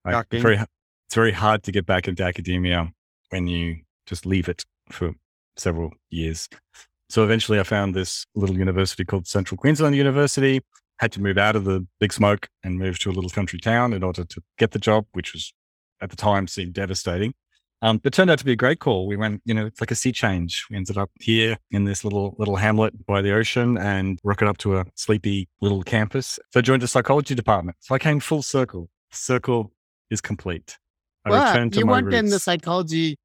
Right? 0.05 0.25
It's 0.31 0.41
very 0.41 0.55
it's 0.57 1.15
very 1.15 1.31
hard 1.31 1.63
to 1.63 1.71
get 1.71 1.85
back 1.85 2.07
into 2.07 2.23
academia 2.23 2.91
when 3.29 3.47
you 3.47 3.77
just 4.05 4.25
leave 4.25 4.49
it 4.49 4.63
for 4.89 5.13
several 5.57 5.91
years. 6.09 6.47
So 7.09 7.23
eventually, 7.23 7.59
I 7.59 7.63
found 7.63 7.93
this 7.93 8.25
little 8.35 8.57
university 8.57 9.05
called 9.05 9.27
Central 9.27 9.57
Queensland 9.57 9.95
University. 9.95 10.61
Had 10.99 11.11
to 11.13 11.21
move 11.21 11.37
out 11.37 11.55
of 11.55 11.65
the 11.65 11.85
big 11.99 12.13
smoke 12.13 12.47
and 12.63 12.79
move 12.79 12.99
to 12.99 13.09
a 13.09 13.13
little 13.13 13.29
country 13.29 13.59
town 13.59 13.93
in 13.93 14.01
order 14.01 14.23
to 14.23 14.41
get 14.57 14.71
the 14.71 14.79
job, 14.79 15.05
which 15.11 15.33
was 15.33 15.53
at 16.01 16.09
the 16.09 16.15
time 16.15 16.47
seemed 16.47 16.73
devastating. 16.73 17.33
Um, 17.81 17.97
but 17.97 18.13
it 18.13 18.15
turned 18.15 18.31
out 18.31 18.39
to 18.39 18.45
be 18.45 18.53
a 18.53 18.55
great 18.55 18.79
call. 18.79 19.05
We 19.05 19.17
went, 19.17 19.41
you 19.45 19.53
know, 19.53 19.65
it's 19.65 19.81
like 19.81 19.91
a 19.91 19.95
sea 19.95 20.11
change. 20.11 20.65
We 20.69 20.77
ended 20.77 20.97
up 20.97 21.11
here 21.19 21.57
in 21.71 21.83
this 21.83 22.03
little 22.03 22.35
little 22.39 22.55
hamlet 22.55 23.05
by 23.05 23.21
the 23.21 23.33
ocean 23.33 23.77
and 23.77 24.19
rocket 24.23 24.47
up 24.47 24.57
to 24.59 24.77
a 24.77 24.85
sleepy 24.95 25.49
little 25.61 25.83
campus. 25.83 26.39
So 26.51 26.59
I 26.59 26.61
joined 26.61 26.81
the 26.81 26.87
psychology 26.87 27.35
department. 27.35 27.77
So 27.81 27.93
I 27.93 27.99
came 27.99 28.19
full 28.19 28.41
circle. 28.41 28.89
Circle 29.11 29.71
is 30.09 30.21
complete. 30.21 30.77
I 31.25 31.29
Well, 31.31 31.47
returned 31.53 31.73
to 31.73 31.79
you 31.79 31.87
weren't 31.87 32.13
in 32.13 32.27
the 32.27 32.39
psychology 32.39 33.17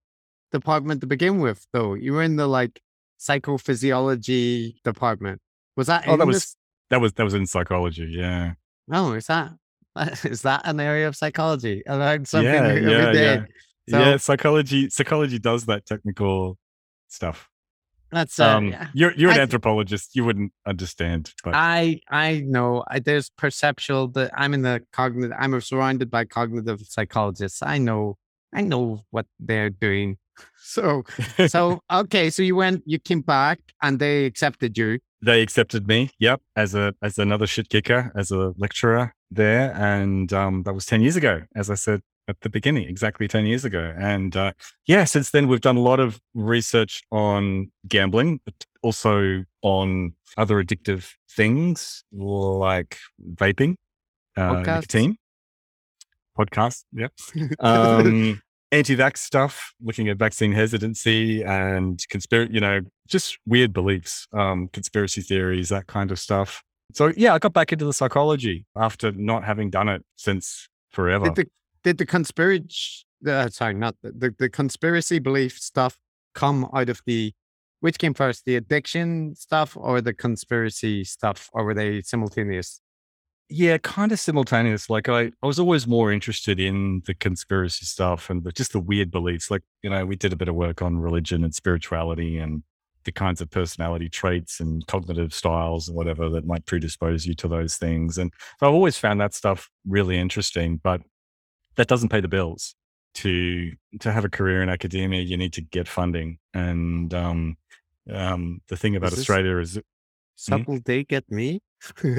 department 0.52 1.00
to 1.02 1.06
begin 1.06 1.38
with, 1.40 1.66
though. 1.72 1.94
You 1.94 2.14
were 2.14 2.22
in 2.22 2.36
the 2.36 2.46
like 2.46 2.80
psychophysiology 3.18 4.74
department. 4.82 5.40
Was 5.76 5.86
that? 5.88 6.04
Oh, 6.06 6.16
that 6.16 6.26
was- 6.26 6.36
this- 6.36 6.56
that 6.90 7.00
was 7.00 7.12
that 7.14 7.24
was 7.24 7.34
in 7.34 7.46
psychology. 7.46 8.06
Yeah. 8.10 8.54
Oh, 8.92 9.12
is 9.12 9.26
that 9.26 9.52
is 10.24 10.42
that 10.42 10.62
an 10.64 10.80
area 10.80 11.06
of 11.06 11.14
psychology? 11.14 11.82
I 11.86 11.94
learned 11.94 12.26
something 12.26 12.52
yeah, 12.52 12.62
every 12.68 12.90
yeah, 12.90 13.12
day. 13.12 13.34
yeah. 13.34 13.44
So- 13.88 13.98
yeah, 13.98 14.16
psychology 14.16 14.88
psychology 14.90 15.38
does 15.38 15.66
that 15.66 15.84
technical 15.86 16.56
stuff. 17.08 17.49
That's 18.12 18.38
uh, 18.40 18.56
Um, 18.56 18.68
yeah. 18.68 18.88
you're 18.92 19.12
you're 19.12 19.30
an 19.30 19.40
anthropologist. 19.40 20.16
You 20.16 20.24
wouldn't 20.24 20.52
understand, 20.66 21.32
but 21.44 21.54
I 21.54 22.00
I 22.10 22.40
know 22.46 22.84
I, 22.88 22.98
there's 22.98 23.30
perceptual 23.30 24.08
that 24.08 24.30
I'm 24.34 24.54
in 24.54 24.62
the 24.62 24.82
cognitive. 24.92 25.36
I'm 25.38 25.60
surrounded 25.60 26.10
by 26.10 26.24
cognitive 26.24 26.80
psychologists. 26.82 27.62
I 27.62 27.78
know 27.78 28.16
I 28.52 28.62
know 28.62 29.04
what 29.10 29.26
they're 29.38 29.70
doing. 29.70 30.16
So 30.62 31.02
so 31.48 31.80
okay. 31.92 32.30
So 32.30 32.42
you 32.42 32.54
went, 32.56 32.82
you 32.86 32.98
came 32.98 33.22
back, 33.22 33.58
and 33.82 33.98
they 33.98 34.24
accepted 34.24 34.78
you. 34.78 34.98
they 35.22 35.42
accepted 35.42 35.86
me. 35.88 36.10
Yep, 36.18 36.40
as 36.56 36.74
a 36.74 36.94
as 37.02 37.18
another 37.18 37.46
shit 37.46 37.68
kicker, 37.68 38.12
as 38.16 38.30
a 38.30 38.52
lecturer 38.56 39.12
there, 39.30 39.74
and 39.74 40.32
um, 40.32 40.62
that 40.64 40.72
was 40.74 40.86
ten 40.86 41.00
years 41.02 41.16
ago, 41.16 41.42
as 41.56 41.70
I 41.70 41.74
said 41.74 42.00
at 42.28 42.40
the 42.42 42.48
beginning, 42.48 42.88
exactly 42.88 43.28
ten 43.28 43.46
years 43.46 43.64
ago. 43.64 43.94
And 43.96 44.36
uh, 44.36 44.52
yeah, 44.86 45.04
since 45.04 45.30
then 45.30 45.48
we've 45.48 45.60
done 45.60 45.76
a 45.76 45.82
lot 45.82 46.00
of 46.00 46.20
research 46.34 47.02
on 47.10 47.70
gambling, 47.88 48.40
but 48.44 48.54
also 48.82 49.44
on 49.62 50.14
other 50.36 50.62
addictive 50.62 51.10
things 51.30 52.04
like 52.12 52.98
vaping, 53.34 53.74
uh, 54.36 54.54
Podcasts. 54.54 54.66
nicotine, 54.66 55.16
podcasts. 56.38 56.84
Yep. 56.92 57.12
um, 57.60 58.40
anti-vax 58.72 59.18
stuff, 59.18 59.72
looking 59.82 60.08
at 60.08 60.16
vaccine 60.16 60.52
hesitancy 60.52 61.42
and 61.42 62.00
conspiracy, 62.08 62.54
you 62.54 62.60
know, 62.60 62.80
just 63.08 63.38
weird 63.46 63.72
beliefs, 63.72 64.26
um, 64.32 64.68
conspiracy 64.72 65.20
theories, 65.20 65.68
that 65.70 65.86
kind 65.86 66.10
of 66.10 66.18
stuff. 66.18 66.62
So 66.92 67.12
yeah, 67.16 67.34
I 67.34 67.38
got 67.38 67.52
back 67.52 67.72
into 67.72 67.84
the 67.84 67.92
psychology 67.92 68.64
after 68.76 69.12
not 69.12 69.44
having 69.44 69.70
done 69.70 69.88
it 69.88 70.04
since 70.16 70.68
forever. 70.90 71.26
Did 71.26 71.34
the 71.36 71.46
did 71.84 71.98
the 71.98 72.06
conspiracy? 72.06 73.04
Uh, 73.26 73.48
sorry, 73.48 73.74
not 73.74 73.96
the, 74.02 74.12
the 74.12 74.34
the 74.38 74.48
conspiracy 74.48 75.18
belief 75.18 75.58
stuff 75.58 75.98
come 76.34 76.68
out 76.74 76.88
of 76.88 77.00
the 77.06 77.32
which 77.80 77.98
came 77.98 78.14
first, 78.14 78.44
the 78.44 78.56
addiction 78.56 79.34
stuff 79.34 79.76
or 79.76 80.00
the 80.00 80.12
conspiracy 80.12 81.02
stuff, 81.02 81.48
or 81.52 81.64
were 81.64 81.74
they 81.74 82.02
simultaneous? 82.02 82.80
Yeah, 83.48 83.78
kind 83.78 84.12
of 84.12 84.20
simultaneous. 84.20 84.88
Like 84.88 85.08
I, 85.08 85.32
I 85.42 85.46
was 85.46 85.58
always 85.58 85.86
more 85.86 86.12
interested 86.12 86.60
in 86.60 87.02
the 87.06 87.14
conspiracy 87.14 87.84
stuff 87.84 88.30
and 88.30 88.44
the, 88.44 88.52
just 88.52 88.72
the 88.72 88.80
weird 88.80 89.10
beliefs. 89.10 89.50
Like, 89.50 89.62
you 89.82 89.90
know, 89.90 90.06
we 90.06 90.14
did 90.14 90.32
a 90.32 90.36
bit 90.36 90.48
of 90.48 90.54
work 90.54 90.82
on 90.82 90.98
religion 90.98 91.42
and 91.42 91.54
spirituality 91.54 92.38
and 92.38 92.62
the 93.04 93.12
kinds 93.12 93.40
of 93.40 93.50
personality 93.50 94.08
traits 94.08 94.60
and 94.60 94.86
cognitive 94.86 95.32
styles 95.32 95.88
and 95.88 95.96
whatever 95.96 96.28
that 96.28 96.46
might 96.46 96.66
predispose 96.66 97.26
you 97.26 97.34
to 97.34 97.48
those 97.48 97.76
things. 97.76 98.18
And 98.18 98.32
so 98.60 98.68
I've 98.68 98.74
always 98.74 98.98
found 98.98 99.20
that 99.20 99.34
stuff 99.34 99.70
really 99.88 100.18
interesting, 100.18 100.78
but 100.82 101.00
that 101.80 101.88
doesn't 101.88 102.10
pay 102.10 102.20
the 102.20 102.28
bills. 102.28 102.74
To 103.14 103.72
to 104.00 104.12
have 104.12 104.24
a 104.24 104.28
career 104.28 104.62
in 104.62 104.68
academia, 104.68 105.22
you 105.22 105.36
need 105.36 105.52
to 105.54 105.62
get 105.62 105.88
funding. 105.88 106.38
And 106.54 107.12
um, 107.12 107.56
um, 108.12 108.60
the 108.68 108.76
thing 108.76 108.94
about 108.96 109.12
Is 109.12 109.18
Australia 109.20 109.56
is 109.58 109.80
Subtle 110.36 110.78
they 110.84 111.02
get 111.04 111.24
me? 111.30 111.60
no, 112.04 112.10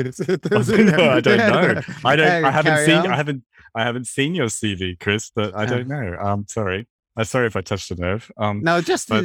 I 1.15 1.21
don't 1.27 1.37
know. 1.37 1.81
I 2.03 2.15
don't. 2.17 2.45
I 2.45 2.51
haven't 2.51 2.85
seen. 2.85 2.95
on. 2.97 3.07
I 3.07 3.15
haven't. 3.15 3.43
I 3.73 3.83
haven't 3.83 4.07
seen 4.07 4.35
your 4.35 4.47
CV, 4.47 4.99
Chris. 4.99 5.31
But 5.33 5.55
I 5.55 5.63
Oh. 5.63 5.67
don't 5.67 5.87
know. 5.87 6.17
I'm 6.19 6.45
sorry. 6.47 6.87
I'm 7.15 7.25
sorry 7.25 7.47
if 7.47 7.55
I 7.55 7.61
touched 7.61 7.91
a 7.91 7.95
nerve. 7.95 8.29
Um, 8.37 8.61
No, 8.61 8.81
just 8.81 9.07
But- 9.07 9.23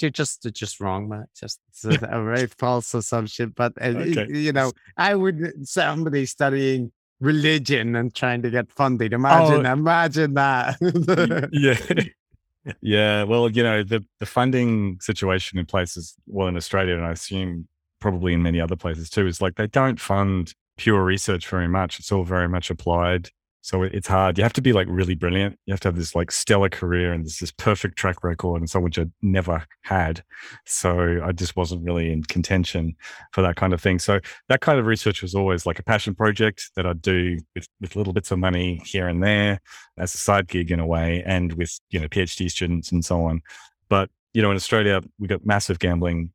you're 0.00 0.10
just 0.10 0.46
just 0.52 0.80
wrong, 0.80 1.08
man. 1.08 1.26
Just 1.38 1.60
a, 1.84 1.90
a 2.18 2.24
very 2.24 2.46
false 2.46 2.94
assumption. 2.94 3.52
But 3.54 3.72
uh, 3.80 3.94
Okay. 3.98 4.26
you 4.46 4.52
know, 4.52 4.72
I 4.96 5.14
would 5.14 5.68
somebody 5.68 6.26
studying 6.26 6.90
religion 7.20 7.96
and 7.96 8.14
trying 8.14 8.42
to 8.42 8.50
get 8.50 8.70
funded. 8.70 9.12
Imagine, 9.12 9.66
oh, 9.66 9.72
imagine 9.72 10.34
that. 10.34 11.48
yeah, 11.52 12.74
yeah. 12.80 13.22
Well, 13.24 13.50
you 13.50 13.62
know, 13.62 13.82
the 13.82 14.04
the 14.20 14.26
funding 14.26 14.98
situation 15.00 15.58
in 15.58 15.66
places, 15.66 16.14
well, 16.26 16.48
in 16.48 16.56
Australia, 16.56 16.94
and 16.94 17.04
I 17.04 17.12
assume 17.12 17.68
probably 18.00 18.34
in 18.34 18.42
many 18.42 18.60
other 18.60 18.76
places 18.76 19.10
too, 19.10 19.26
is 19.26 19.40
like 19.40 19.56
they 19.56 19.66
don't 19.66 20.00
fund 20.00 20.52
pure 20.76 21.02
research 21.02 21.48
very 21.48 21.68
much. 21.68 21.98
It's 21.98 22.12
all 22.12 22.24
very 22.24 22.48
much 22.48 22.70
applied. 22.70 23.30
So 23.66 23.82
it's 23.82 24.06
hard. 24.06 24.38
You 24.38 24.44
have 24.44 24.52
to 24.52 24.62
be 24.62 24.72
like 24.72 24.86
really 24.88 25.16
brilliant. 25.16 25.58
You 25.66 25.72
have 25.72 25.80
to 25.80 25.88
have 25.88 25.96
this 25.96 26.14
like 26.14 26.30
stellar 26.30 26.68
career 26.68 27.12
and 27.12 27.24
this 27.24 27.40
this 27.40 27.50
perfect 27.50 27.98
track 27.98 28.22
record, 28.22 28.60
and 28.60 28.70
so 28.70 28.78
which 28.78 28.96
I 28.96 29.06
never 29.22 29.66
had. 29.82 30.22
So 30.64 31.18
I 31.24 31.32
just 31.32 31.56
wasn't 31.56 31.82
really 31.84 32.12
in 32.12 32.22
contention 32.22 32.94
for 33.32 33.42
that 33.42 33.56
kind 33.56 33.72
of 33.72 33.82
thing. 33.82 33.98
So 33.98 34.20
that 34.48 34.60
kind 34.60 34.78
of 34.78 34.86
research 34.86 35.20
was 35.20 35.34
always 35.34 35.66
like 35.66 35.80
a 35.80 35.82
passion 35.82 36.14
project 36.14 36.70
that 36.76 36.86
I'd 36.86 37.02
do 37.02 37.40
with, 37.56 37.66
with 37.80 37.96
little 37.96 38.12
bits 38.12 38.30
of 38.30 38.38
money 38.38 38.80
here 38.84 39.08
and 39.08 39.20
there 39.20 39.60
as 39.98 40.14
a 40.14 40.18
side 40.18 40.46
gig 40.46 40.70
in 40.70 40.78
a 40.78 40.86
way, 40.86 41.24
and 41.26 41.52
with 41.54 41.80
you 41.90 41.98
know 41.98 42.06
PhD 42.06 42.48
students 42.48 42.92
and 42.92 43.04
so 43.04 43.24
on. 43.24 43.42
But 43.88 44.10
you 44.32 44.42
know, 44.42 44.50
in 44.52 44.56
Australia, 44.56 45.00
we 45.18 45.26
got 45.26 45.44
massive 45.44 45.80
gambling 45.80 46.30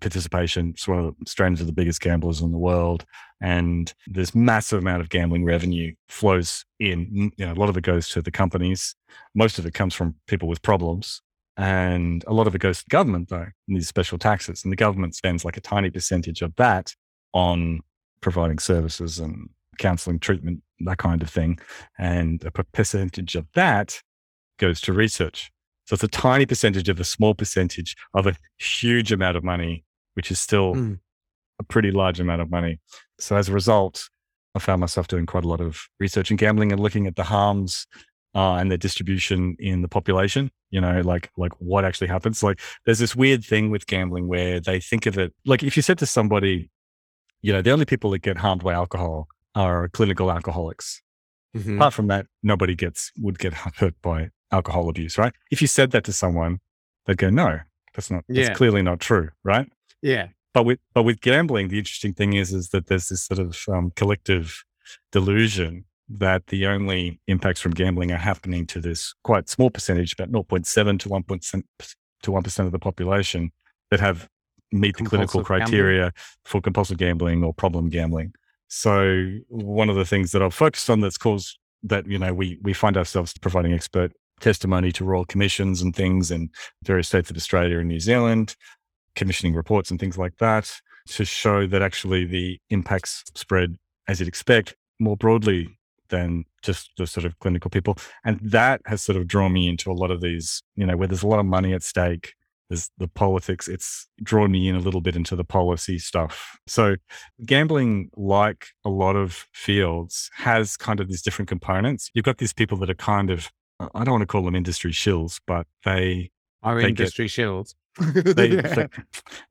participation. 0.00 0.70
It's 0.70 0.86
one 0.86 0.98
of 0.98 1.04
the 1.04 1.14
Australians 1.26 1.60
are 1.60 1.64
the 1.64 1.72
biggest 1.72 2.00
gamblers 2.00 2.40
in 2.40 2.52
the 2.52 2.58
world, 2.58 3.04
and 3.40 3.92
there's 4.06 4.34
massive 4.34 4.78
amount 4.78 5.00
of 5.00 5.08
gambling 5.08 5.44
revenue 5.44 5.94
flows 6.08 6.64
in. 6.78 7.32
You 7.36 7.46
know, 7.46 7.52
a 7.52 7.54
lot 7.54 7.68
of 7.68 7.76
it 7.76 7.84
goes 7.84 8.08
to 8.10 8.22
the 8.22 8.30
companies. 8.30 8.94
Most 9.34 9.58
of 9.58 9.66
it 9.66 9.74
comes 9.74 9.94
from 9.94 10.14
people 10.26 10.48
with 10.48 10.62
problems. 10.62 11.22
And 11.56 12.24
a 12.26 12.32
lot 12.32 12.46
of 12.46 12.54
it 12.54 12.60
goes 12.60 12.78
to 12.78 12.84
the 12.84 12.90
government, 12.90 13.28
though, 13.28 13.48
in 13.68 13.74
these 13.74 13.88
special 13.88 14.16
taxes. 14.16 14.64
And 14.64 14.72
the 14.72 14.76
government 14.76 15.14
spends 15.14 15.44
like 15.44 15.58
a 15.58 15.60
tiny 15.60 15.90
percentage 15.90 16.40
of 16.40 16.54
that 16.56 16.94
on 17.34 17.80
providing 18.22 18.58
services 18.58 19.18
and 19.18 19.50
counseling, 19.78 20.20
treatment, 20.20 20.62
that 20.80 20.98
kind 20.98 21.22
of 21.22 21.28
thing. 21.28 21.58
And 21.98 22.42
a 22.44 22.50
percentage 22.50 23.34
of 23.34 23.46
that 23.54 24.00
goes 24.58 24.80
to 24.82 24.92
research. 24.92 25.52
So 25.90 25.94
it's 25.94 26.04
a 26.04 26.08
tiny 26.08 26.46
percentage 26.46 26.88
of 26.88 27.00
a 27.00 27.04
small 27.04 27.34
percentage 27.34 27.96
of 28.14 28.28
a 28.28 28.36
huge 28.58 29.10
amount 29.10 29.36
of 29.36 29.42
money, 29.42 29.84
which 30.14 30.30
is 30.30 30.38
still 30.38 30.76
Mm. 30.76 31.00
a 31.58 31.64
pretty 31.64 31.90
large 31.90 32.20
amount 32.20 32.40
of 32.42 32.48
money. 32.48 32.78
So 33.18 33.34
as 33.34 33.48
a 33.48 33.52
result, 33.52 34.08
I 34.54 34.60
found 34.60 34.78
myself 34.80 35.08
doing 35.08 35.26
quite 35.26 35.42
a 35.44 35.48
lot 35.48 35.60
of 35.60 35.88
research 35.98 36.30
in 36.30 36.36
gambling 36.36 36.70
and 36.70 36.80
looking 36.80 37.08
at 37.08 37.16
the 37.16 37.24
harms 37.24 37.88
uh, 38.36 38.54
and 38.54 38.70
their 38.70 38.78
distribution 38.78 39.56
in 39.58 39.82
the 39.82 39.88
population. 39.88 40.52
You 40.70 40.80
know, 40.80 41.00
like 41.00 41.28
like 41.36 41.54
what 41.58 41.84
actually 41.84 42.06
happens. 42.06 42.40
Like 42.44 42.60
there's 42.84 43.00
this 43.00 43.16
weird 43.16 43.44
thing 43.44 43.70
with 43.72 43.88
gambling 43.88 44.28
where 44.28 44.60
they 44.60 44.78
think 44.78 45.06
of 45.06 45.18
it 45.18 45.34
like 45.44 45.64
if 45.64 45.76
you 45.76 45.82
said 45.82 45.98
to 45.98 46.06
somebody, 46.06 46.70
you 47.42 47.52
know, 47.52 47.62
the 47.62 47.72
only 47.72 47.84
people 47.84 48.10
that 48.12 48.22
get 48.22 48.36
harmed 48.36 48.62
by 48.62 48.74
alcohol 48.74 49.26
are 49.56 49.88
clinical 49.88 50.30
alcoholics. 50.30 51.02
Mhm. 51.56 51.74
Apart 51.74 51.94
from 51.94 52.06
that, 52.06 52.26
nobody 52.44 52.76
gets 52.76 53.10
would 53.18 53.40
get 53.40 53.54
hurt 53.80 54.00
by 54.02 54.30
alcohol 54.52 54.88
abuse, 54.88 55.18
right? 55.18 55.32
If 55.50 55.60
you 55.60 55.68
said 55.68 55.90
that 55.92 56.04
to 56.04 56.12
someone, 56.12 56.60
they'd 57.06 57.16
go, 57.16 57.30
"No, 57.30 57.60
that's 57.94 58.10
not. 58.10 58.24
That's 58.28 58.56
clearly 58.56 58.82
not 58.82 59.00
true, 59.00 59.30
right?" 59.44 59.70
Yeah. 60.02 60.28
But 60.52 60.64
with 60.64 60.80
but 60.94 61.04
with 61.04 61.20
gambling, 61.20 61.68
the 61.68 61.78
interesting 61.78 62.14
thing 62.14 62.32
is 62.32 62.52
is 62.52 62.70
that 62.70 62.86
there's 62.86 63.08
this 63.08 63.22
sort 63.22 63.38
of 63.38 63.56
um, 63.68 63.92
collective 63.94 64.64
delusion 65.12 65.84
that 66.08 66.48
the 66.48 66.66
only 66.66 67.20
impacts 67.28 67.60
from 67.60 67.72
gambling 67.72 68.10
are 68.10 68.16
happening 68.18 68.66
to 68.66 68.80
this 68.80 69.14
quite 69.22 69.48
small 69.48 69.70
percentage, 69.70 70.12
about 70.12 70.32
0.7 70.32 70.98
to 70.98 71.08
1 71.08 71.24
to 72.22 72.32
1 72.32 72.42
percent 72.42 72.66
of 72.66 72.72
the 72.72 72.78
population 72.80 73.52
that 73.90 74.00
have 74.00 74.28
meet 74.72 74.96
the 74.96 75.04
clinical 75.04 75.40
Compulsive 75.44 75.48
gambling. 75.48 75.66
criteria 75.66 76.12
for 76.44 76.60
compulsive 76.60 76.98
gambling 76.98 77.44
or 77.44 77.52
problem 77.54 77.88
gambling. 77.88 78.32
So 78.68 79.38
one 79.48 79.88
of 79.88 79.96
the 79.96 80.04
things 80.04 80.32
that 80.32 80.42
I've 80.42 80.54
focused 80.54 80.88
on 80.90 81.00
that's 81.00 81.18
caused 81.18 81.58
that 81.82 82.06
you 82.06 82.18
know 82.18 82.34
we 82.34 82.58
we 82.62 82.72
find 82.72 82.96
ourselves 82.96 83.32
providing 83.40 83.72
expert 83.72 84.12
testimony 84.40 84.92
to 84.92 85.04
royal 85.04 85.24
commissions 85.24 85.82
and 85.82 85.94
things 85.94 86.30
in 86.30 86.50
various 86.82 87.08
states 87.08 87.30
of 87.30 87.36
Australia 87.36 87.78
and 87.78 87.88
New 87.88 88.00
Zealand, 88.00 88.56
commissioning 89.14 89.54
reports 89.54 89.90
and 89.90 90.00
things 90.00 90.18
like 90.18 90.36
that 90.38 90.80
to 91.08 91.24
show 91.24 91.66
that 91.66 91.82
actually 91.82 92.24
the 92.24 92.60
impacts 92.70 93.24
spread 93.34 93.76
as 94.08 94.20
you'd 94.20 94.28
expect 94.28 94.76
more 94.98 95.16
broadly 95.16 95.76
than 96.08 96.44
just 96.62 96.90
the 96.98 97.06
sort 97.06 97.24
of 97.24 97.38
clinical 97.38 97.70
people. 97.70 97.96
And 98.24 98.38
that 98.40 98.80
has 98.86 99.02
sort 99.02 99.16
of 99.16 99.26
drawn 99.26 99.52
me 99.52 99.68
into 99.68 99.90
a 99.90 99.94
lot 99.94 100.10
of 100.10 100.20
these, 100.20 100.62
you 100.74 100.84
know, 100.84 100.96
where 100.96 101.08
there's 101.08 101.22
a 101.22 101.28
lot 101.28 101.38
of 101.38 101.46
money 101.46 101.72
at 101.72 101.82
stake. 101.82 102.34
There's 102.68 102.90
the 102.98 103.08
politics. 103.08 103.66
It's 103.66 104.06
drawn 104.22 104.52
me 104.52 104.68
in 104.68 104.76
a 104.76 104.80
little 104.80 105.00
bit 105.00 105.16
into 105.16 105.34
the 105.34 105.44
policy 105.44 105.98
stuff. 105.98 106.58
So 106.66 106.96
gambling, 107.44 108.10
like 108.16 108.68
a 108.84 108.88
lot 108.90 109.16
of 109.16 109.48
fields, 109.52 110.30
has 110.36 110.76
kind 110.76 111.00
of 111.00 111.08
these 111.08 111.22
different 111.22 111.48
components. 111.48 112.10
You've 112.14 112.24
got 112.24 112.38
these 112.38 112.52
people 112.52 112.78
that 112.78 112.90
are 112.90 112.94
kind 112.94 113.30
of, 113.30 113.50
I 113.94 114.04
don't 114.04 114.12
want 114.12 114.22
to 114.22 114.26
call 114.26 114.42
them 114.44 114.54
industry 114.54 114.92
shills, 114.92 115.40
but 115.46 115.66
they 115.84 116.30
Our 116.62 116.76
They 116.76 116.82
get- 116.82 116.88
industry 116.90 117.28
shields. 117.28 117.74
they, 117.98 118.48
Yeah. 118.56 118.74
they- 118.74 118.88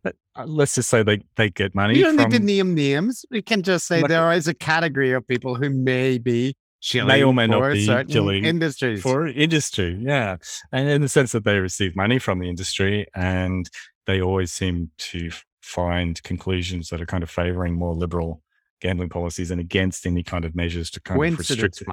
uh, 0.35 0.45
let's 0.45 0.75
just 0.75 0.89
say 0.89 1.01
they 1.03 1.21
they 1.35 1.49
get 1.49 1.73
money 1.75 1.97
You 1.97 2.03
don't 2.03 2.17
from 2.19 2.31
need 2.31 2.37
to 2.39 2.43
name 2.43 2.75
names. 2.75 3.25
We 3.31 3.41
can 3.41 3.63
just 3.63 3.87
say 3.87 4.01
Like- 4.01 4.09
there 4.09 4.31
is 4.33 4.47
a 4.47 4.53
category 4.53 5.11
of 5.13 5.27
people 5.27 5.55
who 5.55 5.69
may 5.69 6.17
be 6.19 6.55
shilling 6.81 7.23
or 7.23 7.33
may 7.33 7.47
not 7.47 7.59
for 7.61 7.73
be 7.73 7.85
certain 7.85 8.11
shilling 8.11 8.45
industries. 8.45 9.01
for 9.01 9.27
industry 9.27 9.99
yeah 10.01 10.37
and 10.71 10.87
in 10.87 11.01
the 11.01 11.09
sense 11.09 11.33
that 11.33 11.43
they 11.43 11.59
receive 11.59 11.93
money 11.93 12.17
from 12.19 12.39
the 12.39 12.47
industry 12.47 13.05
and 13.13 13.69
they 14.05 14.21
always 14.21 14.49
seem 14.53 14.89
to 14.97 15.29
find 15.61 16.23
conclusions 16.23 16.87
that 16.89 17.01
are 17.01 17.05
kind 17.05 17.21
of 17.21 17.29
favoring 17.29 17.73
more 17.73 17.93
liberal 17.93 18.41
gambling 18.79 19.09
policies 19.09 19.51
and 19.51 19.59
against 19.59 20.05
any 20.05 20.23
kind 20.23 20.45
of 20.45 20.55
measures 20.55 20.89
to 20.89 21.01
kind 21.01 21.21
of 21.21 21.37
restrict 21.39 21.81
it. 21.81 21.87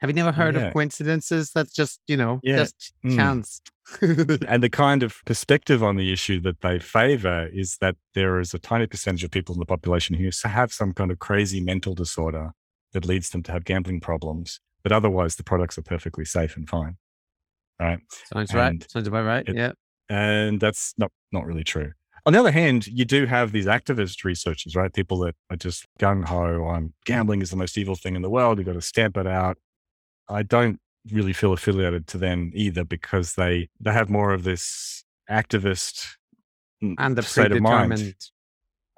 Have 0.00 0.08
you 0.10 0.14
never 0.14 0.32
heard 0.32 0.54
Yeah. 0.54 0.66
of 0.68 0.72
coincidences? 0.72 1.50
That's 1.52 1.72
just, 1.74 2.00
you 2.06 2.16
know, 2.16 2.40
Yeah. 2.42 2.56
just 2.58 2.94
Mm. 3.04 3.16
chance. 3.16 3.60
and 4.48 4.62
the 4.62 4.70
kind 4.70 5.02
of 5.02 5.16
perspective 5.26 5.82
on 5.82 5.96
the 5.96 6.12
issue 6.12 6.40
that 6.40 6.60
they 6.62 6.78
favor 6.78 7.48
is 7.52 7.76
that 7.80 7.96
there 8.14 8.38
is 8.40 8.54
a 8.54 8.58
tiny 8.58 8.86
percentage 8.86 9.24
of 9.24 9.30
people 9.30 9.54
in 9.54 9.58
the 9.58 9.66
population 9.66 10.16
who 10.16 10.30
have 10.44 10.72
some 10.72 10.92
kind 10.94 11.10
of 11.10 11.18
crazy 11.18 11.60
mental 11.60 11.94
disorder 11.94 12.52
that 12.92 13.04
leads 13.04 13.30
them 13.30 13.42
to 13.42 13.52
have 13.52 13.64
gambling 13.64 14.00
problems, 14.00 14.60
but 14.82 14.92
otherwise 14.92 15.36
the 15.36 15.44
products 15.44 15.76
are 15.76 15.82
perfectly 15.82 16.24
safe 16.24 16.56
and 16.56 16.68
fine. 16.68 16.96
Right. 17.78 17.98
Sounds 18.32 18.54
right. 18.54 18.90
Sounds 18.90 19.06
about 19.08 19.24
right. 19.26 19.48
it- 19.48 19.56
yeah. 19.56 19.72
And 20.08 20.60
that's 20.60 20.94
not, 20.98 21.12
not 21.30 21.46
really 21.46 21.64
true. 21.64 21.92
On 22.26 22.32
the 22.32 22.38
other 22.40 22.50
hand, 22.50 22.86
you 22.86 23.04
do 23.04 23.26
have 23.26 23.52
these 23.52 23.66
activist 23.66 24.24
researchers, 24.24 24.76
right? 24.76 24.92
People 24.92 25.18
that 25.20 25.34
are 25.50 25.56
just 25.56 25.86
gung 25.98 26.24
ho 26.26 26.64
on 26.64 26.92
gambling 27.06 27.40
is 27.42 27.50
the 27.50 27.56
most 27.56 27.78
evil 27.78 27.94
thing 27.96 28.14
in 28.14 28.22
the 28.22 28.28
world. 28.28 28.58
You've 28.58 28.66
got 28.66 28.74
to 28.74 28.82
stamp 28.82 29.16
it 29.16 29.26
out. 29.26 29.56
I 30.30 30.42
don't 30.42 30.78
really 31.10 31.32
feel 31.32 31.52
affiliated 31.52 32.06
to 32.08 32.18
them 32.18 32.52
either 32.54 32.84
because 32.84 33.34
they, 33.34 33.68
they 33.80 33.92
have 33.92 34.10
more 34.10 34.32
of 34.32 34.44
this 34.44 35.04
activist 35.30 36.16
mm, 36.82 36.94
And 36.98 37.16
the 37.16 37.22
state 37.22 37.52
of 37.52 37.60
mind 37.60 37.88
predetermined. 37.88 38.14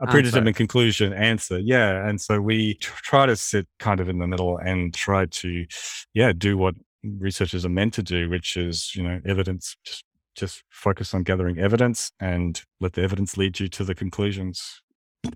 a 0.01 0.03
answer. 0.03 0.13
predetermined 0.13 0.57
conclusion 0.57 1.13
answer. 1.13 1.59
Yeah. 1.59 2.07
And 2.07 2.21
so 2.21 2.41
we 2.41 2.75
tr- 2.75 3.03
try 3.03 3.27
to 3.27 3.37
sit 3.37 3.67
kind 3.79 4.01
of 4.01 4.09
in 4.09 4.19
the 4.19 4.27
middle 4.27 4.59
and 4.59 4.93
try 4.93 5.27
to, 5.27 5.67
yeah, 6.15 6.33
do 6.33 6.59
what 6.59 6.75
researchers 7.03 7.65
are 7.65 7.71
meant 7.71 7.95
to 7.95 8.03
do, 8.03 8.29
which 8.29 8.57
is, 8.57 8.95
you 8.95 9.03
know, 9.03 9.21
evidence, 9.27 9.77
just, 9.85 10.05
just 10.35 10.65
focus 10.71 11.15
on 11.15 11.23
gathering 11.23 11.59
evidence 11.59 12.11
and 12.21 12.63
let 12.81 12.95
the 12.95 13.03
evidence 13.03 13.37
lead 13.37 13.61
you 13.61 13.69
to 13.69 13.85
the 13.85 13.95
conclusions. 13.95 14.83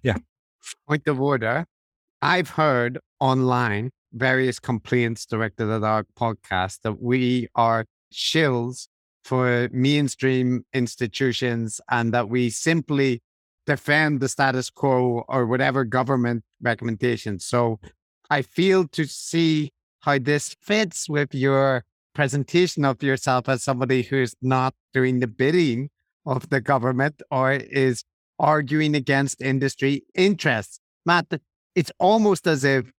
Yeah 0.03 0.16
point 0.88 1.07
of 1.07 1.20
order. 1.20 1.66
I've 2.22 2.51
heard 2.51 2.99
online 3.20 3.90
various 4.13 4.59
complaints 4.59 5.27
directed 5.27 5.69
at 5.71 5.83
our 5.83 6.05
podcast 6.19 6.81
that 6.83 7.03
we 7.03 7.49
are 7.55 7.85
shills 8.13 8.89
for 9.25 9.69
mainstream 9.73 10.65
institutions 10.73 11.81
and 11.91 12.15
that 12.15 12.29
we 12.29 12.49
simply 12.49 13.21
defend 13.67 14.21
the 14.21 14.29
status 14.29 14.71
quo 14.71 15.25
or 15.29 15.47
whatever 15.47 15.85
government 15.85 16.45
recommendations. 16.63 17.45
So 17.45 17.81
I 18.31 18.43
feel 18.43 18.87
to 18.89 19.05
see 19.05 19.71
how 20.01 20.19
this 20.19 20.55
fits 20.61 21.09
with 21.09 21.35
your 21.35 21.85
presentation 22.15 22.85
of 22.85 23.03
yourself 23.03 23.49
as 23.49 23.63
somebody 23.63 24.03
who's 24.03 24.35
not 24.41 24.75
doing 24.95 25.19
the 25.19 25.27
bidding 25.27 25.91
of 26.25 26.49
the 26.49 26.61
government 26.61 27.21
or 27.31 27.53
is 27.53 28.05
arguing 28.39 28.95
against 28.95 29.41
industry 29.41 30.05
interests. 30.15 30.81
Matt, 31.05 31.27
it's 31.75 31.93
almost 31.99 32.47
as 32.47 32.65
if 32.65 32.91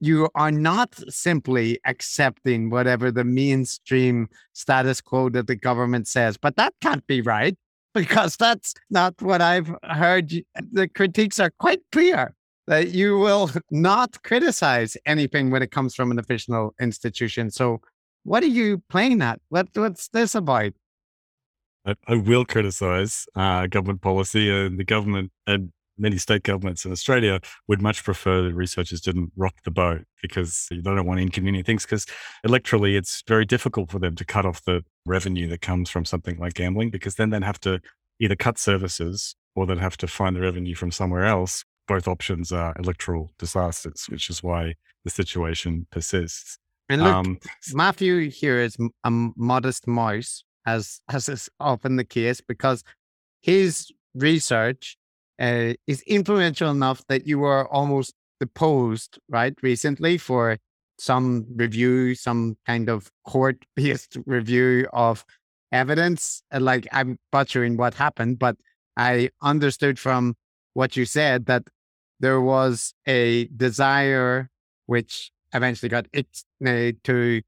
you 0.00 0.28
are 0.34 0.50
not 0.50 0.94
simply 1.08 1.78
accepting 1.84 2.70
whatever 2.70 3.10
the 3.10 3.24
mainstream 3.24 4.28
status 4.52 5.00
quo 5.00 5.28
that 5.30 5.46
the 5.46 5.56
government 5.56 6.06
says, 6.06 6.36
but 6.36 6.56
that 6.56 6.74
can't 6.80 7.06
be 7.06 7.20
right 7.20 7.56
because 7.94 8.36
that's 8.36 8.74
not 8.90 9.14
what 9.20 9.40
I've 9.40 9.74
heard. 9.82 10.32
The 10.72 10.88
critiques 10.88 11.40
are 11.40 11.50
quite 11.58 11.80
clear 11.90 12.34
that 12.66 12.90
you 12.90 13.18
will 13.18 13.50
not 13.70 14.22
criticize 14.22 14.96
anything 15.06 15.50
when 15.50 15.62
it 15.62 15.70
comes 15.70 15.94
from 15.94 16.10
an 16.10 16.18
official 16.18 16.74
institution. 16.80 17.50
So, 17.50 17.80
what 18.24 18.42
are 18.42 18.46
you 18.46 18.82
playing 18.90 19.22
at? 19.22 19.40
What, 19.48 19.68
what's 19.74 20.08
this 20.08 20.34
about? 20.34 20.72
I, 21.86 21.94
I 22.06 22.16
will 22.16 22.44
criticize 22.44 23.26
uh, 23.34 23.66
government 23.66 24.02
policy 24.02 24.50
and 24.50 24.78
the 24.78 24.84
government 24.84 25.32
and 25.46 25.72
many 25.98 26.18
state 26.18 26.42
governments 26.42 26.84
in 26.84 26.92
Australia 26.92 27.40
would 27.66 27.82
much 27.82 28.04
prefer 28.04 28.42
that 28.42 28.54
researchers 28.54 29.00
didn't 29.00 29.32
rock 29.36 29.54
the 29.64 29.70
boat 29.70 30.02
because 30.22 30.66
they 30.70 30.76
don't 30.78 31.06
want 31.06 31.20
inconvenient 31.20 31.66
things 31.66 31.84
because 31.84 32.06
electorally 32.46 32.96
it's 32.96 33.22
very 33.26 33.44
difficult 33.44 33.90
for 33.90 33.98
them 33.98 34.14
to 34.14 34.24
cut 34.24 34.46
off 34.46 34.64
the 34.64 34.84
revenue 35.04 35.48
that 35.48 35.60
comes 35.60 35.90
from 35.90 36.04
something 36.04 36.38
like 36.38 36.54
gambling 36.54 36.90
because 36.90 37.16
then 37.16 37.30
they'd 37.30 37.42
have 37.42 37.60
to 37.60 37.80
either 38.20 38.36
cut 38.36 38.58
services 38.58 39.34
or 39.54 39.66
they'd 39.66 39.78
have 39.78 39.96
to 39.96 40.06
find 40.06 40.36
the 40.36 40.40
revenue 40.40 40.74
from 40.74 40.90
somewhere 40.90 41.24
else. 41.24 41.64
Both 41.86 42.06
options 42.06 42.52
are 42.52 42.74
electoral 42.78 43.30
disasters, 43.38 44.06
which 44.08 44.28
is 44.28 44.42
why 44.42 44.74
the 45.04 45.10
situation 45.10 45.86
persists. 45.90 46.58
And 46.88 47.02
look, 47.02 47.14
Um, 47.14 47.38
Matthew 47.72 48.30
here 48.30 48.60
is 48.60 48.76
a 49.04 49.10
modest 49.10 49.86
mouse, 49.86 50.44
as 50.66 51.00
as 51.08 51.28
is 51.28 51.48
often 51.60 51.96
the 51.96 52.04
case, 52.04 52.40
because 52.40 52.82
his 53.40 53.90
research 54.14 54.96
uh, 55.38 55.74
is 55.86 56.02
influential 56.02 56.70
enough 56.70 57.02
that 57.08 57.26
you 57.26 57.38
were 57.38 57.66
almost 57.68 58.14
deposed, 58.40 59.18
right, 59.28 59.54
recently 59.62 60.18
for 60.18 60.58
some 60.98 61.46
review, 61.54 62.14
some 62.14 62.56
kind 62.66 62.88
of 62.88 63.10
court-based 63.24 64.16
review 64.26 64.86
of 64.92 65.24
evidence. 65.72 66.42
Uh, 66.52 66.60
Like 66.60 66.86
I'm 66.92 67.18
butchering 67.30 67.76
what 67.76 67.94
happened, 67.94 68.38
but 68.38 68.56
I 68.96 69.30
understood 69.42 69.98
from 69.98 70.34
what 70.74 70.96
you 70.96 71.04
said 71.04 71.46
that 71.46 71.64
there 72.20 72.40
was 72.40 72.94
a 73.06 73.44
desire 73.56 74.48
which 74.86 75.30
eventually 75.54 75.88
got 75.88 76.06
it 76.12 76.26
uh, 76.66 76.92
to 77.04 77.42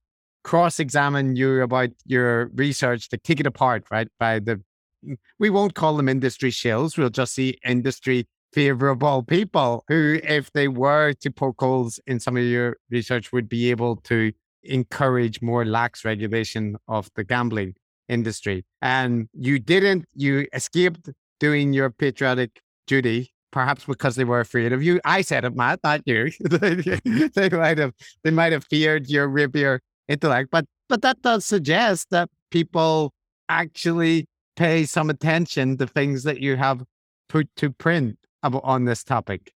cross-examine 0.44 1.36
you 1.36 1.60
about 1.62 1.90
your 2.06 2.46
research 2.54 3.08
to 3.10 3.18
kick 3.18 3.40
it 3.40 3.46
apart, 3.46 3.84
right? 3.90 4.08
By 4.18 4.38
the 4.38 4.62
Mm, 5.06 5.16
we 5.38 5.50
won't 5.50 5.74
call 5.74 5.96
them 5.96 6.08
industry 6.08 6.50
shills. 6.50 6.96
We'll 6.96 7.10
just 7.10 7.34
see 7.34 7.58
industry 7.64 8.26
favorable 8.52 9.22
people 9.22 9.84
who, 9.88 10.18
if 10.24 10.52
they 10.52 10.68
were 10.68 11.12
to 11.20 11.30
poke 11.30 11.60
holes 11.60 12.00
in 12.06 12.18
some 12.20 12.36
of 12.36 12.44
your 12.44 12.76
research, 12.90 13.32
would 13.32 13.48
be 13.48 13.70
able 13.70 13.96
to 13.96 14.32
encourage 14.62 15.40
more 15.40 15.64
lax 15.64 16.04
regulation 16.04 16.76
of 16.88 17.08
the 17.14 17.24
gambling 17.24 17.74
industry. 18.08 18.64
And 18.82 19.28
you 19.32 19.58
didn't, 19.58 20.04
you 20.14 20.46
escaped 20.52 21.10
doing 21.38 21.72
your 21.72 21.90
patriotic 21.90 22.60
duty, 22.86 23.32
perhaps 23.52 23.84
because 23.84 24.16
they 24.16 24.24
were 24.24 24.40
afraid 24.40 24.72
of 24.72 24.82
you. 24.82 25.00
I 25.04 25.22
said 25.22 25.44
it, 25.44 25.54
Matt, 25.54 25.80
not 25.82 26.02
you. 26.04 26.30
they 26.40 27.48
might 27.50 27.78
have 27.78 27.92
they 28.22 28.30
might 28.30 28.52
have 28.52 28.64
feared 28.64 29.08
your 29.08 29.28
rapier 29.28 29.80
intellect. 30.08 30.50
But 30.50 30.66
but 30.88 31.02
that 31.02 31.22
does 31.22 31.46
suggest 31.46 32.08
that 32.10 32.28
people 32.50 33.12
actually 33.48 34.26
pay 34.56 34.84
some 34.84 35.10
attention 35.10 35.76
to 35.78 35.86
things 35.86 36.22
that 36.24 36.40
you 36.40 36.56
have 36.56 36.84
put 37.28 37.48
to 37.56 37.70
print 37.70 38.18
on 38.42 38.84
this 38.84 39.04
topic. 39.04 39.52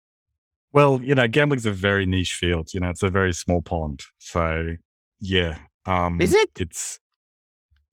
Well, 0.72 1.00
you 1.02 1.14
know, 1.14 1.28
gambling's 1.28 1.66
a 1.66 1.72
very 1.72 2.06
niche 2.06 2.34
field. 2.34 2.72
You 2.72 2.80
know, 2.80 2.90
it's 2.90 3.02
a 3.02 3.10
very 3.10 3.32
small 3.32 3.62
pond. 3.62 4.02
So, 4.18 4.76
yeah. 5.20 5.58
Um, 5.84 6.20
Is 6.20 6.34
it? 6.34 6.50
It's 6.58 6.98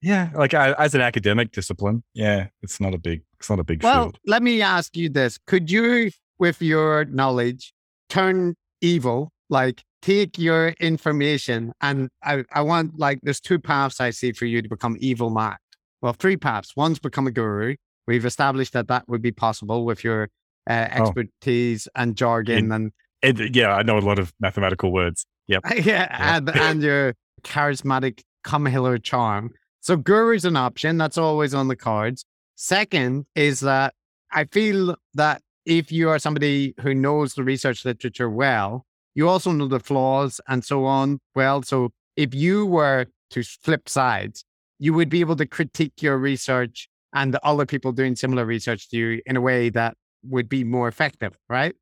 yeah, 0.01 0.29
like 0.33 0.53
as 0.53 0.95
an 0.95 1.01
academic 1.01 1.51
discipline, 1.51 2.03
yeah, 2.13 2.47
it's 2.61 2.79
not 2.79 2.93
a 2.93 2.97
big, 2.97 3.21
it's 3.37 3.49
not 3.49 3.59
a 3.59 3.63
big 3.65 3.83
Well, 3.83 4.03
field. 4.03 4.19
let 4.25 4.41
me 4.41 4.61
ask 4.61 4.95
you 4.95 5.09
this. 5.09 5.37
Could 5.45 5.69
you, 5.69 6.11
with 6.37 6.61
your 6.61 7.03
knowledge, 7.05 7.73
turn 8.07 8.55
evil, 8.79 9.31
like 9.49 9.83
take 10.01 10.37
your 10.39 10.69
information 10.79 11.73
and 11.81 12.09
I, 12.23 12.45
I 12.53 12.61
want 12.61 12.97
like 12.97 13.19
there's 13.23 13.41
two 13.41 13.59
paths 13.59 13.99
I 13.99 14.11
see 14.11 14.31
for 14.31 14.45
you 14.45 14.61
to 14.61 14.69
become 14.69 14.95
evil 15.01 15.29
mad. 15.29 15.57
Well, 16.01 16.13
three 16.13 16.37
paths. 16.37 16.75
One's 16.75 16.99
become 16.99 17.27
a 17.27 17.31
guru. 17.31 17.75
We've 18.07 18.25
established 18.25 18.73
that 18.73 18.87
that 18.87 19.07
would 19.07 19.21
be 19.21 19.31
possible 19.31 19.85
with 19.85 20.03
your 20.03 20.29
uh, 20.69 20.87
Oh. 20.91 21.01
expertise 21.01 21.87
and 21.95 22.15
jargon 22.15 22.71
and 22.71 22.91
And, 23.21 23.53
yeah, 23.55 23.73
I 23.75 23.83
know 23.83 23.97
a 23.97 23.99
lot 23.99 24.17
of 24.19 24.31
mathematical 24.39 24.91
words. 24.91 25.25
Yep. 25.47 25.63
yeah, 25.77 25.81
Yeah. 25.85 26.37
and, 26.37 26.49
and 26.55 26.81
your 26.81 27.15
charismatic 27.43 28.21
come 28.43 28.65
hither 28.65 28.97
charm. 28.97 29.51
So 29.81 29.97
guru's 29.97 30.45
an 30.45 30.55
option. 30.55 30.97
That's 30.97 31.17
always 31.17 31.53
on 31.53 31.67
the 31.67 31.75
cards. 31.75 32.25
Second 32.55 33.25
is 33.35 33.59
that 33.61 33.93
I 34.31 34.45
feel 34.45 34.95
that 35.15 35.41
if 35.65 35.91
you 35.91 36.09
are 36.09 36.19
somebody 36.19 36.73
who 36.81 36.93
knows 36.93 37.33
the 37.33 37.43
research 37.43 37.83
literature 37.85 38.29
well, 38.29 38.85
you 39.15 39.27
also 39.27 39.51
know 39.51 39.67
the 39.67 39.79
flaws 39.79 40.39
and 40.47 40.63
so 40.63 40.85
on 40.85 41.19
well. 41.35 41.61
So 41.63 41.89
if 42.15 42.33
you 42.33 42.65
were 42.65 43.07
to 43.31 43.43
flip 43.43 43.89
sides, 43.89 44.43
you 44.79 44.93
would 44.93 45.09
be 45.09 45.19
able 45.19 45.35
to 45.35 45.45
critique 45.45 46.01
your 46.01 46.17
research 46.17 46.89
and 47.13 47.33
the 47.33 47.45
other 47.45 47.65
people 47.65 47.91
doing 47.91 48.15
similar 48.15 48.45
research 48.45 48.89
to 48.89 48.97
you 48.97 49.21
in 49.25 49.35
a 49.35 49.41
way 49.41 49.69
that 49.69 49.95
would 50.23 50.49
be 50.49 50.63
more 50.63 50.87
effective, 50.87 51.37
right? 51.49 51.75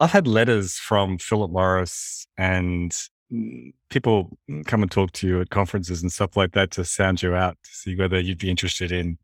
I've 0.00 0.12
had 0.12 0.26
letters 0.26 0.76
from 0.76 1.18
Philip 1.18 1.50
Morris 1.50 2.26
and 2.36 2.92
mm, 3.32 3.72
people 3.88 4.36
come 4.66 4.82
and 4.82 4.90
talk 4.90 5.12
to 5.12 5.26
you 5.26 5.40
at 5.40 5.50
conferences 5.50 6.02
and 6.02 6.12
stuff 6.12 6.36
like 6.36 6.52
that 6.52 6.70
to 6.72 6.84
sound 6.84 7.22
you 7.22 7.34
out 7.34 7.56
to 7.62 7.70
see 7.70 7.96
whether 7.96 8.20
you'd 8.20 8.38
be 8.38 8.50
interested 8.50 8.92
in, 8.92 9.18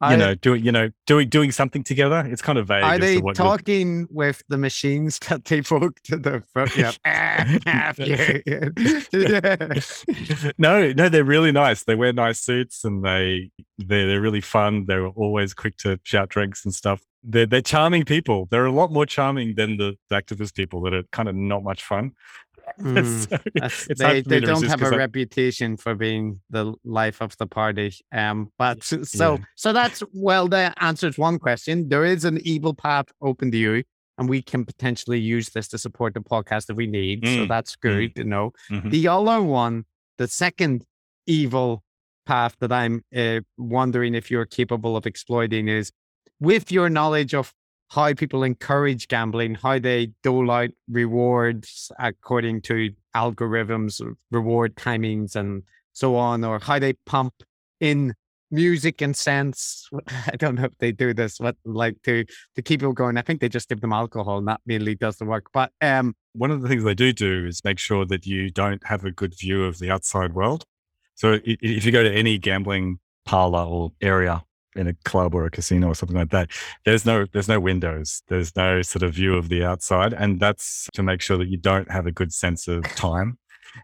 you 0.00 0.06
I- 0.08 0.16
know, 0.16 0.34
doing, 0.36 0.64
you 0.64 0.70
know, 0.70 0.90
doing 1.06 1.28
doing 1.28 1.50
something 1.52 1.82
together. 1.82 2.24
It's 2.30 2.40
kind 2.42 2.58
of 2.58 2.68
vague. 2.68 2.84
Are 2.84 2.98
they 2.98 3.16
to 3.16 3.20
what 3.22 3.36
you'll- 3.38 3.46
talking 3.48 4.06
with 4.10 4.42
the 4.48 4.56
machines 4.58 5.18
that 5.28 5.44
they 5.44 5.60
broke 5.60 6.00
to 6.04 6.16
the 6.16 6.42
front? 6.52 6.76
Yeah. 6.76 6.92
Ah. 7.04 7.94
Yeah. 7.98 9.80
no, 10.58 10.92
no, 10.92 11.08
they're 11.08 11.24
really 11.24 11.52
nice. 11.52 11.84
They 11.84 11.94
wear 11.94 12.12
nice 12.12 12.40
suits 12.40 12.84
and 12.84 13.04
they 13.04 13.50
they 13.78 14.06
they're 14.06 14.20
really 14.20 14.40
fun. 14.40 14.86
They're 14.86 15.06
always 15.08 15.54
quick 15.54 15.76
to 15.78 15.98
shout 16.04 16.28
drinks 16.28 16.64
and 16.64 16.74
stuff. 16.74 17.02
They're 17.22 17.46
they're 17.46 17.60
charming 17.62 18.04
people. 18.04 18.46
They're 18.50 18.66
a 18.66 18.72
lot 18.72 18.92
more 18.92 19.06
charming 19.06 19.54
than 19.56 19.76
the 19.76 19.96
activist 20.12 20.54
people 20.54 20.80
that 20.82 20.94
are 20.94 21.02
kind 21.12 21.28
of 21.28 21.34
not 21.34 21.62
much 21.62 21.82
fun. 21.82 22.12
Mm, 22.80 23.28
So 23.30 23.36
that's- 23.54 23.86
it's 23.90 24.00
hard 24.02 24.24
they 24.24 24.40
they 24.40 24.40
don't 24.40 24.64
have 24.66 24.82
a 24.82 24.86
I- 24.86 24.96
reputation 24.96 25.76
for 25.76 25.94
being 25.94 26.40
the 26.50 26.74
life 26.84 27.20
of 27.20 27.36
the 27.38 27.46
party. 27.46 27.92
Um, 28.12 28.50
but 28.58 28.82
so 28.84 29.02
so, 29.02 29.32
Yeah. 29.34 29.44
so 29.56 29.72
that's 29.72 30.02
well, 30.12 30.48
that 30.48 30.74
answers 30.80 31.18
one 31.18 31.38
question. 31.38 31.88
There 31.88 32.04
is 32.04 32.24
an 32.24 32.38
evil 32.44 32.74
path 32.74 33.06
open 33.20 33.50
to 33.52 33.58
you, 33.58 33.82
and 34.18 34.28
we 34.28 34.42
can 34.42 34.64
potentially 34.64 35.18
use 35.20 35.50
this 35.50 35.68
to 35.68 35.78
support 35.78 36.14
the 36.14 36.20
podcast 36.20 36.70
if 36.70 36.76
we 36.76 36.86
need. 36.86 37.26
So 37.26 37.30
Mm, 37.44 37.48
that's 37.48 37.76
good 37.76 38.14
to 38.16 38.24
know. 38.24 38.52
Mhm. 38.70 38.90
The 38.90 39.08
other 39.08 39.42
one, 39.42 39.84
the 40.18 40.28
second 40.28 40.84
evil 41.26 41.82
path 42.26 42.56
that 42.60 42.72
I'm 42.72 43.02
uh, 43.16 43.40
wondering 43.56 44.14
if 44.14 44.30
you're 44.30 44.46
capable 44.46 44.96
of 44.96 45.06
exploiting 45.06 45.68
is 45.68 45.92
with 46.40 46.70
your 46.70 46.88
knowledge 46.90 47.34
of 47.34 47.52
how 47.90 48.12
people 48.14 48.42
encourage 48.42 49.08
gambling, 49.08 49.54
how 49.54 49.78
they 49.78 50.12
dole 50.22 50.50
out 50.50 50.70
rewards 50.90 51.90
according 51.98 52.62
to 52.62 52.90
algorithms, 53.16 54.00
reward 54.30 54.76
timings, 54.76 55.34
and 55.36 55.62
so 55.92 56.16
on, 56.16 56.44
or 56.44 56.58
how 56.58 56.78
they 56.78 56.92
pump 57.06 57.32
in 57.80 58.14
music 58.50 59.00
and 59.00 59.16
sense. 59.16 59.88
I 60.26 60.36
don't 60.36 60.56
know 60.56 60.64
if 60.64 60.76
they 60.78 60.92
do 60.92 61.14
this, 61.14 61.38
but 61.38 61.56
like 61.64 62.00
to 62.02 62.24
to 62.56 62.62
keep 62.62 62.80
people 62.80 62.92
going. 62.92 63.16
I 63.16 63.22
think 63.22 63.40
they 63.40 63.48
just 63.48 63.68
give 63.68 63.80
them 63.80 63.92
alcohol, 63.92 64.38
and 64.38 64.48
that 64.48 64.60
mainly 64.66 64.94
does 64.94 65.16
the 65.16 65.24
work. 65.24 65.46
But 65.52 65.72
um, 65.80 66.14
one 66.34 66.50
of 66.50 66.60
the 66.60 66.68
things 66.68 66.84
they 66.84 66.94
do 66.94 67.12
do 67.12 67.46
is 67.46 67.64
make 67.64 67.78
sure 67.78 68.04
that 68.06 68.26
you 68.26 68.50
don't 68.50 68.84
have 68.86 69.04
a 69.04 69.10
good 69.10 69.34
view 69.34 69.64
of 69.64 69.78
the 69.78 69.90
outside 69.90 70.34
world. 70.34 70.64
So 71.14 71.38
if 71.44 71.84
you 71.84 71.90
go 71.90 72.04
to 72.04 72.12
any 72.12 72.38
gambling 72.38 73.00
parlor 73.24 73.64
or 73.64 73.92
area 74.00 74.44
in 74.78 74.86
a 74.86 74.94
club 75.04 75.34
or 75.34 75.44
a 75.44 75.50
casino 75.50 75.88
or 75.88 75.94
something 75.94 76.16
like 76.16 76.30
that, 76.30 76.50
there's 76.84 77.04
no 77.04 77.26
there's 77.32 77.48
no 77.48 77.60
windows. 77.60 78.22
There's 78.28 78.54
no 78.56 78.82
sort 78.82 79.02
of 79.02 79.14
view 79.14 79.34
of 79.34 79.48
the 79.48 79.64
outside, 79.64 80.12
and 80.12 80.40
that's 80.40 80.88
to 80.94 81.02
make 81.02 81.20
sure 81.20 81.36
that 81.36 81.48
you 81.48 81.56
don't 81.56 81.90
have 81.90 82.06
a 82.06 82.12
good 82.12 82.32
sense 82.32 82.68
of 82.68 82.84
time, 82.94 83.38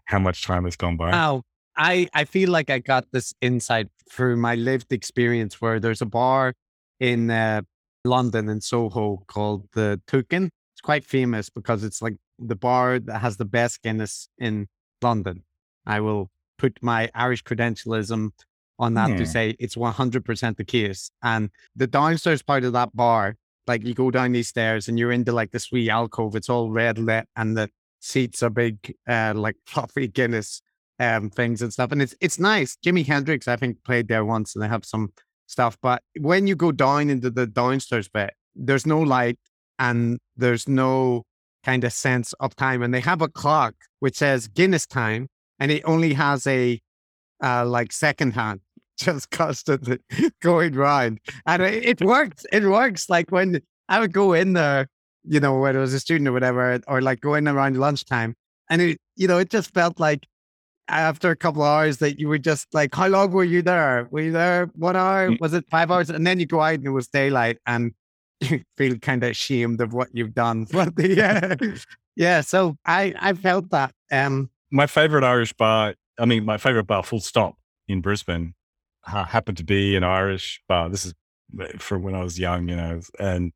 how 0.05 0.19
much 0.19 0.43
time 0.43 0.65
has 0.65 0.75
gone 0.75 0.97
by. 0.97 1.11
Oh, 1.13 1.43
I 1.77 2.07
I 2.13 2.25
feel 2.25 2.49
like 2.49 2.69
I 2.69 2.79
got 2.79 3.05
this 3.11 3.33
insight 3.41 3.89
through 4.09 4.37
my 4.37 4.55
lived 4.55 4.93
experience 4.93 5.61
where 5.61 5.79
there's 5.79 6.01
a 6.01 6.05
bar 6.05 6.53
in 6.99 7.29
uh, 7.29 7.61
London 8.05 8.49
in 8.49 8.61
Soho 8.61 9.23
called 9.27 9.67
the 9.73 10.01
Toucan. 10.07 10.49
It's 10.73 10.81
quite 10.81 11.05
famous 11.05 11.49
because 11.49 11.83
it's 11.83 12.01
like 12.01 12.15
the 12.39 12.55
bar 12.55 12.99
that 12.99 13.19
has 13.19 13.37
the 13.37 13.45
best 13.45 13.81
Guinness 13.81 14.29
in 14.37 14.67
London. 15.01 15.43
I 15.85 15.99
will 15.99 16.31
put 16.57 16.77
my 16.81 17.09
Irish 17.13 17.43
credentialism 17.43 18.31
on 18.79 18.93
that 18.95 19.11
Hmm. 19.11 19.17
to 19.17 19.25
say 19.25 19.55
it's 19.59 19.75
100% 19.77 20.57
the 20.57 20.65
case. 20.65 21.11
And 21.23 21.49
the 21.75 21.87
downstairs 21.87 22.41
part 22.41 22.63
of 22.63 22.73
that 22.73 22.95
bar, 22.95 23.35
like 23.67 23.83
you 23.85 23.93
go 23.93 24.11
down 24.11 24.33
these 24.33 24.47
stairs 24.47 24.87
and 24.87 24.99
you're 24.99 25.11
into 25.11 25.31
like 25.31 25.51
this 25.51 25.71
wee 25.71 25.89
alcove, 25.89 26.35
it's 26.35 26.49
all 26.49 26.71
red 26.71 26.97
lit 26.97 27.27
and 27.35 27.57
the 27.57 27.69
seats 27.99 28.43
are 28.43 28.49
big, 28.49 28.93
uh, 29.07 29.33
like 29.35 29.55
fluffy 29.65 30.07
Guinness 30.07 30.61
um 30.99 31.29
things 31.29 31.61
and 31.61 31.73
stuff. 31.73 31.91
And 31.91 32.01
it's 32.01 32.15
it's 32.21 32.39
nice. 32.39 32.77
Jimi 32.85 33.05
Hendrix, 33.05 33.47
I 33.47 33.57
think, 33.57 33.83
played 33.83 34.07
there 34.07 34.23
once 34.23 34.55
and 34.55 34.63
they 34.63 34.69
have 34.69 34.85
some 34.85 35.11
stuff. 35.47 35.77
But 35.81 36.01
when 36.19 36.47
you 36.47 36.55
go 36.55 36.71
down 36.71 37.09
into 37.09 37.29
the 37.29 37.45
downstairs 37.47 38.07
bit, 38.07 38.33
there's 38.55 38.85
no 38.85 39.01
light 39.01 39.37
and 39.77 40.19
there's 40.37 40.69
no 40.69 41.23
kind 41.65 41.83
of 41.83 41.91
sense 41.91 42.33
of 42.39 42.55
time. 42.55 42.81
And 42.81 42.93
they 42.93 43.01
have 43.01 43.21
a 43.21 43.27
clock 43.27 43.73
which 43.99 44.15
says 44.15 44.47
Guinness 44.47 44.85
time, 44.85 45.27
and 45.59 45.69
it 45.71 45.81
only 45.85 46.13
has 46.13 46.47
a 46.47 46.79
uh 47.43 47.65
like 47.65 47.91
second 47.91 48.31
hand 48.33 48.61
just 48.97 49.31
constantly 49.31 49.99
going 50.41 50.73
round. 50.73 51.19
And 51.45 51.61
it, 51.61 51.85
it 51.85 52.01
works. 52.01 52.45
It 52.51 52.63
works. 52.63 53.09
Like 53.09 53.31
when 53.31 53.61
I 53.89 53.99
would 53.99 54.13
go 54.13 54.33
in 54.33 54.53
there, 54.53 54.87
you 55.23 55.39
know, 55.39 55.59
when 55.59 55.75
I 55.75 55.79
was 55.79 55.93
a 55.93 55.99
student 55.99 56.27
or 56.27 56.33
whatever, 56.33 56.79
or 56.87 57.01
like 57.01 57.21
going 57.21 57.47
around 57.47 57.77
lunchtime, 57.77 58.35
and 58.69 58.81
it, 58.81 58.97
you 59.15 59.27
know, 59.27 59.37
it 59.37 59.49
just 59.49 59.73
felt 59.73 59.99
like 59.99 60.27
after 60.87 61.31
a 61.31 61.35
couple 61.35 61.63
of 61.63 61.67
hours 61.67 61.97
that 61.97 62.19
you 62.19 62.27
were 62.27 62.37
just 62.37 62.67
like, 62.73 62.93
how 62.93 63.07
long 63.07 63.31
were 63.31 63.43
you 63.43 63.61
there? 63.61 64.07
Were 64.11 64.21
you 64.21 64.31
there 64.31 64.69
one 64.75 64.95
hour? 64.95 65.29
Mm. 65.29 65.39
Was 65.39 65.53
it 65.53 65.65
five 65.69 65.89
hours? 65.89 66.09
And 66.09 66.25
then 66.25 66.39
you 66.39 66.45
go 66.45 66.61
out 66.61 66.75
and 66.75 66.85
it 66.85 66.91
was 66.91 67.07
daylight 67.07 67.57
and 67.65 67.93
you 68.41 68.61
feel 68.77 68.97
kind 68.99 69.23
of 69.23 69.31
ashamed 69.31 69.81
of 69.81 69.93
what 69.93 70.09
you've 70.13 70.33
done. 70.33 70.67
But 70.71 70.95
the, 70.95 71.15
yeah, 71.15 71.55
yeah. 72.15 72.41
So 72.41 72.77
I, 72.85 73.13
I 73.19 73.33
felt 73.33 73.71
that. 73.71 73.93
Um, 74.11 74.49
my 74.71 74.87
favorite 74.87 75.23
Irish 75.23 75.53
bar, 75.53 75.95
I 76.19 76.25
mean, 76.25 76.45
my 76.45 76.57
favorite 76.57 76.85
bar, 76.85 77.03
full 77.03 77.19
stop, 77.19 77.55
in 77.87 78.01
Brisbane, 78.01 78.53
ha- 79.05 79.25
happened 79.25 79.57
to 79.57 79.63
be 79.63 79.95
an 79.95 80.03
Irish 80.03 80.61
bar. 80.67 80.89
This 80.89 81.05
is 81.05 81.13
uh, 81.59 81.65
from 81.77 82.03
when 82.03 82.15
I 82.15 82.23
was 82.23 82.39
young, 82.39 82.67
you 82.67 82.75
know, 82.75 82.99
and 83.19 83.51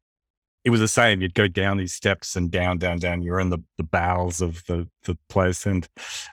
it 0.64 0.70
was 0.72 0.80
the 0.80 0.88
same. 0.88 1.22
You'd 1.22 1.34
go 1.34 1.48
down 1.48 1.78
these 1.78 1.94
steps 1.94 2.36
and 2.36 2.52
down, 2.52 2.78
down, 2.78 3.00
down. 3.00 3.22
You're 3.22 3.40
in 3.40 3.50
the, 3.50 3.60
the 3.78 3.84
bowels 3.84 4.42
of 4.42 4.64
the, 4.68 4.88
the 5.04 5.18
place, 5.30 5.66
and 5.66 5.88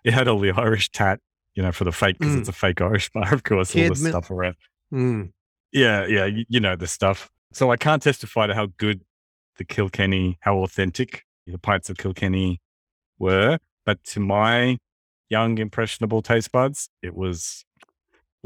it 0.04 0.12
had 0.12 0.28
all 0.28 0.40
the 0.40 0.50
Irish 0.56 0.90
tat, 0.90 1.20
you 1.54 1.62
know, 1.62 1.72
for 1.72 1.84
the 1.84 1.92
fake, 1.92 2.18
because 2.18 2.34
Mm. 2.34 2.40
it's 2.40 2.48
a 2.48 2.52
fake 2.52 2.80
Irish 2.80 3.10
bar, 3.14 3.32
of 3.32 3.42
course, 3.44 3.74
all 3.74 3.82
Kid 3.82 3.94
the 3.96 4.02
mi- 4.04 4.10
stuff 4.10 4.30
around. 4.30 4.56
mm, 4.92 5.32
Yeah, 5.72 6.06
yeah, 6.06 6.26
you, 6.26 6.44
you 6.48 6.60
know 6.60 6.76
the 6.76 6.86
stuff. 6.86 7.30
So 7.52 7.70
I 7.70 7.76
can't 7.76 8.02
testify 8.02 8.46
to 8.48 8.54
how 8.54 8.66
good 8.76 9.00
the 9.56 9.64
Kilkenny, 9.64 10.36
how 10.40 10.58
authentic 10.58 11.24
the 11.46 11.58
pints 11.58 11.88
of 11.88 11.96
Kilkenny 11.96 12.60
were, 13.18 13.58
but 13.86 14.02
to 14.04 14.20
my 14.20 14.78
young 15.30 15.58
impressionable 15.58 16.20
taste 16.20 16.52
buds, 16.52 16.90
it 17.02 17.14
was 17.14 17.64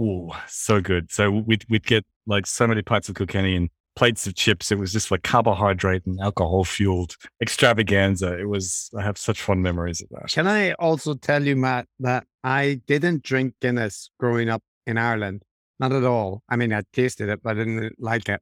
oh 0.00 0.30
so 0.48 0.80
good. 0.80 1.10
So 1.12 1.30
we'd 1.30 1.64
we'd 1.68 1.86
get 1.86 2.04
like 2.26 2.46
so 2.46 2.66
many 2.66 2.82
pints 2.82 3.08
of 3.08 3.14
Kilkenny 3.16 3.56
and 3.56 3.70
plates 3.96 4.26
of 4.26 4.34
chips. 4.34 4.72
It 4.72 4.78
was 4.78 4.92
just 4.92 5.10
like 5.10 5.22
carbohydrate 5.22 6.06
and 6.06 6.18
alcohol 6.20 6.64
fueled 6.64 7.16
extravaganza. 7.42 8.38
It 8.38 8.48
was 8.48 8.90
I 8.96 9.02
have 9.02 9.18
such 9.18 9.42
fond 9.42 9.62
memories 9.62 10.00
of 10.00 10.08
that. 10.10 10.30
Can 10.30 10.46
I 10.46 10.72
also 10.72 11.14
tell 11.14 11.44
you, 11.44 11.56
Matt, 11.56 11.86
that 12.00 12.24
I 12.42 12.80
didn't 12.86 13.22
drink 13.22 13.54
Guinness 13.60 14.10
growing 14.18 14.48
up 14.48 14.62
in 14.86 14.96
Ireland? 14.96 15.42
Not 15.78 15.92
at 15.92 16.04
all. 16.04 16.42
I 16.48 16.56
mean, 16.56 16.72
I 16.72 16.82
tasted 16.92 17.28
it, 17.28 17.42
but 17.42 17.50
I 17.50 17.54
didn't 17.54 17.94
like 17.98 18.28
it. 18.28 18.40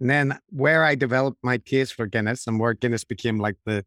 And 0.00 0.08
then 0.08 0.38
where 0.48 0.84
I 0.84 0.94
developed 0.94 1.38
my 1.42 1.58
taste 1.58 1.94
for 1.94 2.06
Guinness 2.06 2.46
and 2.46 2.58
where 2.58 2.74
Guinness 2.74 3.04
became 3.04 3.38
like 3.38 3.56
the 3.66 3.84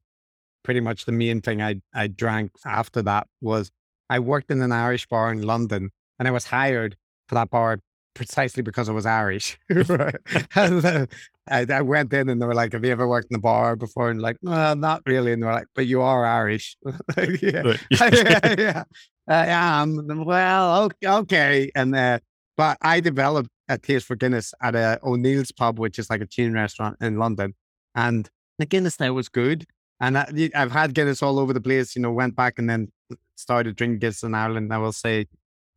pretty 0.64 0.80
much 0.80 1.06
the 1.06 1.12
main 1.12 1.42
thing 1.42 1.62
I, 1.62 1.82
I 1.94 2.08
drank 2.08 2.52
after 2.66 3.02
that 3.02 3.28
was 3.42 3.72
I 4.10 4.20
worked 4.20 4.52
in 4.52 4.62
an 4.62 4.72
Irish 4.72 5.08
bar 5.08 5.32
in 5.32 5.42
London 5.42 5.90
and 6.20 6.28
I 6.28 6.32
was 6.32 6.46
hired 6.46 6.96
for 7.28 7.36
that 7.36 7.50
bar 7.50 7.80
precisely 8.14 8.64
because 8.64 8.90
I 8.90 8.92
was 8.94 9.06
Irish. 9.06 9.58
right? 9.90 10.16
and, 10.56 10.86
uh, 10.86 11.06
I, 11.50 11.66
I, 11.70 11.82
went 11.82 12.14
in 12.14 12.30
and 12.30 12.42
they 12.42 12.46
were 12.46 12.54
like, 12.54 12.74
Have 12.74 12.86
you 12.86 12.92
ever 12.92 13.08
worked 13.08 13.28
in 13.32 13.36
a 13.36 13.40
bar 13.40 13.76
before? 13.76 14.10
And 14.10 14.22
like, 14.22 14.38
No, 14.42 14.74
not 14.74 15.02
really. 15.06 15.34
And 15.34 15.44
they're 15.44 15.52
like, 15.52 15.68
But 15.76 15.88
you 15.88 16.02
are 16.02 16.26
Irish. 16.26 16.78
yeah. 17.18 17.76
yeah, 17.92 18.56
yeah. 18.58 18.84
I 19.28 19.48
am. 19.48 20.26
Well, 20.26 20.90
okay. 21.04 21.72
And 21.76 21.96
uh, 21.96 22.20
but 22.58 22.78
I 22.82 23.00
developed 23.00 23.50
a 23.70 23.78
taste 23.78 24.06
for 24.06 24.16
Guinness 24.16 24.54
at 24.62 24.76
a 24.76 25.00
O'Neill's 25.04 25.52
pub, 25.52 25.80
which 25.80 25.98
is 25.98 26.10
like 26.10 26.22
a 26.22 26.28
chain 26.28 26.54
restaurant 26.54 26.98
in 27.02 27.18
London. 27.18 27.56
And 27.96 28.30
the 28.60 28.66
Guinness 28.66 28.98
there 28.98 29.14
was 29.14 29.30
good. 29.30 29.66
And 30.02 30.18
I, 30.18 30.50
have 30.54 30.72
had 30.72 30.94
Guinness 30.94 31.24
all 31.24 31.40
over 31.40 31.54
the 31.54 31.62
place, 31.62 31.96
you 31.96 32.02
know, 32.02 32.12
went 32.12 32.36
back 32.36 32.60
and 32.60 32.70
then 32.70 32.92
started 33.36 33.76
drinking 33.76 34.00
Guinness 34.00 34.24
in 34.24 34.36
Ireland. 34.36 34.74
I 34.74 34.78
will 34.78 34.92
say 34.92 35.28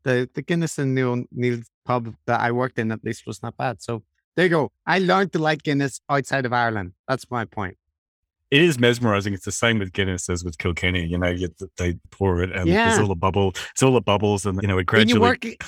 the, 0.06 0.30
the 0.34 0.42
Guinness 0.42 0.78
and 0.78 0.96
the 0.96 1.02
O'Neill's 1.02 1.66
pub 1.84 2.14
that 2.26 2.40
I 2.40 2.52
worked 2.52 2.78
in 2.78 2.92
at 2.92 3.04
least 3.04 3.26
was 3.26 3.42
not 3.42 3.56
bad. 3.56 3.82
So 3.82 4.04
there 4.36 4.46
you 4.46 4.50
go. 4.50 4.72
I 4.86 5.00
learned 5.00 5.32
to 5.32 5.40
like 5.40 5.64
Guinness 5.64 6.00
outside 6.08 6.46
of 6.46 6.52
Ireland. 6.52 6.92
That's 7.08 7.28
my 7.28 7.44
point. 7.44 7.76
It 8.52 8.62
is 8.62 8.78
mesmerizing. 8.78 9.34
It's 9.34 9.44
the 9.44 9.52
same 9.52 9.80
with 9.80 9.92
Guinness 9.92 10.30
as 10.30 10.44
with 10.44 10.58
Kilkenny. 10.58 11.04
You 11.04 11.18
know, 11.18 11.30
you, 11.30 11.48
they 11.78 11.98
pour 12.12 12.40
it 12.40 12.52
and 12.52 12.68
yeah. 12.68 12.88
there's 12.88 13.00
all 13.00 13.08
the 13.08 13.16
bubble. 13.16 13.54
It's 13.72 13.82
all 13.82 13.92
the 13.92 14.00
bubbles, 14.00 14.46
and 14.46 14.62
you 14.62 14.68
know, 14.68 14.78
it 14.78 14.86
gradually 14.86 15.58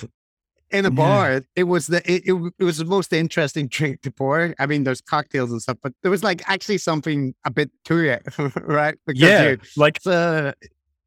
in 0.71 0.87
a 0.87 0.91
bar. 0.91 1.33
Yeah. 1.33 1.41
It 1.57 1.65
was 1.65 1.89
the 1.89 1.99
it, 2.11 2.23
it, 2.25 2.53
it, 2.61 2.65
was 2.65 2.79
the 2.79 2.85
most 2.85 3.13
interesting 3.13 3.67
drink 3.77 4.03
to 4.03 4.13
pour. 4.13 4.55
I 4.61 4.67
mean, 4.67 4.85
there's 4.85 5.01
cocktails 5.01 5.51
and 5.51 5.61
stuff, 5.61 5.79
but 5.83 5.93
there 6.03 6.11
was 6.13 6.23
like 6.23 6.49
actually 6.49 6.79
something 6.79 7.35
a 7.45 7.51
bit 7.51 7.73
to 7.87 7.99
it, 7.99 8.23
right? 8.63 8.95
Because 9.05 9.21
yeah, 9.21 9.49
you, 9.49 9.59
like 9.77 9.99
uh, 10.07 10.53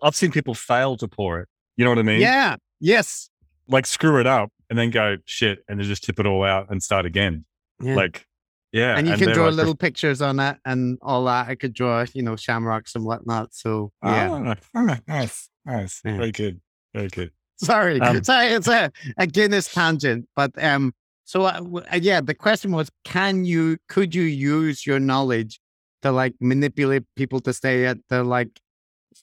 I've 0.04 0.16
seen 0.18 0.32
people 0.32 0.54
fail 0.54 0.98
to 0.98 1.08
pour 1.08 1.40
it. 1.40 1.48
You 1.78 1.86
know 1.86 1.92
what 1.92 2.00
I 2.00 2.04
mean? 2.04 2.20
Yeah. 2.20 2.58
Yes. 2.82 3.30
Like 3.68 3.86
screw 3.86 4.20
it 4.20 4.28
up 4.28 4.52
and 4.70 4.78
then 4.78 4.90
go 4.90 5.18
shit, 5.26 5.64
and 5.70 5.80
then 5.80 5.88
just 5.88 6.04
tip 6.04 6.20
it 6.20 6.26
all 6.26 6.44
out 6.44 6.70
and 6.70 6.84
start 6.84 7.06
again. 7.06 7.46
Yeah. 7.82 7.96
Like. 7.96 8.26
Yeah, 8.74 8.98
and 8.98 9.06
you 9.06 9.12
and 9.12 9.22
can 9.22 9.34
draw 9.34 9.48
like, 9.48 9.56
little 9.56 9.76
pictures 9.76 10.22
on 10.22 10.40
it 10.40 10.56
and 10.64 10.98
all 11.02 11.26
that. 11.26 11.50
I 11.50 11.56
could 11.56 11.74
draw, 11.74 12.06
you 12.14 12.24
know, 12.24 12.38
shamrocks 12.38 12.96
and 12.96 13.04
whatnot. 13.04 13.54
So 13.54 13.92
yeah, 14.02 14.56
oh, 14.74 14.82
nice, 15.06 15.50
nice, 15.66 16.02
yeah. 16.06 16.16
very 16.16 16.32
good, 16.32 16.62
very 16.94 17.10
good. 17.10 17.32
Sorry, 17.58 18.00
um, 18.02 18.24
sorry, 18.24 18.48
it's 18.48 18.70
a, 18.70 18.90
a 19.18 19.28
Guinness 19.28 19.74
tangent, 19.74 20.26
but 20.38 20.52
um, 20.64 20.94
so 21.26 21.44
uh, 21.44 21.62
uh, 21.92 22.00
yeah, 22.02 22.22
the 22.22 22.34
question 22.34 22.72
was, 22.72 22.90
can 23.04 23.46
you, 23.46 23.78
could 23.88 24.14
you 24.16 24.24
use 24.24 24.86
your 24.86 25.00
knowledge 25.00 25.60
to 26.02 26.12
like 26.12 26.34
manipulate 26.40 27.04
people 27.16 27.40
to 27.42 27.54
stay 27.54 27.86
at 27.86 27.98
the 28.10 28.24
like 28.24 28.60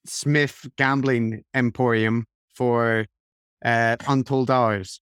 Smith 0.06 0.66
Gambling 0.76 1.42
Emporium 1.54 2.24
for 2.54 3.06
uh, 3.64 3.96
untold 4.06 4.50
hours? 4.50 5.00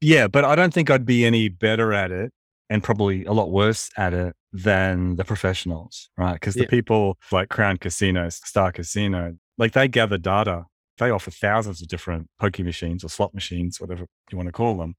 Yeah, 0.00 0.28
but 0.28 0.44
I 0.44 0.54
don't 0.54 0.72
think 0.72 0.90
I'd 0.90 1.06
be 1.06 1.24
any 1.24 1.48
better 1.48 1.92
at 1.92 2.10
it, 2.10 2.32
and 2.70 2.82
probably 2.82 3.24
a 3.24 3.32
lot 3.32 3.50
worse 3.50 3.90
at 3.96 4.14
it 4.14 4.34
than 4.52 5.16
the 5.16 5.24
professionals, 5.24 6.08
right? 6.16 6.34
Because 6.34 6.54
the 6.54 6.62
yeah. 6.62 6.70
people 6.70 7.18
like 7.32 7.48
Crown 7.48 7.76
Casinos, 7.76 8.40
Star 8.44 8.72
Casino, 8.72 9.36
like 9.58 9.72
they 9.72 9.88
gather 9.88 10.18
data 10.18 10.64
they 10.98 11.10
offer 11.10 11.30
thousands 11.30 11.80
of 11.80 11.88
different 11.88 12.28
poker 12.38 12.64
machines 12.64 13.02
or 13.04 13.08
slot 13.08 13.34
machines, 13.34 13.80
whatever 13.80 14.06
you 14.30 14.36
want 14.36 14.48
to 14.48 14.52
call 14.52 14.76
them. 14.76 14.96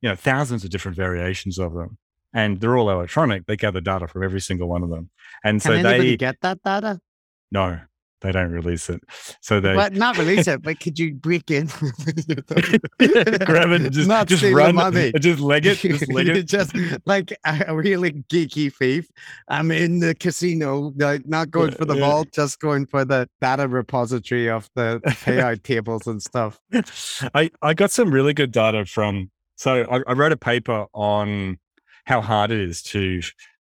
You 0.00 0.10
know, 0.10 0.14
thousands 0.14 0.64
of 0.64 0.70
different 0.70 0.96
variations 0.96 1.58
of 1.58 1.74
them, 1.74 1.98
and 2.32 2.60
they're 2.60 2.76
all 2.76 2.90
electronic. 2.90 3.46
They 3.46 3.56
gather 3.56 3.80
data 3.80 4.08
from 4.08 4.22
every 4.22 4.40
single 4.40 4.68
one 4.68 4.82
of 4.82 4.90
them, 4.90 5.10
and 5.44 5.60
Can 5.60 5.82
so 5.82 5.82
they 5.82 6.16
get 6.16 6.36
that 6.42 6.62
data. 6.62 7.00
No, 7.50 7.80
they 8.20 8.32
don't 8.32 8.50
release 8.50 8.90
it. 8.90 9.02
So 9.40 9.60
they 9.60 9.74
but 9.74 9.94
not 9.94 10.18
release 10.18 10.46
it, 10.46 10.62
but 10.62 10.80
could 10.80 10.98
you 10.98 11.14
break 11.14 11.50
in, 11.50 11.66
grab 11.66 13.70
it, 13.70 13.80
and 13.80 13.92
just 13.92 14.08
not 14.08 14.28
just 14.28 14.42
run, 14.42 14.74
money. 14.74 15.12
just 15.20 15.40
leg 15.40 15.66
it, 15.66 15.78
just 15.78 16.12
leg 16.12 16.28
it, 16.28 16.42
just 16.46 16.74
like 17.06 17.36
a 17.44 17.74
really 17.74 18.12
geeky 18.30 18.72
thief. 18.72 19.10
I'm 19.48 19.70
in 19.70 20.00
the 20.00 20.14
casino, 20.14 20.92
like 20.96 21.26
not 21.26 21.50
going 21.50 21.72
for 21.72 21.84
the 21.84 21.94
yeah. 21.94 22.06
vault, 22.06 22.28
just 22.32 22.60
going 22.60 22.86
for 22.86 23.04
the 23.04 23.28
data 23.40 23.68
repository 23.68 24.48
of 24.48 24.68
the 24.74 25.00
payout 25.04 25.62
tables 25.62 26.06
and 26.06 26.22
stuff. 26.22 26.60
I 27.34 27.50
I 27.62 27.74
got 27.74 27.90
some 27.90 28.10
really 28.10 28.34
good 28.34 28.52
data 28.52 28.84
from. 28.84 29.30
So 29.56 29.86
I, 29.90 30.00
I 30.06 30.12
wrote 30.14 30.32
a 30.32 30.38
paper 30.38 30.86
on 30.94 31.58
how 32.06 32.20
hard 32.20 32.50
it 32.50 32.60
is 32.60 32.82
to 32.82 33.20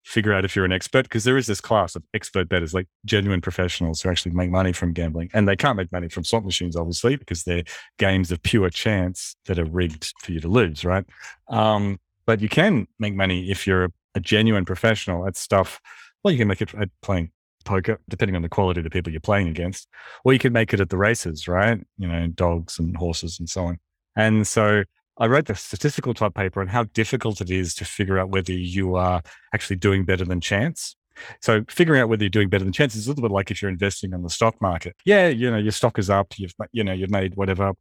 figure 0.06 0.34
out 0.34 0.45
if 0.45 0.56
you're 0.56 0.66
an 0.66 0.72
expert 0.72 1.03
because 1.03 1.24
there 1.24 1.36
is 1.36 1.47
this 1.47 1.60
class 1.60 1.95
of 1.95 2.03
expert 2.14 2.47
bettors, 2.47 2.76
like 2.76 2.88
genuine 3.06 3.41
professionals 3.41 4.01
who 4.01 4.10
actually 4.10 4.32
make 4.34 4.51
money 4.51 4.72
from 4.72 4.93
gambling. 4.93 5.30
And 5.34 5.47
they 5.47 5.56
can't 5.56 5.76
make 5.76 5.91
money 5.91 6.10
from 6.10 6.24
slot 6.24 6.45
machines, 6.45 6.76
obviously, 6.76 7.16
because 7.16 7.43
they're 7.43 7.64
games 7.97 8.32
of 8.32 8.41
pure 8.43 8.70
chance 8.70 9.36
that 9.47 9.58
are 9.58 9.66
rigged 9.66 10.14
for 10.20 10.32
you 10.32 10.39
to 10.39 10.47
lose, 10.47 10.86
right? 10.86 11.03
Um, 11.49 11.99
but 12.28 12.39
you 12.39 12.47
can 12.47 12.88
make 12.99 13.16
money 13.16 13.49
if 13.49 13.66
you're 13.66 13.91
a 14.14 14.20
genuine 14.20 14.64
professional 14.64 15.28
at 15.28 15.36
stuff. 15.36 15.82
Well, 16.24 16.32
you 16.32 16.38
can 16.38 16.47
make 16.47 16.62
it 16.62 16.74
at 16.76 16.89
playing 17.01 17.32
poker, 17.66 17.99
depending 18.08 18.36
on 18.36 18.43
the 18.43 18.49
quality 18.49 18.82
of 18.82 18.84
the 18.84 18.91
people 18.91 19.12
you're 19.12 19.20
playing 19.20 19.47
against, 19.47 19.88
or 20.24 20.34
you 20.34 20.39
can 20.39 20.53
make 20.53 20.72
it 20.72 20.80
at 20.80 20.89
the 20.89 20.97
races, 20.97 21.47
right? 21.47 21.80
You 21.97 22.08
know, 22.08 22.28
dogs 22.28 22.78
and 22.78 22.95
horses 22.95 23.39
and 23.39 23.49
so 23.49 23.66
on. 23.66 23.80
And 24.16 24.45
so 24.45 24.84
I 25.18 25.28
wrote 25.28 25.45
the 25.45 25.55
statistical 25.55 26.13
type 26.13 26.34
paper 26.34 26.61
on 26.61 26.68
how 26.68 26.84
difficult 26.84 27.41
it 27.41 27.49
is 27.49 27.74
to 27.76 27.86
figure 27.86 28.20
out 28.20 28.30
whether 28.30 28.51
you 28.51 28.95
are 28.95 29.22
actually 29.53 29.78
doing 29.78 30.05
better 30.05 30.26
than 30.26 30.41
chance. 30.41 30.95
So 31.41 31.63
figuring 31.70 32.01
out 32.01 32.09
whether 32.09 32.24
you're 32.24 32.30
doing 32.30 32.49
better 32.49 32.66
than 32.66 32.74
chance 32.74 32.95
is 32.95 33.07
a 33.07 33.09
little 33.09 33.22
bit 33.22 33.32
like 33.32 33.49
if 33.49 33.61
you're 33.61 33.72
investing 33.72 34.11
in 34.11 34.22
the 34.22 34.30
stock 34.30 34.61
market. 34.61 34.95
Yeah, 35.05 35.28
you 35.30 35.49
know, 35.49 35.57
your 35.57 35.72
stock 35.72 35.97
is 35.97 36.09
up, 36.09 36.34
you've 36.38 36.53
you 36.72 36.84
know, 36.84 36.91
you've 36.91 37.11
made 37.11 37.36
whatever 37.36 37.74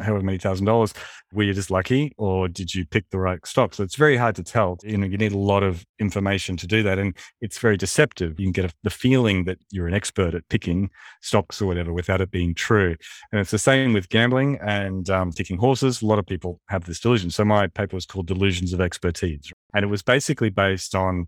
however 0.00 0.20
many 0.22 0.38
thousand 0.38 0.66
dollars 0.66 0.94
were 1.32 1.42
you 1.42 1.52
just 1.52 1.70
lucky 1.70 2.12
or 2.16 2.48
did 2.48 2.74
you 2.74 2.86
pick 2.86 3.08
the 3.10 3.18
right 3.18 3.44
stock? 3.46 3.74
So 3.74 3.82
it's 3.82 3.96
very 3.96 4.16
hard 4.16 4.34
to 4.36 4.42
tell. 4.42 4.78
You 4.82 4.98
know 4.98 5.06
you 5.06 5.18
need 5.18 5.32
a 5.32 5.38
lot 5.38 5.62
of 5.62 5.84
information 5.98 6.56
to 6.58 6.66
do 6.66 6.82
that 6.82 6.98
and 6.98 7.16
it's 7.40 7.58
very 7.58 7.76
deceptive. 7.76 8.38
You 8.38 8.46
can 8.46 8.52
get 8.52 8.64
a, 8.66 8.74
the 8.82 8.90
feeling 8.90 9.44
that 9.44 9.58
you're 9.70 9.88
an 9.88 9.94
expert 9.94 10.34
at 10.34 10.48
picking 10.48 10.90
stocks 11.22 11.60
or 11.60 11.66
whatever 11.66 11.92
without 11.92 12.20
it 12.20 12.30
being 12.30 12.54
true. 12.54 12.96
And 13.32 13.40
it's 13.40 13.50
the 13.50 13.58
same 13.58 13.92
with 13.92 14.08
gambling 14.08 14.58
and 14.60 15.08
um, 15.10 15.32
picking 15.32 15.58
horses. 15.58 16.02
A 16.02 16.06
lot 16.06 16.18
of 16.18 16.26
people 16.26 16.60
have 16.68 16.84
this 16.84 17.00
delusion. 17.00 17.30
So 17.30 17.44
my 17.44 17.66
paper 17.66 17.96
was 17.96 18.06
called 18.06 18.26
delusions 18.26 18.72
of 18.72 18.80
expertise 18.80 19.52
and 19.74 19.84
it 19.84 19.88
was 19.88 20.02
basically 20.02 20.50
based 20.50 20.94
on 20.94 21.26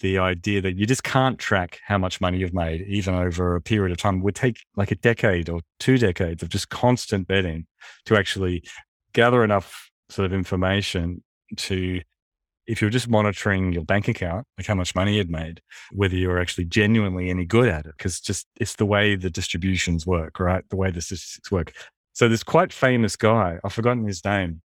the 0.00 0.18
idea 0.18 0.60
that 0.60 0.76
you 0.76 0.86
just 0.86 1.04
can't 1.04 1.38
track 1.38 1.78
how 1.86 1.98
much 1.98 2.20
money 2.20 2.38
you've 2.38 2.54
made, 2.54 2.82
even 2.82 3.14
over 3.14 3.56
a 3.56 3.60
period 3.60 3.92
of 3.92 3.98
time. 3.98 4.20
Would 4.22 4.34
take 4.34 4.58
like 4.76 4.90
a 4.90 4.96
decade 4.96 5.48
or 5.48 5.60
two 5.78 5.98
decades 5.98 6.42
of 6.42 6.48
just 6.48 6.68
constant 6.68 7.28
betting 7.28 7.66
to 8.06 8.16
actually 8.16 8.62
gather 9.12 9.44
enough 9.44 9.90
sort 10.08 10.26
of 10.26 10.32
information 10.32 11.22
to, 11.56 12.00
if 12.66 12.80
you're 12.80 12.90
just 12.90 13.08
monitoring 13.08 13.72
your 13.72 13.84
bank 13.84 14.08
account, 14.08 14.46
like 14.56 14.66
how 14.66 14.74
much 14.74 14.94
money 14.94 15.16
you'd 15.16 15.30
made, 15.30 15.60
whether 15.92 16.16
you're 16.16 16.40
actually 16.40 16.64
genuinely 16.64 17.30
any 17.30 17.44
good 17.44 17.68
at 17.68 17.86
it, 17.86 17.94
because 17.96 18.20
just 18.20 18.46
it's 18.56 18.76
the 18.76 18.86
way 18.86 19.16
the 19.16 19.30
distributions 19.30 20.06
work, 20.06 20.40
right? 20.40 20.64
The 20.68 20.76
way 20.76 20.90
the 20.90 21.00
statistics 21.00 21.50
work. 21.50 21.72
So 22.12 22.28
this 22.28 22.42
quite 22.42 22.72
famous 22.72 23.16
guy, 23.16 23.58
I've 23.64 23.72
forgotten 23.72 24.04
his 24.04 24.24
name, 24.24 24.62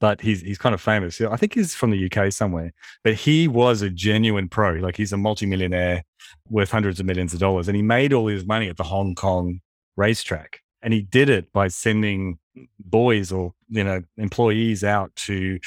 but 0.00 0.20
he's 0.20 0.40
he's 0.42 0.58
kind 0.58 0.74
of 0.74 0.80
famous. 0.80 1.20
I 1.20 1.36
think 1.36 1.54
he's 1.54 1.74
from 1.74 1.90
the 1.90 2.10
UK 2.10 2.32
somewhere. 2.32 2.72
But 3.04 3.14
he 3.14 3.48
was 3.48 3.82
a 3.82 3.90
genuine 3.90 4.48
pro. 4.48 4.72
Like 4.74 4.96
he's 4.96 5.12
a 5.12 5.16
multimillionaire 5.16 6.04
worth 6.48 6.70
hundreds 6.70 7.00
of 7.00 7.06
millions 7.06 7.32
of 7.32 7.40
dollars, 7.40 7.68
and 7.68 7.76
he 7.76 7.82
made 7.82 8.12
all 8.12 8.26
his 8.26 8.46
money 8.46 8.68
at 8.68 8.76
the 8.76 8.84
Hong 8.84 9.14
Kong 9.14 9.60
racetrack. 9.96 10.60
And 10.82 10.92
he 10.92 11.02
did 11.02 11.28
it 11.28 11.52
by 11.52 11.68
sending 11.68 12.38
boys 12.78 13.32
or 13.32 13.52
you 13.68 13.84
know 13.84 14.02
employees 14.16 14.84
out 14.84 15.14
to 15.16 15.58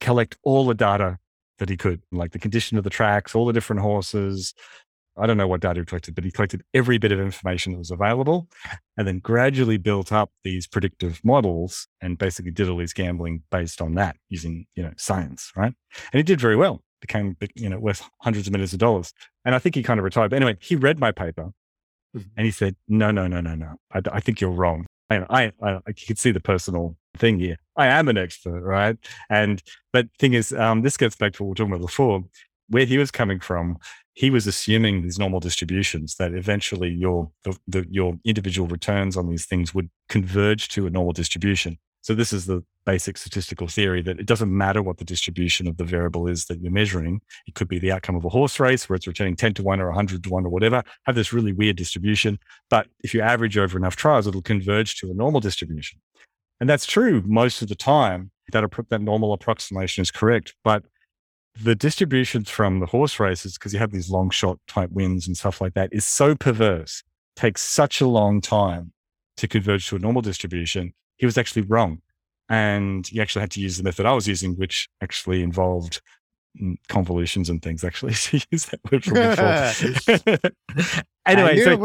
collect 0.00 0.38
all 0.42 0.66
the 0.66 0.74
data 0.74 1.18
that 1.58 1.68
he 1.68 1.76
could, 1.76 2.00
like 2.10 2.32
the 2.32 2.38
condition 2.38 2.78
of 2.78 2.84
the 2.84 2.90
tracks, 2.90 3.34
all 3.34 3.46
the 3.46 3.52
different 3.52 3.82
horses, 3.82 4.54
I 5.20 5.26
don't 5.26 5.36
know 5.36 5.46
what 5.46 5.60
data 5.60 5.80
he 5.80 5.86
collected, 5.86 6.14
but 6.14 6.24
he 6.24 6.30
collected 6.30 6.62
every 6.74 6.98
bit 6.98 7.12
of 7.12 7.20
information 7.20 7.72
that 7.72 7.78
was 7.78 7.90
available 7.90 8.48
and 8.96 9.06
then 9.06 9.18
gradually 9.18 9.76
built 9.76 10.12
up 10.12 10.30
these 10.44 10.66
predictive 10.66 11.20
models 11.24 11.86
and 12.00 12.18
basically 12.18 12.50
did 12.50 12.68
all 12.68 12.78
his 12.78 12.92
gambling 12.92 13.42
based 13.50 13.80
on 13.80 13.94
that 13.94 14.16
using, 14.28 14.66
you 14.74 14.82
know, 14.82 14.92
science, 14.96 15.52
right? 15.56 15.74
And 16.12 16.18
he 16.18 16.22
did 16.22 16.40
very 16.40 16.56
well, 16.56 16.82
became, 17.00 17.36
you 17.54 17.68
know, 17.68 17.78
worth 17.78 18.02
hundreds 18.20 18.46
of 18.46 18.52
millions 18.52 18.72
of 18.72 18.78
dollars. 18.78 19.12
And 19.44 19.54
I 19.54 19.58
think 19.58 19.74
he 19.74 19.82
kind 19.82 20.00
of 20.00 20.04
retired. 20.04 20.30
But 20.30 20.36
anyway, 20.36 20.56
he 20.60 20.76
read 20.76 20.98
my 20.98 21.12
paper 21.12 21.52
mm-hmm. 22.16 22.28
and 22.36 22.44
he 22.44 22.50
said, 22.50 22.76
no, 22.88 23.10
no, 23.10 23.26
no, 23.26 23.40
no, 23.40 23.54
no. 23.54 23.76
I, 23.92 24.00
I 24.12 24.20
think 24.20 24.40
you're 24.40 24.50
wrong. 24.50 24.86
I, 25.10 25.26
I, 25.28 25.52
I, 25.62 25.80
you 25.88 26.06
can 26.06 26.16
see 26.16 26.30
the 26.30 26.40
personal 26.40 26.96
thing 27.16 27.40
here. 27.40 27.56
I 27.76 27.86
am 27.86 28.08
an 28.08 28.16
expert, 28.16 28.62
right? 28.62 28.96
And, 29.28 29.62
but 29.92 30.06
thing 30.18 30.34
is, 30.34 30.52
um, 30.52 30.82
this 30.82 30.96
gets 30.96 31.16
back 31.16 31.32
to 31.34 31.42
what 31.42 31.46
we 31.46 31.50
were 31.50 31.54
talking 31.56 31.72
about 31.72 31.86
before, 31.86 32.24
where 32.68 32.84
he 32.84 32.98
was 32.98 33.10
coming 33.10 33.40
from 33.40 33.76
he 34.20 34.28
was 34.28 34.46
assuming 34.46 35.00
these 35.00 35.18
normal 35.18 35.40
distributions 35.40 36.16
that 36.16 36.34
eventually 36.34 36.90
your 36.90 37.30
the, 37.44 37.56
the, 37.66 37.86
your 37.88 38.18
individual 38.26 38.68
returns 38.68 39.16
on 39.16 39.30
these 39.30 39.46
things 39.46 39.74
would 39.74 39.88
converge 40.10 40.68
to 40.68 40.86
a 40.86 40.90
normal 40.90 41.14
distribution. 41.14 41.78
So 42.02 42.14
this 42.14 42.30
is 42.30 42.44
the 42.44 42.62
basic 42.84 43.16
statistical 43.16 43.66
theory 43.66 44.02
that 44.02 44.20
it 44.20 44.26
doesn't 44.26 44.54
matter 44.54 44.82
what 44.82 44.98
the 44.98 45.06
distribution 45.06 45.66
of 45.66 45.78
the 45.78 45.84
variable 45.84 46.26
is 46.26 46.44
that 46.46 46.60
you're 46.60 46.70
measuring. 46.70 47.22
It 47.46 47.54
could 47.54 47.66
be 47.66 47.78
the 47.78 47.92
outcome 47.92 48.14
of 48.14 48.26
a 48.26 48.28
horse 48.28 48.60
race 48.60 48.90
where 48.90 48.96
it's 48.96 49.06
returning 49.06 49.36
10 49.36 49.54
to 49.54 49.62
1 49.62 49.80
or 49.80 49.86
100 49.86 50.22
to 50.22 50.28
1 50.28 50.44
or 50.44 50.50
whatever, 50.50 50.82
have 51.04 51.14
this 51.14 51.32
really 51.32 51.54
weird 51.54 51.76
distribution. 51.76 52.38
But 52.68 52.88
if 53.02 53.14
you 53.14 53.22
average 53.22 53.56
over 53.56 53.78
enough 53.78 53.96
trials, 53.96 54.26
it'll 54.26 54.42
converge 54.42 54.96
to 54.96 55.10
a 55.10 55.14
normal 55.14 55.40
distribution. 55.40 55.98
And 56.60 56.68
that's 56.68 56.84
true 56.84 57.22
most 57.24 57.62
of 57.62 57.68
the 57.68 57.74
time. 57.74 58.32
That, 58.52 58.70
that 58.90 59.00
normal 59.00 59.32
approximation 59.32 60.02
is 60.02 60.10
correct. 60.10 60.54
But 60.62 60.84
the 61.60 61.74
distributions 61.74 62.48
from 62.48 62.80
the 62.80 62.86
horse 62.86 63.20
races, 63.20 63.54
because 63.54 63.72
you 63.72 63.78
have 63.78 63.92
these 63.92 64.10
long 64.10 64.30
shot 64.30 64.58
type 64.66 64.90
wins 64.90 65.26
and 65.26 65.36
stuff 65.36 65.60
like 65.60 65.74
that, 65.74 65.90
is 65.92 66.06
so 66.06 66.34
perverse, 66.34 67.02
takes 67.36 67.62
such 67.62 68.00
a 68.00 68.06
long 68.06 68.40
time 68.40 68.92
to 69.36 69.48
converge 69.48 69.88
to 69.88 69.96
a 69.96 69.98
normal 69.98 70.22
distribution. 70.22 70.92
He 71.16 71.26
was 71.26 71.36
actually 71.36 71.62
wrong 71.62 72.02
and 72.50 73.06
he 73.06 73.20
actually 73.20 73.40
had 73.40 73.50
to 73.52 73.60
use 73.60 73.76
the 73.76 73.84
method 73.84 74.04
I 74.04 74.12
was 74.12 74.26
using, 74.26 74.54
which 74.56 74.88
actually 75.00 75.42
involved 75.42 76.02
mm, 76.60 76.74
convolutions 76.88 77.48
and 77.48 77.62
things. 77.62 77.84
Actually, 77.84 78.14
to 78.14 78.40
use 78.50 78.66
that 78.66 78.80
word 78.90 79.04
from 79.04 79.14
before. 80.34 80.50
anyway, 81.26 81.62
so, 81.62 81.76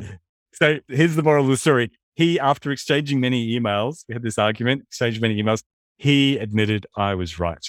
good. 0.00 0.18
so 0.52 0.78
here's 0.88 1.14
the 1.14 1.22
moral 1.22 1.44
of 1.44 1.50
the 1.50 1.56
story. 1.56 1.92
He, 2.16 2.40
after 2.40 2.72
exchanging 2.72 3.20
many 3.20 3.56
emails, 3.56 4.04
we 4.08 4.14
had 4.14 4.22
this 4.22 4.38
argument, 4.38 4.82
exchanged 4.88 5.22
many 5.22 5.40
emails. 5.40 5.62
He 5.98 6.36
admitted 6.36 6.84
I 6.96 7.14
was 7.14 7.38
right. 7.38 7.64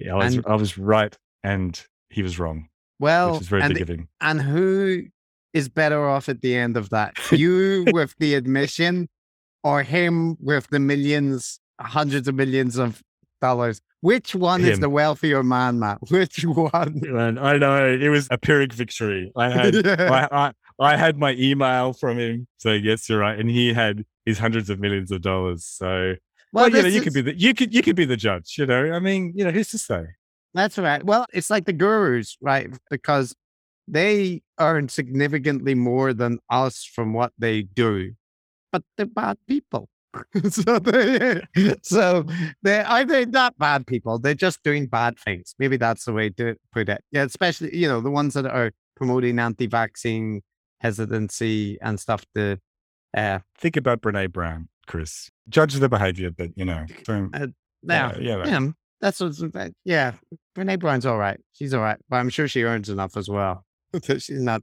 Yeah, 0.00 0.14
I 0.14 0.24
was, 0.24 0.34
and, 0.36 0.46
I 0.46 0.54
was 0.54 0.78
right, 0.78 1.16
and 1.42 1.80
he 2.08 2.22
was 2.22 2.38
wrong. 2.38 2.68
Well, 2.98 3.32
which 3.32 3.42
is 3.42 3.48
very 3.48 3.62
and, 3.62 3.72
forgiving. 3.72 4.08
And 4.20 4.42
who 4.42 5.04
is 5.52 5.68
better 5.68 6.08
off 6.08 6.28
at 6.28 6.42
the 6.42 6.56
end 6.56 6.76
of 6.76 6.90
that? 6.90 7.16
You 7.32 7.86
with 7.92 8.14
the 8.18 8.34
admission, 8.34 9.08
or 9.62 9.82
him 9.82 10.36
with 10.40 10.68
the 10.68 10.80
millions, 10.80 11.60
hundreds 11.80 12.28
of 12.28 12.34
millions 12.34 12.76
of 12.76 13.02
dollars? 13.40 13.80
Which 14.02 14.34
one 14.34 14.60
him. 14.62 14.70
is 14.70 14.80
the 14.80 14.88
wealthier 14.88 15.42
man, 15.42 15.78
Matt? 15.78 15.98
Which 16.08 16.44
one? 16.44 17.00
Man, 17.02 17.38
I 17.38 17.58
know 17.58 17.86
it 17.86 18.08
was 18.08 18.28
a 18.30 18.38
pyrrhic 18.38 18.72
victory. 18.72 19.32
I 19.36 19.50
had 19.50 19.74
yeah. 19.74 20.28
I, 20.30 20.46
I, 20.46 20.52
I, 20.78 20.96
had 20.96 21.18
my 21.18 21.32
email 21.32 21.92
from 21.92 22.18
him 22.18 22.46
saying 22.58 22.84
yes, 22.84 23.08
you're 23.08 23.18
right, 23.18 23.38
and 23.38 23.50
he 23.50 23.74
had 23.74 24.04
his 24.24 24.38
hundreds 24.38 24.70
of 24.70 24.80
millions 24.80 25.10
of 25.10 25.20
dollars. 25.20 25.64
So, 25.64 26.14
well, 26.52 26.64
well 26.64 26.76
you 26.76 26.82
know, 26.82 26.88
you 26.88 26.98
is... 26.98 27.04
could 27.04 27.14
be 27.14 27.20
the 27.22 27.38
you 27.38 27.54
could 27.54 27.74
you 27.74 27.82
could 27.82 27.96
be 27.96 28.04
the 28.04 28.16
judge. 28.16 28.56
You 28.58 28.66
know, 28.66 28.92
I 28.92 28.98
mean, 28.98 29.32
you 29.34 29.44
know, 29.44 29.50
who's 29.50 29.68
to 29.68 29.78
say? 29.78 30.04
That's 30.54 30.78
right. 30.78 31.04
Well, 31.04 31.26
it's 31.32 31.50
like 31.50 31.66
the 31.66 31.72
gurus, 31.72 32.36
right? 32.40 32.70
Because 32.90 33.36
they 33.86 34.42
earn 34.58 34.88
significantly 34.88 35.74
more 35.74 36.12
than 36.12 36.38
us 36.50 36.84
from 36.84 37.12
what 37.12 37.32
they 37.38 37.62
do 37.62 38.12
but 38.72 38.82
they're 38.96 39.06
bad 39.06 39.38
people. 39.48 39.88
so 40.50 40.78
they, 40.80 41.40
so 41.82 42.24
they 42.62 42.80
are 42.80 43.04
they 43.04 43.24
not 43.26 43.56
bad 43.58 43.86
people. 43.86 44.18
They're 44.18 44.34
just 44.34 44.62
doing 44.64 44.86
bad 44.86 45.18
things. 45.18 45.54
Maybe 45.58 45.76
that's 45.76 46.04
the 46.04 46.12
way 46.12 46.30
to 46.30 46.56
put 46.72 46.88
it. 46.88 47.04
Yeah, 47.12 47.24
especially 47.24 47.76
you 47.76 47.86
know 47.86 48.00
the 48.00 48.10
ones 48.10 48.34
that 48.34 48.46
are 48.46 48.72
promoting 48.96 49.38
anti-vaccine 49.38 50.42
hesitancy 50.80 51.78
and 51.80 52.00
stuff. 52.00 52.24
To 52.34 52.58
uh, 53.16 53.38
think 53.56 53.76
about 53.76 54.00
Brene 54.00 54.32
Brown, 54.32 54.68
Chris. 54.90 55.30
Judge 55.48 55.74
the 55.74 55.88
behavior, 55.88 56.30
but 56.30 56.50
you 56.56 56.64
know, 56.64 56.84
uh, 57.08 57.46
yeah, 57.82 58.12
yeah, 58.18 58.44
yeah, 58.44 58.70
that's 59.00 59.20
what's 59.20 59.42
yeah. 59.84 60.12
Brene 60.56 60.80
Brown's 60.80 61.06
all 61.06 61.16
right. 61.16 61.38
She's 61.52 61.72
all 61.72 61.80
right, 61.80 61.96
but 62.08 62.16
I'm 62.16 62.28
sure 62.28 62.48
she 62.48 62.64
earns 62.64 62.88
enough 62.88 63.16
as 63.16 63.28
well. 63.28 63.64
She's 64.02 64.30
not. 64.30 64.62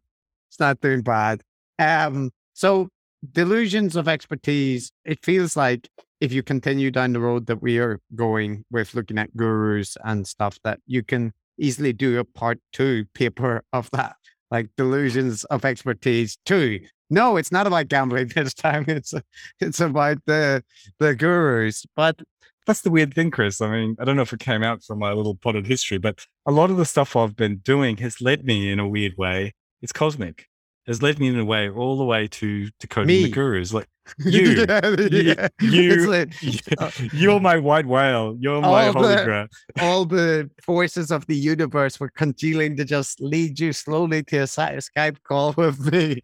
It's 0.50 0.60
not 0.60 0.82
doing 0.82 1.02
bad. 1.02 1.44
Um. 1.80 2.32
So 2.54 2.90
delusions 3.32 3.96
of 3.96 4.10
expertise, 4.10 4.92
it 5.06 5.24
feels 5.24 5.56
like 5.56 5.88
if 6.20 6.34
you 6.34 6.44
continue 6.44 6.92
down 6.92 7.14
the 7.14 7.20
road 7.22 7.46
that 7.46 7.62
we 7.62 7.80
are 7.80 8.00
going 8.16 8.66
with 8.70 8.94
looking 8.96 9.18
at 9.18 9.36
gurus 9.38 9.96
and 10.04 10.28
stuff, 10.28 10.60
that 10.64 10.80
you 10.88 11.04
can 11.04 11.32
easily 11.58 11.94
do 11.94 12.20
a 12.20 12.26
part 12.26 12.60
two 12.74 13.06
paper 13.14 13.64
of 13.72 13.90
that, 13.92 14.18
like 14.52 14.68
delusions 14.76 15.46
of 15.46 15.64
expertise 15.64 16.38
two. 16.46 16.82
No, 17.10 17.38
it's 17.38 17.52
not 17.52 17.68
about 17.68 17.88
gambling 17.88 18.28
this 18.36 18.54
time. 18.54 18.86
It's 18.88 19.14
it's 19.60 19.80
about 19.80 20.18
the 20.26 20.64
the 21.00 21.16
gurus. 21.16 21.86
But 21.96 22.22
that's 22.66 22.82
the 22.82 22.92
weird 22.92 23.14
thing, 23.14 23.32
Chris. 23.32 23.62
I 23.62 23.70
mean, 23.70 23.96
I 24.00 24.06
don't 24.06 24.16
know 24.16 24.22
if 24.24 24.34
it 24.34 24.40
came 24.40 24.64
out 24.64 24.84
from 24.84 25.00
my 25.00 25.14
little 25.14 25.36
potted 25.36 25.68
history, 25.68 25.98
but 25.98 26.26
a 26.46 26.52
lot 26.52 26.70
of 26.70 26.78
the 26.78 26.86
stuff 26.86 27.16
I've 27.16 27.36
been 27.36 27.58
doing 27.58 27.98
has 27.98 28.22
led 28.22 28.44
me 28.44 28.72
in 28.72 28.80
a 28.80 28.88
weird 28.88 29.14
way. 29.18 29.56
It's 29.82 29.94
cosmic 29.94 30.48
has 30.88 31.02
led 31.02 31.20
me 31.20 31.28
in 31.28 31.38
a 31.38 31.46
way 31.46 31.70
all 31.70 31.98
the 31.98 32.06
way 32.06 32.28
to 32.28 32.70
decoding 32.80 33.08
me. 33.08 33.24
the 33.24 33.30
gurus. 33.30 33.74
Like 33.74 33.88
you, 34.20 34.66
yeah, 34.68 34.96
yeah. 35.12 35.48
you, 35.60 36.10
like, 36.10 36.34
uh, 36.78 36.92
you, 37.12 37.32
are 37.32 37.42
my 37.42 37.58
white 37.58 37.86
whale. 37.86 38.38
You're 38.40 38.62
my 38.62 38.90
hologram. 38.90 39.50
The, 39.76 39.84
all 39.84 40.06
the 40.06 40.50
forces 40.64 41.12
of 41.12 41.26
the 41.28 41.36
universe 41.36 42.00
were 42.00 42.10
congealing 42.10 42.78
to 42.78 42.86
just 42.86 43.20
lead 43.20 43.60
you 43.60 43.74
slowly 43.74 44.24
to 44.24 44.38
a 44.38 44.44
Skype 44.44 45.18
call 45.24 45.54
with 45.58 45.92
me 45.92 46.22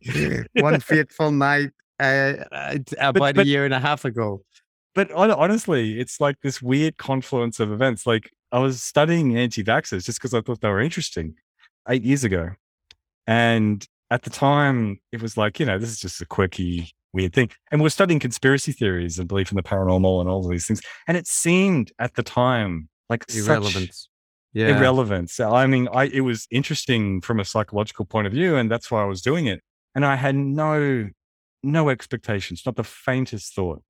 one 0.53 0.79
fateful 0.79 1.31
night 1.31 1.71
uh, 1.99 2.33
about 2.97 3.15
but, 3.15 3.35
but, 3.35 3.39
a 3.39 3.45
year 3.45 3.65
and 3.65 3.73
a 3.73 3.79
half 3.79 4.05
ago. 4.05 4.41
But 4.95 5.11
honestly, 5.11 5.99
it's 5.99 6.21
like 6.21 6.39
this 6.41 6.61
weird 6.61 6.97
confluence 6.97 7.59
of 7.59 7.71
events. 7.71 8.05
Like 8.05 8.31
I 8.51 8.59
was 8.59 8.81
studying 8.81 9.35
anti-vaxxers 9.35 10.05
just 10.05 10.19
because 10.19 10.33
I 10.33 10.41
thought 10.41 10.61
they 10.61 10.69
were 10.69 10.79
interesting 10.79 11.35
eight 11.89 12.03
years 12.03 12.23
ago. 12.23 12.51
And 13.25 13.85
at 14.09 14.23
the 14.23 14.29
time, 14.29 14.99
it 15.11 15.21
was 15.21 15.37
like, 15.37 15.59
you 15.59 15.65
know, 15.65 15.77
this 15.77 15.89
is 15.89 15.99
just 15.99 16.21
a 16.21 16.25
quirky, 16.25 16.91
weird 17.13 17.33
thing. 17.33 17.49
And 17.71 17.81
we're 17.81 17.89
studying 17.89 18.19
conspiracy 18.19 18.71
theories 18.71 19.19
and 19.19 19.27
belief 19.27 19.51
in 19.51 19.55
the 19.55 19.63
paranormal 19.63 20.19
and 20.19 20.29
all 20.29 20.45
of 20.45 20.51
these 20.51 20.67
things. 20.67 20.81
And 21.07 21.17
it 21.17 21.27
seemed 21.27 21.91
at 21.99 22.15
the 22.15 22.23
time 22.23 22.89
like 23.09 23.25
irrelevance. 23.33 24.09
Yeah. 24.53 24.77
Irrelevance. 24.77 25.39
I 25.39 25.65
mean, 25.65 25.87
I 25.91 26.05
it 26.05 26.21
was 26.21 26.47
interesting 26.51 27.21
from 27.21 27.39
a 27.39 27.45
psychological 27.45 28.05
point 28.05 28.27
of 28.27 28.33
view, 28.33 28.55
and 28.55 28.69
that's 28.69 28.91
why 28.91 29.01
I 29.01 29.05
was 29.05 29.21
doing 29.21 29.47
it. 29.47 29.61
And 29.95 30.05
I 30.05 30.15
had 30.15 30.35
no 30.35 31.09
no 31.63 31.89
expectations, 31.89 32.61
not 32.65 32.75
the 32.75 32.83
faintest 32.83 33.55
thought 33.55 33.81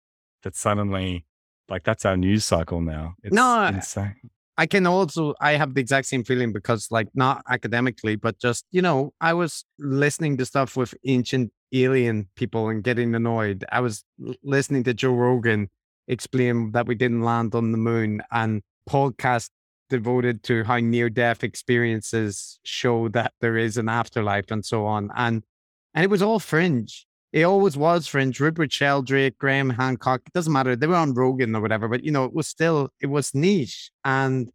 that 0.43 0.55
suddenly 0.55 1.25
like 1.69 1.83
that's 1.83 2.05
our 2.05 2.15
news 2.15 2.45
cycle 2.45 2.81
now. 2.81 3.15
It's 3.23 3.33
no, 3.33 3.65
insane. 3.65 4.15
I 4.57 4.65
can 4.67 4.85
also 4.85 5.33
I 5.41 5.53
have 5.53 5.73
the 5.73 5.81
exact 5.81 6.07
same 6.07 6.23
feeling 6.23 6.53
because 6.53 6.87
like 6.91 7.09
not 7.15 7.43
academically, 7.49 8.15
but 8.15 8.39
just 8.39 8.65
you 8.71 8.81
know, 8.81 9.13
I 9.19 9.33
was 9.33 9.65
listening 9.79 10.37
to 10.37 10.45
stuff 10.45 10.77
with 10.77 10.93
ancient 11.05 11.51
alien 11.73 12.27
people 12.35 12.69
and 12.69 12.83
getting 12.83 13.15
annoyed. 13.15 13.65
I 13.71 13.79
was 13.81 14.03
listening 14.43 14.83
to 14.83 14.93
Joe 14.93 15.13
Rogan 15.13 15.69
explain 16.07 16.71
that 16.73 16.85
we 16.85 16.95
didn't 16.95 17.21
land 17.21 17.55
on 17.55 17.71
the 17.71 17.77
moon 17.77 18.21
and 18.31 18.61
podcast 18.89 19.49
devoted 19.89 20.43
to 20.43 20.63
how 20.63 20.77
near 20.77 21.09
death 21.09 21.43
experiences 21.43 22.59
show 22.63 23.07
that 23.09 23.33
there 23.41 23.57
is 23.57 23.77
an 23.77 23.89
afterlife 23.89 24.49
and 24.49 24.65
so 24.65 24.85
on. 24.85 25.09
And 25.15 25.43
and 25.93 26.03
it 26.03 26.09
was 26.09 26.21
all 26.21 26.39
fringe. 26.39 27.05
It 27.33 27.43
always 27.43 27.75
was 27.75 28.05
fringe. 28.05 28.39
Rupert 28.39 28.71
Sheldrake, 28.71 29.39
Graham 29.39 29.71
Hancock, 29.71 30.21
it 30.27 30.33
doesn't 30.33 30.53
matter. 30.53 30.75
They 30.75 30.85
were 30.85 30.95
on 30.95 31.15
Rogan 31.15 31.55
or 31.55 31.61
whatever, 31.61 31.87
but 31.87 32.03
you 32.03 32.11
know, 32.11 32.25
it 32.25 32.33
was 32.33 32.47
still, 32.47 32.89
it 33.01 33.07
was 33.07 33.33
niche. 33.33 33.89
And 34.05 34.51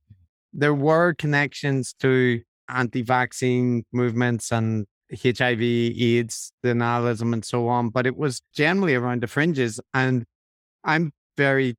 there 0.52 0.74
were 0.74 1.12
connections 1.14 1.92
to 2.00 2.40
anti-vaccine 2.68 3.84
movements 3.92 4.52
and 4.52 4.86
HIV, 5.10 5.60
AIDS, 5.60 6.52
denialism, 6.64 7.32
and 7.32 7.44
so 7.44 7.66
on, 7.66 7.88
but 7.88 8.06
it 8.06 8.16
was 8.16 8.42
generally 8.54 8.94
around 8.94 9.22
the 9.22 9.26
fringes. 9.26 9.80
And 9.92 10.24
I'm 10.84 11.12
very 11.36 11.74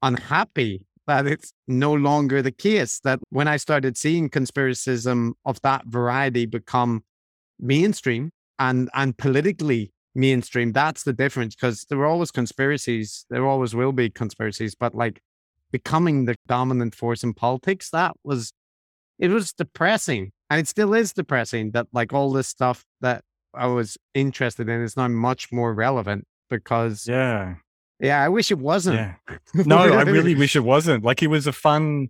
unhappy 0.00 0.86
that 1.08 1.26
it's 1.26 1.52
no 1.66 1.92
longer 1.92 2.40
the 2.40 2.52
case. 2.52 3.00
That 3.00 3.18
when 3.30 3.48
I 3.48 3.56
started 3.56 3.96
seeing 3.96 4.30
conspiracism 4.30 5.32
of 5.44 5.60
that 5.62 5.86
variety 5.86 6.46
become 6.46 7.02
mainstream 7.58 8.30
and 8.60 8.88
and 8.94 9.16
politically 9.18 9.92
mainstream. 10.14 10.72
That's 10.72 11.02
the 11.02 11.12
difference 11.12 11.54
because 11.54 11.84
there 11.84 11.98
were 11.98 12.06
always 12.06 12.30
conspiracies. 12.30 13.26
There 13.30 13.46
always 13.46 13.74
will 13.74 13.92
be 13.92 14.10
conspiracies, 14.10 14.74
but 14.74 14.94
like 14.94 15.20
becoming 15.70 16.24
the 16.24 16.36
dominant 16.46 16.94
force 16.94 17.22
in 17.22 17.34
politics, 17.34 17.90
that 17.90 18.14
was, 18.24 18.52
it 19.18 19.28
was 19.28 19.52
depressing. 19.52 20.32
And 20.48 20.60
it 20.60 20.68
still 20.68 20.94
is 20.94 21.12
depressing 21.12 21.72
that 21.72 21.86
like 21.92 22.12
all 22.12 22.32
this 22.32 22.48
stuff 22.48 22.84
that 23.00 23.22
I 23.54 23.66
was 23.66 23.96
interested 24.14 24.68
in 24.68 24.82
is 24.82 24.96
now 24.96 25.08
much 25.08 25.52
more 25.52 25.74
relevant 25.74 26.26
because. 26.48 27.06
Yeah. 27.06 27.54
Yeah, 28.00 28.22
I 28.22 28.28
wish 28.28 28.50
it 28.50 28.58
wasn't. 28.58 28.96
Yeah. 28.96 29.36
No, 29.66 29.76
I 29.76 30.02
really 30.02 30.34
wish 30.34 30.56
it 30.56 30.60
wasn't. 30.64 31.04
Like 31.04 31.22
it 31.22 31.26
was 31.26 31.46
a 31.46 31.52
fun 31.52 32.08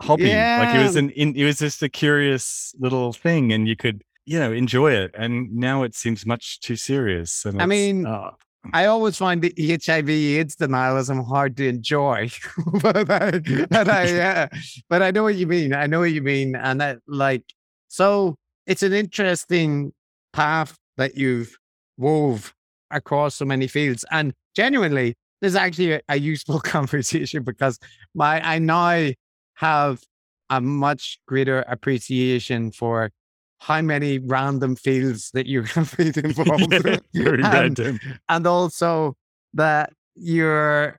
hobby. 0.00 0.24
Yeah. 0.24 0.58
Like 0.60 0.80
it 0.80 0.82
was 0.82 0.96
an 0.96 1.10
in, 1.10 1.34
it 1.34 1.44
was 1.44 1.58
just 1.58 1.82
a 1.82 1.88
curious 1.88 2.74
little 2.78 3.12
thing 3.12 3.52
and 3.52 3.66
you 3.66 3.76
could 3.76 4.02
you 4.26 4.38
know 4.38 4.52
enjoy 4.52 4.92
it 4.92 5.10
and 5.16 5.52
now 5.54 5.82
it 5.82 5.94
seems 5.94 6.26
much 6.26 6.60
too 6.60 6.76
serious 6.76 7.44
and 7.44 7.62
i 7.62 7.66
mean 7.66 8.06
uh, 8.06 8.30
I 8.72 8.86
always 8.86 9.16
find 9.16 9.40
the 9.42 9.54
HIV 9.56 10.10
AIDS 10.10 10.56
denialism 10.56 11.24
hard 11.24 11.56
to 11.58 11.68
enjoy, 11.68 12.30
but 12.82 13.08
I, 13.08 13.38
but 13.70 13.88
I, 13.88 14.48
but 14.88 15.02
I 15.02 15.12
know 15.12 15.22
what 15.22 15.36
you 15.36 15.46
mean. 15.46 15.72
I 15.72 15.86
know 15.86 16.00
what 16.00 16.12
you 16.12 16.22
mean, 16.22 16.56
and 16.56 16.80
that, 16.80 16.98
like, 17.06 17.44
so 17.88 18.34
it's 18.66 18.82
an 18.82 18.92
interesting 18.92 19.92
path 20.32 20.76
that 20.96 21.16
you've 21.16 21.56
wove 21.96 22.54
across 22.90 23.36
so 23.36 23.44
many 23.44 23.66
fields. 23.66 24.04
And 24.10 24.32
genuinely, 24.54 25.14
this 25.40 25.50
is 25.50 25.56
actually 25.56 25.92
a, 25.92 26.00
a 26.08 26.18
useful 26.18 26.60
conversation 26.64 27.42
because 27.42 27.78
my 28.14 28.46
I 28.46 28.58
now 28.58 29.10
have 29.54 30.02
a 30.50 30.60
much 30.60 31.18
greater 31.26 31.60
appreciation 31.62 32.70
for 32.70 33.10
how 33.58 33.80
many 33.82 34.18
random 34.18 34.76
fields 34.76 35.30
that 35.32 35.46
you 35.46 35.62
have 35.74 35.96
been 35.96 36.12
involved 36.24 36.72
in. 36.72 37.00
Very 37.14 37.42
and, 37.42 38.00
and 38.28 38.46
also 38.46 39.16
that 39.54 39.92
you're 40.14 40.98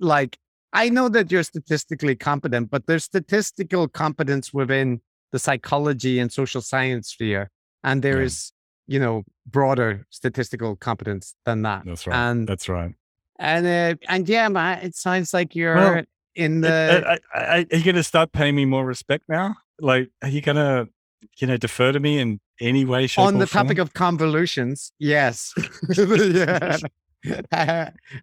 like 0.00 0.38
I 0.72 0.90
know 0.90 1.08
that 1.08 1.32
you're 1.32 1.42
statistically 1.44 2.14
competent, 2.14 2.70
but 2.70 2.86
there's 2.86 3.04
statistical 3.04 3.88
competence 3.88 4.52
within 4.52 5.00
the 5.32 5.38
psychology 5.38 6.18
and 6.18 6.30
social 6.30 6.60
science 6.60 7.08
sphere. 7.08 7.50
And 7.82 8.02
there 8.02 8.18
Yeah. 8.18 8.26
is, 8.26 8.52
you 8.86 8.98
know, 9.00 9.24
broader 9.46 10.06
statistical 10.10 10.76
competence 10.76 11.34
than 11.46 11.62
that. 11.62 11.84
That's 11.86 12.06
right. 12.06 12.16
And 12.16 12.46
That's 12.46 12.68
right. 12.68 12.94
and 13.38 13.66
uh, 13.66 13.94
and 14.08 14.28
yeah, 14.28 14.48
man, 14.48 14.80
it 14.84 14.94
sounds 14.94 15.32
like 15.32 15.54
you're 15.56 15.74
Well, 15.74 16.02
in 16.34 16.60
the 16.60 17.04
I, 17.06 17.38
I, 17.38 17.40
I- 17.60 17.66
are 17.72 17.76
you 17.76 17.84
going 17.84 17.96
to 17.96 18.02
start 18.02 18.32
paying 18.32 18.54
me 18.54 18.66
more 18.66 18.84
respect 18.84 19.24
now? 19.28 19.56
Like, 19.80 20.10
are 20.22 20.28
you 20.28 20.42
going 20.42 20.56
to, 20.56 20.88
you 21.38 21.46
know, 21.46 21.56
defer 21.56 21.92
to 21.92 22.00
me 22.00 22.18
in 22.18 22.40
any 22.60 22.84
way, 22.84 23.06
shape, 23.06 23.24
on 23.24 23.38
the 23.38 23.46
topic 23.46 23.78
of 23.78 23.94
convolutions. 23.94 24.92
Yes. 24.98 25.54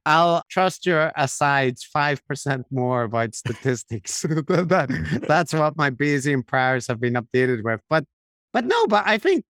I'll 0.06 0.44
trust 0.50 0.86
your 0.86 1.12
asides 1.16 1.84
five 1.84 2.26
percent 2.28 2.66
more 2.72 3.04
about 3.04 3.36
statistics. 3.36 4.22
that, 4.24 5.24
that's 5.28 5.54
what 5.54 5.78
my 5.78 5.90
Bayesian 5.92 6.46
priors 6.46 6.88
have 6.88 7.00
been 7.00 7.14
updated 7.14 7.64
with. 7.64 7.82
But 7.90 8.06
but 8.54 8.66
no, 8.66 8.88
but 8.88 9.04
I 9.06 9.18
think 9.18 9.44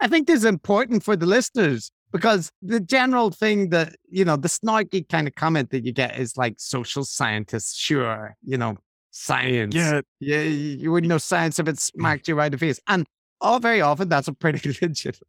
I 0.00 0.08
think 0.08 0.26
this 0.26 0.40
is 0.40 0.44
important 0.44 1.02
for 1.02 1.16
the 1.16 1.26
listeners 1.26 1.90
because 2.12 2.52
the 2.62 2.80
general 2.80 3.30
thing 3.30 3.70
that 3.70 3.96
you 4.10 4.24
know, 4.24 4.36
the 4.36 4.48
snarky 4.48 5.08
kind 5.08 5.26
of 5.26 5.34
comment 5.34 5.70
that 5.70 5.84
you 5.84 5.92
get 5.92 6.18
is 6.18 6.36
like 6.36 6.54
social 6.58 7.04
scientists, 7.04 7.76
sure, 7.76 8.36
you 8.42 8.58
know, 8.58 8.76
science. 9.14 9.74
Yeah, 9.74 10.00
Yeah, 10.20 10.42
you 10.42 10.90
wouldn't 10.90 11.08
know 11.08 11.18
science 11.18 11.58
if 11.58 11.68
it 11.68 11.78
smacked 11.78 12.24
mm. 12.24 12.28
you 12.28 12.34
right 12.34 12.46
in 12.46 12.52
the 12.52 12.58
face. 12.58 12.80
And 12.88 13.06
all 13.40 13.60
very 13.60 13.80
often 13.80 14.08
that's 14.08 14.28
a 14.28 14.32
pretty 14.32 14.76
legit 14.82 15.20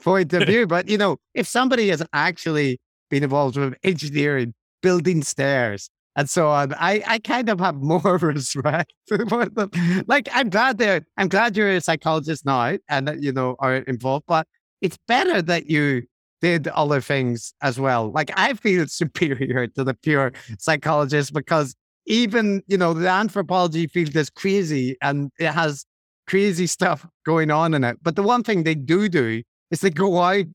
point 0.00 0.32
of 0.32 0.44
view. 0.44 0.66
But 0.66 0.88
you 0.88 0.98
know, 0.98 1.16
if 1.34 1.46
somebody 1.46 1.88
has 1.88 2.02
actually 2.12 2.80
been 3.10 3.22
involved 3.22 3.56
with 3.56 3.74
engineering, 3.84 4.54
building 4.82 5.22
stairs, 5.22 5.88
and 6.16 6.28
so 6.28 6.48
on, 6.48 6.74
I, 6.74 7.02
I 7.06 7.18
kind 7.20 7.48
of 7.48 7.58
have 7.60 7.76
more 7.76 8.00
respect 8.20 8.92
for 9.08 9.46
them. 9.46 9.70
Like 10.06 10.28
I'm 10.32 10.50
glad 10.50 10.78
they're 10.78 11.02
I'm 11.16 11.28
glad 11.28 11.56
you're 11.56 11.70
a 11.70 11.80
psychologist 11.80 12.44
now 12.44 12.76
and 12.88 13.08
that 13.08 13.22
you 13.22 13.32
know 13.32 13.56
are 13.60 13.76
involved, 13.76 14.24
but 14.26 14.46
it's 14.80 14.98
better 15.06 15.40
that 15.42 15.70
you 15.70 16.02
did 16.40 16.66
other 16.68 17.00
things 17.00 17.54
as 17.62 17.78
well. 17.78 18.10
Like 18.10 18.32
I 18.36 18.54
feel 18.54 18.86
superior 18.88 19.68
to 19.68 19.84
the 19.84 19.94
pure 19.94 20.32
psychologist 20.58 21.32
because 21.32 21.76
even 22.06 22.62
you 22.66 22.76
know 22.76 22.92
the 22.94 23.08
anthropology 23.08 23.86
field 23.86 24.14
is 24.16 24.30
crazy 24.30 24.96
and 25.02 25.30
it 25.38 25.52
has 25.52 25.84
crazy 26.26 26.66
stuff 26.66 27.06
going 27.26 27.50
on 27.50 27.74
in 27.74 27.84
it. 27.84 27.98
But 28.02 28.16
the 28.16 28.22
one 28.22 28.42
thing 28.42 28.62
they 28.62 28.74
do 28.74 29.08
do 29.08 29.42
is 29.70 29.80
they 29.80 29.90
go 29.90 30.18
out 30.20 30.46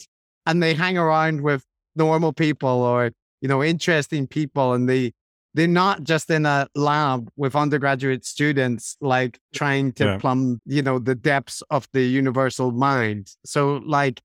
and 0.45 0.61
they 0.63 0.73
hang 0.73 0.97
around 0.97 1.41
with 1.41 1.63
normal 1.95 2.33
people 2.33 2.69
or 2.69 3.11
you 3.41 3.47
know 3.47 3.63
interesting 3.63 4.27
people, 4.27 4.73
and 4.73 4.87
they 4.89 5.13
they're 5.53 5.67
not 5.67 6.03
just 6.03 6.29
in 6.29 6.45
a 6.45 6.67
lab 6.75 7.29
with 7.35 7.55
undergraduate 7.55 8.25
students 8.25 8.95
like 9.01 9.39
trying 9.53 9.91
to 9.93 10.03
Yeah. 10.05 10.17
plumb 10.19 10.61
you 10.65 10.81
know 10.81 10.99
the 10.99 11.15
depths 11.15 11.63
of 11.69 11.87
the 11.93 12.03
universal 12.03 12.71
mind. 12.71 13.31
So 13.45 13.81
like 13.85 14.21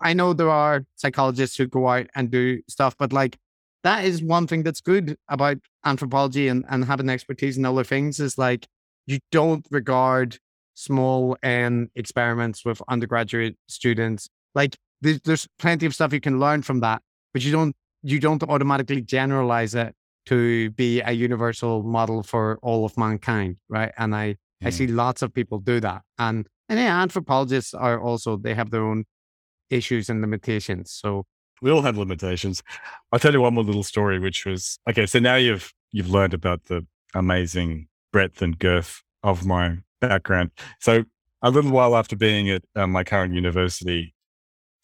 I 0.00 0.12
know 0.12 0.32
there 0.32 0.50
are 0.50 0.84
psychologists 0.96 1.56
who 1.56 1.66
go 1.66 1.88
out 1.88 2.06
and 2.14 2.30
do 2.30 2.60
stuff, 2.68 2.96
but 2.98 3.12
like 3.12 3.38
that 3.84 4.04
is 4.04 4.22
one 4.22 4.46
thing 4.46 4.62
that's 4.62 4.80
good 4.80 5.16
about 5.28 5.58
anthropology 5.84 6.48
and, 6.48 6.64
and 6.68 6.86
having 6.86 7.08
expertise 7.08 7.56
in 7.56 7.64
other 7.64 7.84
things 7.84 8.18
is 8.18 8.36
like 8.38 8.66
you 9.06 9.18
don't 9.30 9.64
regard 9.70 10.38
small 10.74 11.36
n 11.42 11.88
experiments 11.94 12.64
with 12.64 12.82
undergraduate 12.88 13.56
students. 13.68 14.28
Like 14.54 14.76
there's, 15.02 15.20
there's 15.20 15.46
plenty 15.58 15.86
of 15.86 15.94
stuff 15.94 16.12
you 16.12 16.20
can 16.20 16.40
learn 16.40 16.62
from 16.62 16.80
that 16.80 17.02
but 17.32 17.44
you 17.44 17.52
don't 17.52 17.76
you 18.02 18.18
don't 18.18 18.42
automatically 18.44 19.02
generalize 19.02 19.74
it 19.74 19.94
to 20.26 20.70
be 20.70 21.00
a 21.02 21.12
universal 21.12 21.82
model 21.82 22.22
for 22.22 22.58
all 22.62 22.84
of 22.84 22.96
mankind 22.96 23.56
right? 23.68 23.92
And 23.98 24.16
i 24.16 24.36
i 24.64 24.70
see 24.70 24.86
lots 24.86 25.20
of 25.20 25.34
people 25.34 25.58
do 25.58 25.78
that. 25.80 26.02
And 26.18 26.46
and 26.70 26.78
yeah 26.80 27.02
anthropologists 27.02 27.74
are 27.74 28.00
also 28.00 28.38
they 28.38 28.54
have 28.54 28.70
their 28.70 28.82
own 28.82 29.04
issues 29.68 30.08
and 30.08 30.22
limitations. 30.22 30.90
So 30.90 31.24
we 31.64 31.70
all 31.70 31.80
have 31.80 31.96
limitations. 31.96 32.62
I'll 33.10 33.18
tell 33.18 33.32
you 33.32 33.40
one 33.40 33.54
more 33.54 33.64
little 33.64 33.82
story, 33.82 34.18
which 34.18 34.44
was 34.44 34.78
okay. 34.88 35.06
So 35.06 35.18
now 35.18 35.36
you've 35.36 35.72
you've 35.92 36.10
learned 36.10 36.34
about 36.34 36.66
the 36.66 36.86
amazing 37.14 37.88
breadth 38.12 38.42
and 38.42 38.58
girth 38.58 39.02
of 39.22 39.46
my 39.46 39.78
background. 40.00 40.50
So 40.80 41.04
a 41.40 41.50
little 41.50 41.70
while 41.70 41.96
after 41.96 42.16
being 42.16 42.50
at 42.50 42.62
uh, 42.76 42.86
my 42.86 43.02
current 43.02 43.32
university, 43.34 44.14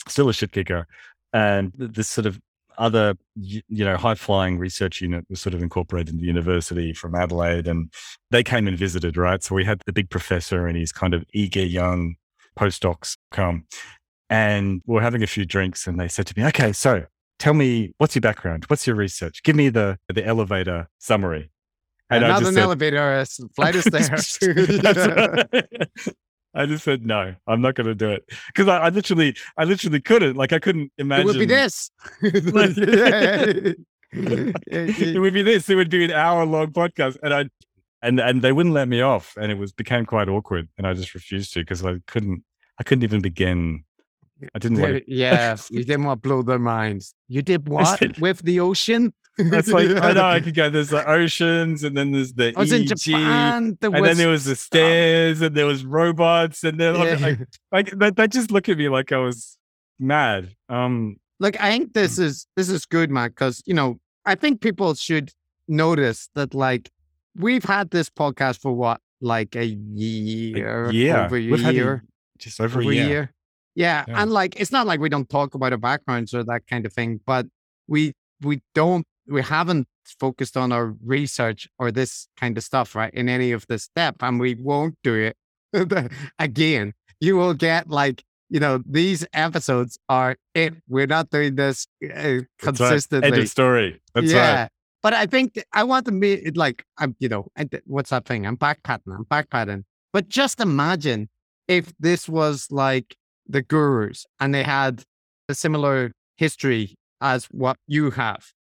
still 0.08 0.30
a 0.30 0.32
shit 0.32 0.52
kicker, 0.52 0.86
and 1.34 1.70
this 1.76 2.08
sort 2.08 2.26
of 2.26 2.40
other 2.78 3.14
you 3.36 3.84
know 3.84 3.98
high 3.98 4.14
flying 4.14 4.56
research 4.58 5.02
unit 5.02 5.26
was 5.28 5.42
sort 5.42 5.52
of 5.52 5.62
incorporated 5.62 6.14
in 6.14 6.20
the 6.20 6.26
university 6.26 6.94
from 6.94 7.14
Adelaide, 7.14 7.68
and 7.68 7.92
they 8.30 8.42
came 8.42 8.66
and 8.66 8.78
visited. 8.78 9.18
Right, 9.18 9.42
so 9.42 9.54
we 9.54 9.66
had 9.66 9.82
the 9.84 9.92
big 9.92 10.08
professor 10.08 10.66
and 10.66 10.78
his 10.78 10.92
kind 10.92 11.12
of 11.12 11.26
eager 11.34 11.62
young 11.62 12.14
postdocs 12.58 13.18
come, 13.32 13.66
and 14.30 14.80
we 14.86 14.94
we're 14.94 15.02
having 15.02 15.22
a 15.22 15.26
few 15.26 15.44
drinks, 15.44 15.86
and 15.86 16.00
they 16.00 16.08
said 16.08 16.26
to 16.28 16.38
me, 16.38 16.46
"Okay, 16.46 16.72
so 16.72 17.04
tell 17.38 17.54
me 17.54 17.92
what's 17.98 18.14
your 18.14 18.20
background? 18.20 18.64
What's 18.68 18.86
your 18.86 18.96
research? 18.96 19.42
Give 19.42 19.56
me 19.56 19.68
the 19.68 19.98
the 20.08 20.24
elevator 20.24 20.88
summary." 20.98 21.50
And 22.08 22.24
I 22.24 22.38
just 22.38 22.48
an 22.48 22.54
said, 22.54 22.62
elevator 22.62 23.24
flight 23.54 23.76
of 23.76 23.82
stairs 23.82 24.38
That's 24.82 25.06
right. 25.06 26.14
I 26.54 26.66
just 26.66 26.82
said 26.82 27.06
no. 27.06 27.34
I'm 27.46 27.60
not 27.60 27.76
going 27.76 27.86
to 27.86 27.94
do 27.94 28.10
it 28.10 28.24
because 28.48 28.66
I, 28.66 28.78
I 28.78 28.88
literally, 28.88 29.36
I 29.56 29.62
literally 29.62 30.00
couldn't. 30.00 30.36
Like, 30.36 30.52
I 30.52 30.58
couldn't 30.58 30.90
imagine. 30.98 31.22
it 31.22 31.26
would 31.26 31.38
be 31.38 31.46
this 31.46 31.92
it 34.12 35.20
would 35.20 35.34
be 35.34 35.42
this. 35.42 35.68
It 35.70 35.76
would 35.76 35.90
be 35.90 36.04
an 36.04 36.10
hour 36.10 36.44
long 36.44 36.72
podcast, 36.72 37.16
and 37.22 37.32
I, 37.32 37.48
and 38.02 38.18
and 38.18 38.42
they 38.42 38.52
wouldn't 38.52 38.74
let 38.74 38.88
me 38.88 39.00
off, 39.00 39.36
and 39.40 39.52
it 39.52 39.58
was 39.58 39.72
became 39.72 40.04
quite 40.04 40.28
awkward, 40.28 40.68
and 40.76 40.86
I 40.86 40.94
just 40.94 41.14
refused 41.14 41.52
to 41.54 41.60
because 41.60 41.84
I 41.84 41.98
couldn't. 42.06 42.42
I 42.78 42.82
couldn't 42.82 43.04
even 43.04 43.20
begin. 43.20 43.84
I 44.54 44.58
didn't 44.58 44.80
want. 44.80 44.92
They- 44.94 45.04
yeah, 45.06 45.56
you 45.70 45.84
didn't 45.84 46.04
want 46.04 46.22
to 46.22 46.28
blow 46.28 46.42
their 46.42 46.58
minds. 46.58 47.14
You 47.28 47.42
did 47.42 47.68
what 47.74 48.18
with 48.18 48.40
the 48.42 48.60
ocean? 48.60 49.12
That's 49.38 49.68
like 49.72 49.88
I 49.90 50.12
know 50.12 50.24
I 50.24 50.40
could 50.40 50.54
go. 50.54 50.68
There's 50.70 50.90
the 50.90 51.08
oceans, 51.08 51.84
and 51.84 51.96
then 51.96 52.12
there's 52.12 52.32
the 52.34 52.52
I 52.56 52.60
was 52.60 52.72
in 52.72 52.86
Japan. 52.86 53.78
There 53.80 53.90
and 53.90 54.00
was, 54.00 54.08
then 54.10 54.16
there 54.18 54.28
was 54.28 54.44
the 54.44 54.56
stairs, 54.56 55.40
and 55.40 55.54
there 55.54 55.66
was 55.66 55.84
robots, 55.84 56.62
and 56.64 56.78
then 56.78 56.94
Yeah. 56.96 57.16
like, 57.20 57.38
like 57.72 57.90
they, 57.98 58.10
they 58.10 58.28
just 58.28 58.50
look 58.50 58.68
at 58.68 58.76
me 58.76 58.88
like 58.88 59.12
I 59.12 59.18
was 59.18 59.56
mad. 59.98 60.54
Um, 60.68 61.16
Look, 61.38 61.58
I 61.58 61.70
think 61.70 61.94
this 61.94 62.18
is 62.18 62.46
this 62.56 62.68
is 62.68 62.84
good, 62.84 63.10
Matt, 63.10 63.30
because 63.30 63.62
you 63.64 63.72
know 63.74 63.98
I 64.26 64.34
think 64.34 64.60
people 64.60 64.92
should 64.94 65.32
notice 65.68 66.28
that 66.34 66.52
like 66.54 66.90
we've 67.34 67.64
had 67.64 67.90
this 67.90 68.10
podcast 68.10 68.60
for 68.60 68.72
what 68.74 69.00
like 69.22 69.56
a 69.56 69.64
year, 69.64 70.90
yeah, 70.92 71.24
over 71.26 71.36
a 71.36 71.50
we've 71.50 71.60
had 71.62 71.74
a- 71.74 71.76
year, 71.76 72.04
just 72.38 72.60
over, 72.60 72.80
over 72.80 72.90
a 72.90 72.94
year. 72.94 73.32
Yeah. 73.74 74.04
Yeah. 74.06 74.22
and 74.22 74.32
like 74.32 74.60
it's 74.60 74.72
not 74.72 74.86
like 74.86 75.00
we 75.00 75.08
don't 75.08 75.28
talk 75.28 75.54
about 75.54 75.72
our 75.72 75.78
backgrounds 75.78 76.34
or 76.34 76.44
that 76.44 76.66
kind 76.66 76.86
of 76.86 76.92
thing, 76.92 77.20
but 77.26 77.46
we 77.86 78.14
we 78.42 78.62
don't 78.74 79.06
we 79.28 79.42
haven't 79.42 79.86
focused 80.18 80.56
on 80.56 80.72
our 80.72 80.94
research 81.04 81.68
or 81.78 81.92
this 81.92 82.28
kind 82.36 82.56
of 82.58 82.64
stuff, 82.64 82.94
right? 82.94 83.12
In 83.14 83.28
any 83.28 83.52
of 83.52 83.66
this 83.68 83.84
step, 83.84 84.16
and 84.20 84.40
we 84.40 84.54
won't 84.54 84.96
do 85.04 85.14
it 85.14 85.36
again. 86.38 86.94
You 87.20 87.36
will 87.36 87.54
get 87.54 87.88
like 87.88 88.24
you 88.48 88.60
know 88.60 88.82
these 88.86 89.26
episodes 89.32 89.98
are 90.08 90.36
it. 90.54 90.74
We're 90.88 91.06
not 91.06 91.30
doing 91.30 91.54
this 91.54 91.86
uh, 92.04 92.08
right. 92.08 92.46
consistently. 92.58 93.28
End 93.28 93.38
of 93.38 93.48
story. 93.48 94.00
That's 94.14 94.32
yeah. 94.32 94.62
right. 94.62 94.70
But 95.02 95.14
I 95.14 95.26
think 95.26 95.54
th- 95.54 95.66
I 95.72 95.84
want 95.84 96.06
to 96.06 96.12
meet 96.12 96.40
it 96.44 96.56
like 96.56 96.84
I'm, 96.98 97.16
you 97.20 97.28
know, 97.28 97.46
th- 97.56 97.82
what's 97.86 98.10
that 98.10 98.26
thing? 98.26 98.46
I'm 98.46 98.56
backpatting. 98.56 99.16
I'm 99.16 99.24
backpatting. 99.24 99.84
But 100.12 100.28
just 100.28 100.60
imagine 100.60 101.28
if 101.68 101.92
this 101.98 102.28
was 102.28 102.66
like 102.70 103.16
the 103.50 103.62
gurus 103.62 104.26
and 104.38 104.54
they 104.54 104.62
had 104.62 105.04
a 105.48 105.54
similar 105.54 106.12
history 106.36 106.94
as 107.20 107.46
what 107.46 107.76
you 107.86 108.10
have. 108.10 108.52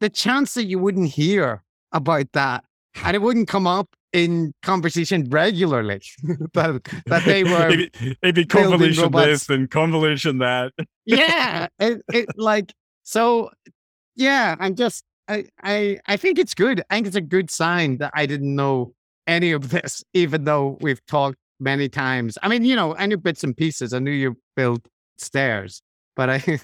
The 0.00 0.08
chance 0.08 0.54
that 0.54 0.64
you 0.64 0.78
wouldn't 0.78 1.10
hear 1.10 1.62
about 1.92 2.32
that 2.32 2.64
and 3.04 3.14
it 3.14 3.20
wouldn't 3.20 3.48
come 3.48 3.66
up 3.66 3.88
in 4.12 4.52
conversation 4.62 5.28
regularly 5.30 6.00
that, 6.54 6.82
that 7.06 7.24
they 7.24 7.44
were 7.52 7.68
it'd, 7.68 7.92
be, 7.92 8.16
it'd 8.22 8.34
be 8.34 8.44
convolution 8.46 9.12
this 9.12 9.48
and 9.48 9.70
convolution 9.70 10.38
that. 10.38 10.72
yeah 11.04 11.66
it, 11.78 12.00
it 12.12 12.26
like 12.36 12.72
so 13.02 13.50
yeah 14.16 14.56
i'm 14.60 14.74
just 14.74 15.04
I, 15.28 15.44
I 15.62 15.98
i 16.06 16.16
think 16.16 16.38
it's 16.38 16.54
good 16.54 16.82
i 16.88 16.94
think 16.94 17.06
it's 17.06 17.16
a 17.16 17.20
good 17.20 17.50
sign 17.50 17.98
that 17.98 18.12
i 18.14 18.24
didn't 18.24 18.54
know 18.54 18.94
any 19.26 19.52
of 19.52 19.68
this 19.68 20.02
even 20.14 20.44
though 20.44 20.78
we've 20.80 21.04
talked 21.06 21.36
many 21.60 21.88
times 21.88 22.38
i 22.42 22.48
mean 22.48 22.64
you 22.64 22.76
know 22.76 22.94
i 22.96 23.06
knew 23.06 23.16
bits 23.16 23.42
and 23.44 23.56
pieces 23.56 23.92
i 23.92 23.98
knew 23.98 24.10
you 24.10 24.36
built 24.56 24.86
stairs 25.16 25.82
but 26.16 26.30
i 26.30 26.60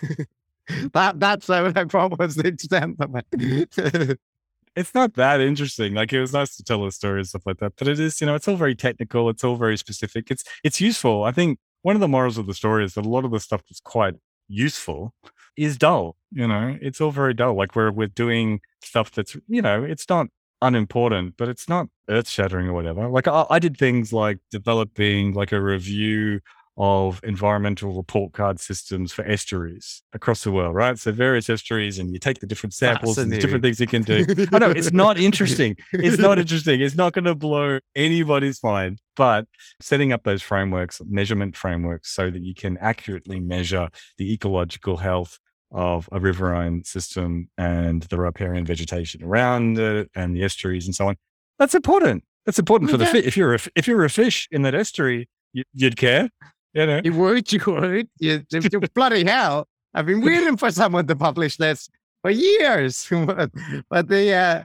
that 0.93 1.21
that's 1.21 1.49
what 1.49 1.77
I 1.77 1.85
thought 1.85 2.19
was 2.19 2.37
the 2.37 2.49
extent 2.49 2.97
of 3.01 3.15
it. 3.15 4.19
it's 4.77 4.95
not 4.95 5.15
that 5.15 5.41
interesting. 5.41 5.95
Like 5.95 6.13
it 6.13 6.21
was 6.21 6.33
nice 6.33 6.57
to 6.57 6.65
tell 6.65 6.85
a 6.87 6.93
story 6.93 7.21
and 7.21 7.29
stuff 7.29 7.43
like 7.47 7.59
that, 7.59 7.75
but 7.77 7.89
it 7.89 8.01
is, 8.01 8.21
you 8.21 8.27
know, 8.27 8.35
it's 8.35 8.49
all 8.49 8.57
very 8.57 8.75
technical. 8.75 9.29
It's 9.29 9.45
all 9.45 9.57
very 9.57 9.77
specific. 9.77 10.31
It's 10.31 10.45
it's 10.63 10.81
useful. 10.81 11.25
I 11.25 11.33
think 11.33 11.59
one 11.83 11.97
of 11.97 12.01
the 12.01 12.09
morals 12.09 12.39
of 12.39 12.47
the 12.47 12.55
story 12.55 12.85
is 12.85 12.95
that 12.95 13.07
a 13.07 13.09
lot 13.09 13.25
of 13.25 13.31
the 13.31 13.41
stuff 13.41 13.63
that's 13.69 13.81
quite 13.81 14.15
useful 14.49 15.15
is 15.57 15.77
dull. 15.77 16.17
You 16.33 16.49
know, 16.49 16.77
it's 16.81 17.01
all 17.01 17.11
very 17.11 17.35
dull. 17.35 17.55
Like 17.55 17.77
we're 17.77 17.93
we're 17.93 18.09
doing 18.09 18.61
stuff 18.83 19.11
that's 19.11 19.37
you 19.49 19.63
know, 19.63 19.85
it's 19.85 20.09
not 20.09 20.29
unimportant, 20.65 21.35
but 21.37 21.49
it's 21.49 21.69
not 21.69 21.89
earth 22.09 22.29
shattering 22.29 22.69
or 22.69 22.73
whatever. 22.73 23.09
Like 23.09 23.29
I, 23.29 23.47
I 23.51 23.59
did 23.59 23.77
things 23.77 24.13
like 24.13 24.39
developing 24.51 25.33
like 25.35 25.53
a 25.53 25.61
review 25.61 26.41
of 26.77 27.21
environmental 27.23 27.95
report 27.95 28.33
card 28.33 28.59
systems 28.59 29.13
for 29.13 29.25
estuaries 29.25 30.03
across 30.13 30.43
the 30.43 30.51
world, 30.51 30.75
right? 30.75 30.99
So 30.99 31.13
various 31.13 31.49
estuaries, 31.49 31.99
and 31.99 32.13
you 32.13 32.19
take 32.19 32.41
the 32.41 32.47
different 32.47 32.75
samples 32.75 33.17
and 33.17 33.31
different 33.31 33.63
things 33.63 33.79
you 33.79 33.87
can 33.87 34.03
do. 34.03 34.25
I 34.53 34.59
know 34.59 34.71
it's 34.71 34.93
not 34.93 35.19
interesting. 35.19 35.77
It's 35.93 36.19
not 36.19 36.39
interesting. 36.39 36.81
It's 36.81 36.97
not 36.97 37.13
going 37.13 37.25
to 37.27 37.35
blow 37.35 37.79
anybody's 37.95 38.63
mind. 38.63 39.01
But 39.17 39.47
setting 39.81 40.13
up 40.13 40.25
those 40.25 40.43
frameworks, 40.43 41.01
measurement 41.07 41.57
frameworks, 41.57 42.11
so 42.11 42.31
that 42.31 42.43
you 42.43 42.55
can 42.55 42.77
accurately 42.79 43.39
measure 43.39 43.89
the 44.19 44.33
ecological 44.33 44.97
health 44.97 45.39
of 45.75 46.09
a 46.13 46.21
riverine 46.21 46.85
system 46.85 47.51
and 47.59 48.05
the 48.05 48.17
riparian 48.17 48.65
vegetation 48.65 49.23
around 49.23 49.79
it 49.79 50.09
and 50.15 50.35
the 50.35 50.43
estuaries 50.45 50.87
and 50.87 50.95
so 50.95 51.09
on. 51.09 51.17
That's 51.59 51.75
important. 51.75 52.25
That's 52.47 52.59
important 52.59 52.91
for 52.91 52.97
the 52.97 53.07
fish. 53.07 53.27
If 53.27 53.37
you're 53.37 53.55
a, 53.55 53.59
if 53.75 53.89
you're 53.89 54.05
a 54.05 54.11
fish 54.11 54.49
in 54.51 54.63
that 54.63 54.75
estuary, 54.75 55.29
you, 55.53 55.65
would 55.83 55.97
care. 55.97 56.31
You 56.75 56.87
know, 56.87 57.01
you 57.03 57.13
would, 57.15 57.53
you 57.53 57.61
would. 57.67 58.09
You, 58.19 58.43
you 58.51 58.81
bloody 58.95 59.25
hell! 59.25 59.67
I've 59.95 60.07
been 60.07 60.21
waiting 60.25 60.57
for 60.57 60.71
someone 60.71 61.07
to 61.07 61.17
publish 61.17 61.57
this 61.57 61.89
for 62.23 62.31
years. 62.31 63.07
but, 63.11 63.51
but 63.89 64.09
the, 64.09 64.33
uh, 64.33 64.65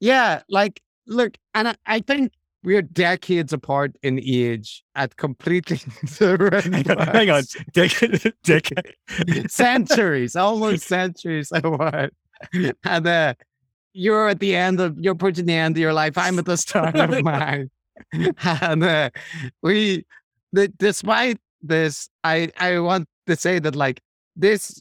yeah, 0.00 0.42
like, 0.48 0.80
look, 1.06 1.36
and 1.54 1.68
I, 1.68 1.74
I 1.86 2.00
think 2.00 2.32
we're 2.62 2.82
decades 2.82 3.52
apart 3.52 3.96
in 4.02 4.20
age 4.22 4.84
at 4.94 5.16
completely 5.16 5.78
different. 6.06 6.74
hang, 6.74 7.30
on, 7.30 7.36
on, 7.38 7.44
decade, 7.72 8.34
decade, 8.44 8.94
centuries, 9.50 10.36
almost 10.36 10.86
centuries 10.86 11.50
apart. 11.52 12.12
And 12.84 13.06
uh, 13.06 13.34
you're 13.92 14.28
at 14.28 14.40
the 14.40 14.54
end 14.56 14.80
of, 14.80 14.98
you're 14.98 15.14
putting 15.14 15.46
the 15.46 15.54
end 15.54 15.76
of 15.76 15.80
your 15.80 15.92
life. 15.92 16.18
I'm 16.18 16.38
at 16.38 16.46
the 16.46 16.56
start 16.56 16.96
of 16.96 17.22
mine. 17.22 17.70
and 18.12 18.84
uh, 18.84 19.10
we, 19.62 20.04
the, 20.52 20.68
despite 20.68 21.38
this, 21.62 22.08
I 22.24 22.50
I 22.58 22.78
want 22.78 23.08
to 23.26 23.36
say 23.36 23.58
that 23.58 23.76
like 23.76 24.00
this, 24.36 24.80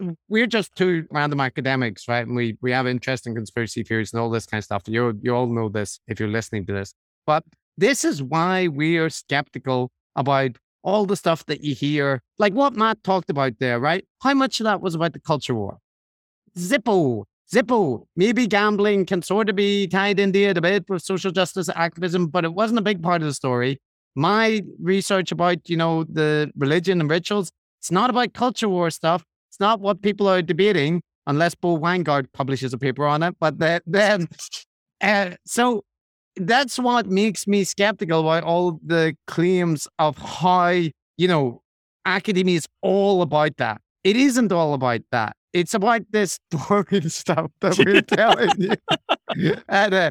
Mm, 0.00 0.16
we're 0.28 0.46
just 0.46 0.74
two 0.76 1.06
random 1.10 1.40
academics, 1.40 2.08
right? 2.08 2.26
And 2.26 2.34
we 2.36 2.56
we 2.62 2.72
have 2.72 2.86
interest 2.86 3.26
in 3.26 3.34
conspiracy 3.34 3.82
theories 3.82 4.12
and 4.12 4.20
all 4.20 4.30
this 4.30 4.46
kind 4.46 4.58
of 4.58 4.64
stuff. 4.64 4.82
You 4.86 5.18
you 5.22 5.34
all 5.34 5.46
know 5.46 5.68
this 5.68 6.00
if 6.08 6.18
you're 6.20 6.28
listening 6.28 6.66
to 6.66 6.72
this, 6.72 6.94
but 7.26 7.44
this 7.76 8.04
is 8.04 8.22
why 8.22 8.68
we 8.68 8.98
are 8.98 9.10
skeptical 9.10 9.90
about 10.16 10.56
all 10.82 11.04
the 11.04 11.16
stuff 11.16 11.44
that 11.46 11.62
you 11.62 11.74
hear, 11.74 12.22
like 12.38 12.54
what 12.54 12.74
Matt 12.74 13.02
talked 13.04 13.28
about 13.30 13.52
there, 13.60 13.78
right? 13.78 14.04
How 14.22 14.32
much 14.34 14.60
of 14.60 14.64
that 14.64 14.80
was 14.80 14.94
about 14.94 15.12
the 15.12 15.20
culture 15.20 15.54
war? 15.54 15.78
Zippo, 16.58 17.24
Zippo. 17.52 18.04
Maybe 18.16 18.46
gambling 18.46 19.04
can 19.06 19.22
sort 19.22 19.50
of 19.50 19.56
be 19.56 19.86
tied 19.86 20.18
into 20.18 20.38
it 20.40 20.56
a 20.56 20.60
bit 20.62 20.84
with 20.88 21.02
social 21.02 21.30
justice 21.32 21.68
activism, 21.74 22.28
but 22.28 22.44
it 22.44 22.54
wasn't 22.54 22.78
a 22.78 22.82
big 22.82 23.02
part 23.02 23.20
of 23.22 23.28
the 23.28 23.34
story 23.34 23.78
my 24.14 24.62
research 24.80 25.32
about, 25.32 25.68
you 25.68 25.76
know, 25.76 26.04
the 26.04 26.50
religion 26.56 27.00
and 27.00 27.10
rituals, 27.10 27.50
it's 27.78 27.90
not 27.90 28.10
about 28.10 28.34
culture 28.34 28.68
war 28.68 28.90
stuff. 28.90 29.24
It's 29.60 29.66
not 29.66 29.80
what 29.80 30.00
people 30.00 30.26
are 30.26 30.40
debating, 30.40 31.02
unless 31.26 31.54
Bo 31.54 31.76
Winegard 31.76 32.32
publishes 32.32 32.72
a 32.72 32.78
paper 32.78 33.06
on 33.06 33.22
it. 33.22 33.36
But 33.38 33.58
then, 33.58 34.26
uh, 35.02 35.32
so 35.44 35.84
that's 36.36 36.78
what 36.78 37.08
makes 37.08 37.46
me 37.46 37.64
skeptical 37.64 38.20
about 38.20 38.42
all 38.44 38.80
the 38.82 39.14
claims 39.26 39.86
of 39.98 40.16
how, 40.16 40.68
you 40.70 41.28
know, 41.28 41.60
academia 42.06 42.56
is 42.56 42.66
all 42.80 43.20
about 43.20 43.58
that. 43.58 43.82
It 44.02 44.16
isn't 44.16 44.50
all 44.50 44.72
about 44.72 45.02
that. 45.12 45.36
It's 45.52 45.74
about 45.74 46.10
this 46.10 46.38
boring 46.50 47.10
stuff 47.10 47.50
that 47.60 47.76
we're 47.84 48.00
telling 48.00 48.48
you. 48.56 49.56
and, 49.68 49.92
uh, 49.92 50.10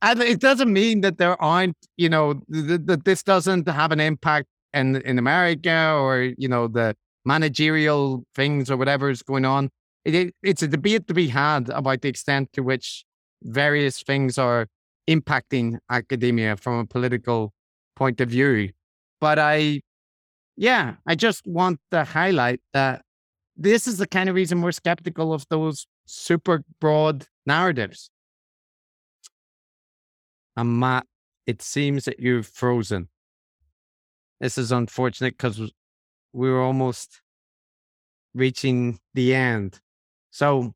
and 0.00 0.22
it 0.22 0.38
doesn't 0.38 0.72
mean 0.72 1.00
that 1.00 1.18
there 1.18 1.42
aren't, 1.42 1.76
you 1.96 2.08
know, 2.08 2.34
th- 2.52 2.82
that 2.84 3.04
this 3.04 3.24
doesn't 3.24 3.66
have 3.66 3.90
an 3.90 3.98
impact 3.98 4.46
in, 4.72 4.94
in 5.02 5.18
America 5.18 5.92
or, 5.92 6.32
you 6.38 6.46
know, 6.46 6.68
the 6.68 6.94
managerial 7.26 8.24
things 8.34 8.70
or 8.70 8.76
whatever 8.76 9.10
is 9.10 9.22
going 9.22 9.44
on. 9.44 9.68
It, 10.04 10.14
it, 10.14 10.34
it's 10.42 10.62
a 10.62 10.68
debate 10.68 11.08
to 11.08 11.14
be 11.14 11.28
had 11.28 11.68
about 11.68 12.00
the 12.00 12.08
extent 12.08 12.52
to 12.54 12.62
which 12.62 13.04
various 13.42 14.02
things 14.02 14.38
are 14.38 14.68
impacting 15.08 15.78
academia 15.90 16.56
from 16.56 16.78
a 16.78 16.86
political 16.86 17.52
point 17.96 18.20
of 18.20 18.30
view. 18.30 18.70
But 19.20 19.38
I, 19.38 19.80
yeah, 20.56 20.94
I 21.06 21.16
just 21.16 21.46
want 21.46 21.80
to 21.90 22.04
highlight 22.04 22.60
that 22.72 23.02
this 23.56 23.86
is 23.86 23.98
the 23.98 24.06
kind 24.06 24.28
of 24.28 24.34
reason 24.34 24.62
we're 24.62 24.72
skeptical 24.72 25.32
of 25.32 25.46
those 25.50 25.86
super 26.06 26.62
broad 26.80 27.26
narratives. 27.44 28.10
And 30.56 30.78
Matt, 30.78 31.06
it 31.46 31.60
seems 31.60 32.04
that 32.04 32.20
you've 32.20 32.46
frozen. 32.46 33.08
This 34.40 34.58
is 34.58 34.70
unfortunate 34.70 35.36
because 35.36 35.72
we 36.36 36.50
are 36.50 36.60
almost 36.60 37.22
reaching 38.34 38.98
the 39.14 39.34
end. 39.34 39.80
So 40.30 40.74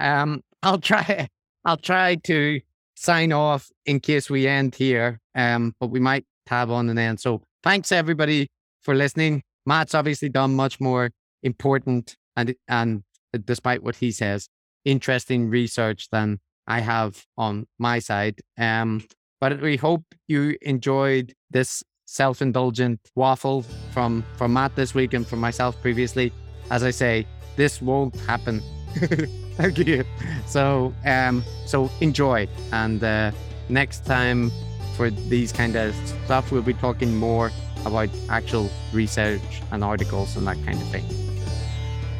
um 0.00 0.42
I'll 0.62 0.78
try 0.80 1.28
I'll 1.64 1.76
try 1.76 2.16
to 2.24 2.60
sign 2.96 3.32
off 3.32 3.70
in 3.84 4.00
case 4.00 4.28
we 4.28 4.46
end 4.48 4.74
here. 4.74 5.20
Um, 5.34 5.74
but 5.78 5.88
we 5.88 6.00
might 6.00 6.24
tab 6.46 6.70
on 6.70 6.88
and 6.88 6.98
end. 6.98 7.20
So 7.20 7.42
thanks 7.62 7.92
everybody 7.92 8.48
for 8.80 8.94
listening. 8.94 9.42
Matt's 9.66 9.94
obviously 9.94 10.28
done 10.28 10.54
much 10.54 10.80
more 10.80 11.10
important 11.42 12.16
and 12.36 12.54
and 12.68 13.02
despite 13.44 13.82
what 13.82 13.96
he 13.96 14.10
says, 14.10 14.48
interesting 14.84 15.48
research 15.48 16.08
than 16.10 16.40
I 16.66 16.80
have 16.80 17.24
on 17.36 17.66
my 17.78 17.98
side. 17.98 18.40
Um, 18.58 19.04
but 19.40 19.60
we 19.60 19.76
hope 19.76 20.04
you 20.26 20.56
enjoyed 20.62 21.34
this 21.50 21.84
self-indulgent 22.06 23.00
waffle 23.14 23.62
from 23.92 24.24
from 24.36 24.52
Matt 24.52 24.74
this 24.76 24.94
week 24.94 25.12
and 25.12 25.26
from 25.26 25.40
myself 25.40 25.80
previously. 25.82 26.32
As 26.70 26.82
I 26.82 26.90
say, 26.90 27.26
this 27.56 27.82
won't 27.82 28.16
happen. 28.20 28.62
Thank 29.56 29.78
you. 29.78 30.04
So 30.46 30.94
um, 31.04 31.44
so 31.66 31.90
enjoy, 32.00 32.48
and 32.72 33.02
uh, 33.02 33.30
next 33.68 34.04
time 34.06 34.50
for 34.96 35.10
these 35.10 35.52
kind 35.52 35.76
of 35.76 35.94
stuff, 36.24 36.50
we'll 36.50 36.62
be 36.62 36.74
talking 36.74 37.14
more 37.14 37.50
about 37.84 38.08
actual 38.30 38.70
research 38.92 39.62
and 39.70 39.84
articles 39.84 40.36
and 40.36 40.46
that 40.46 40.56
kind 40.64 40.80
of 40.80 40.88
thing. 40.88 41.04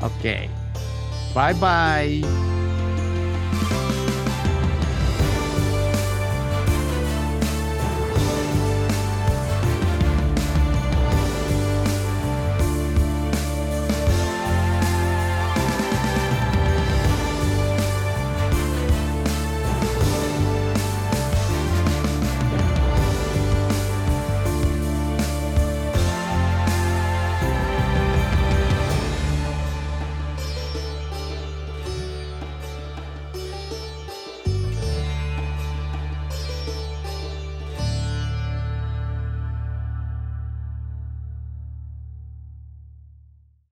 Okay. 0.02 0.48
Bye 1.34 1.54
bye. 1.54 2.65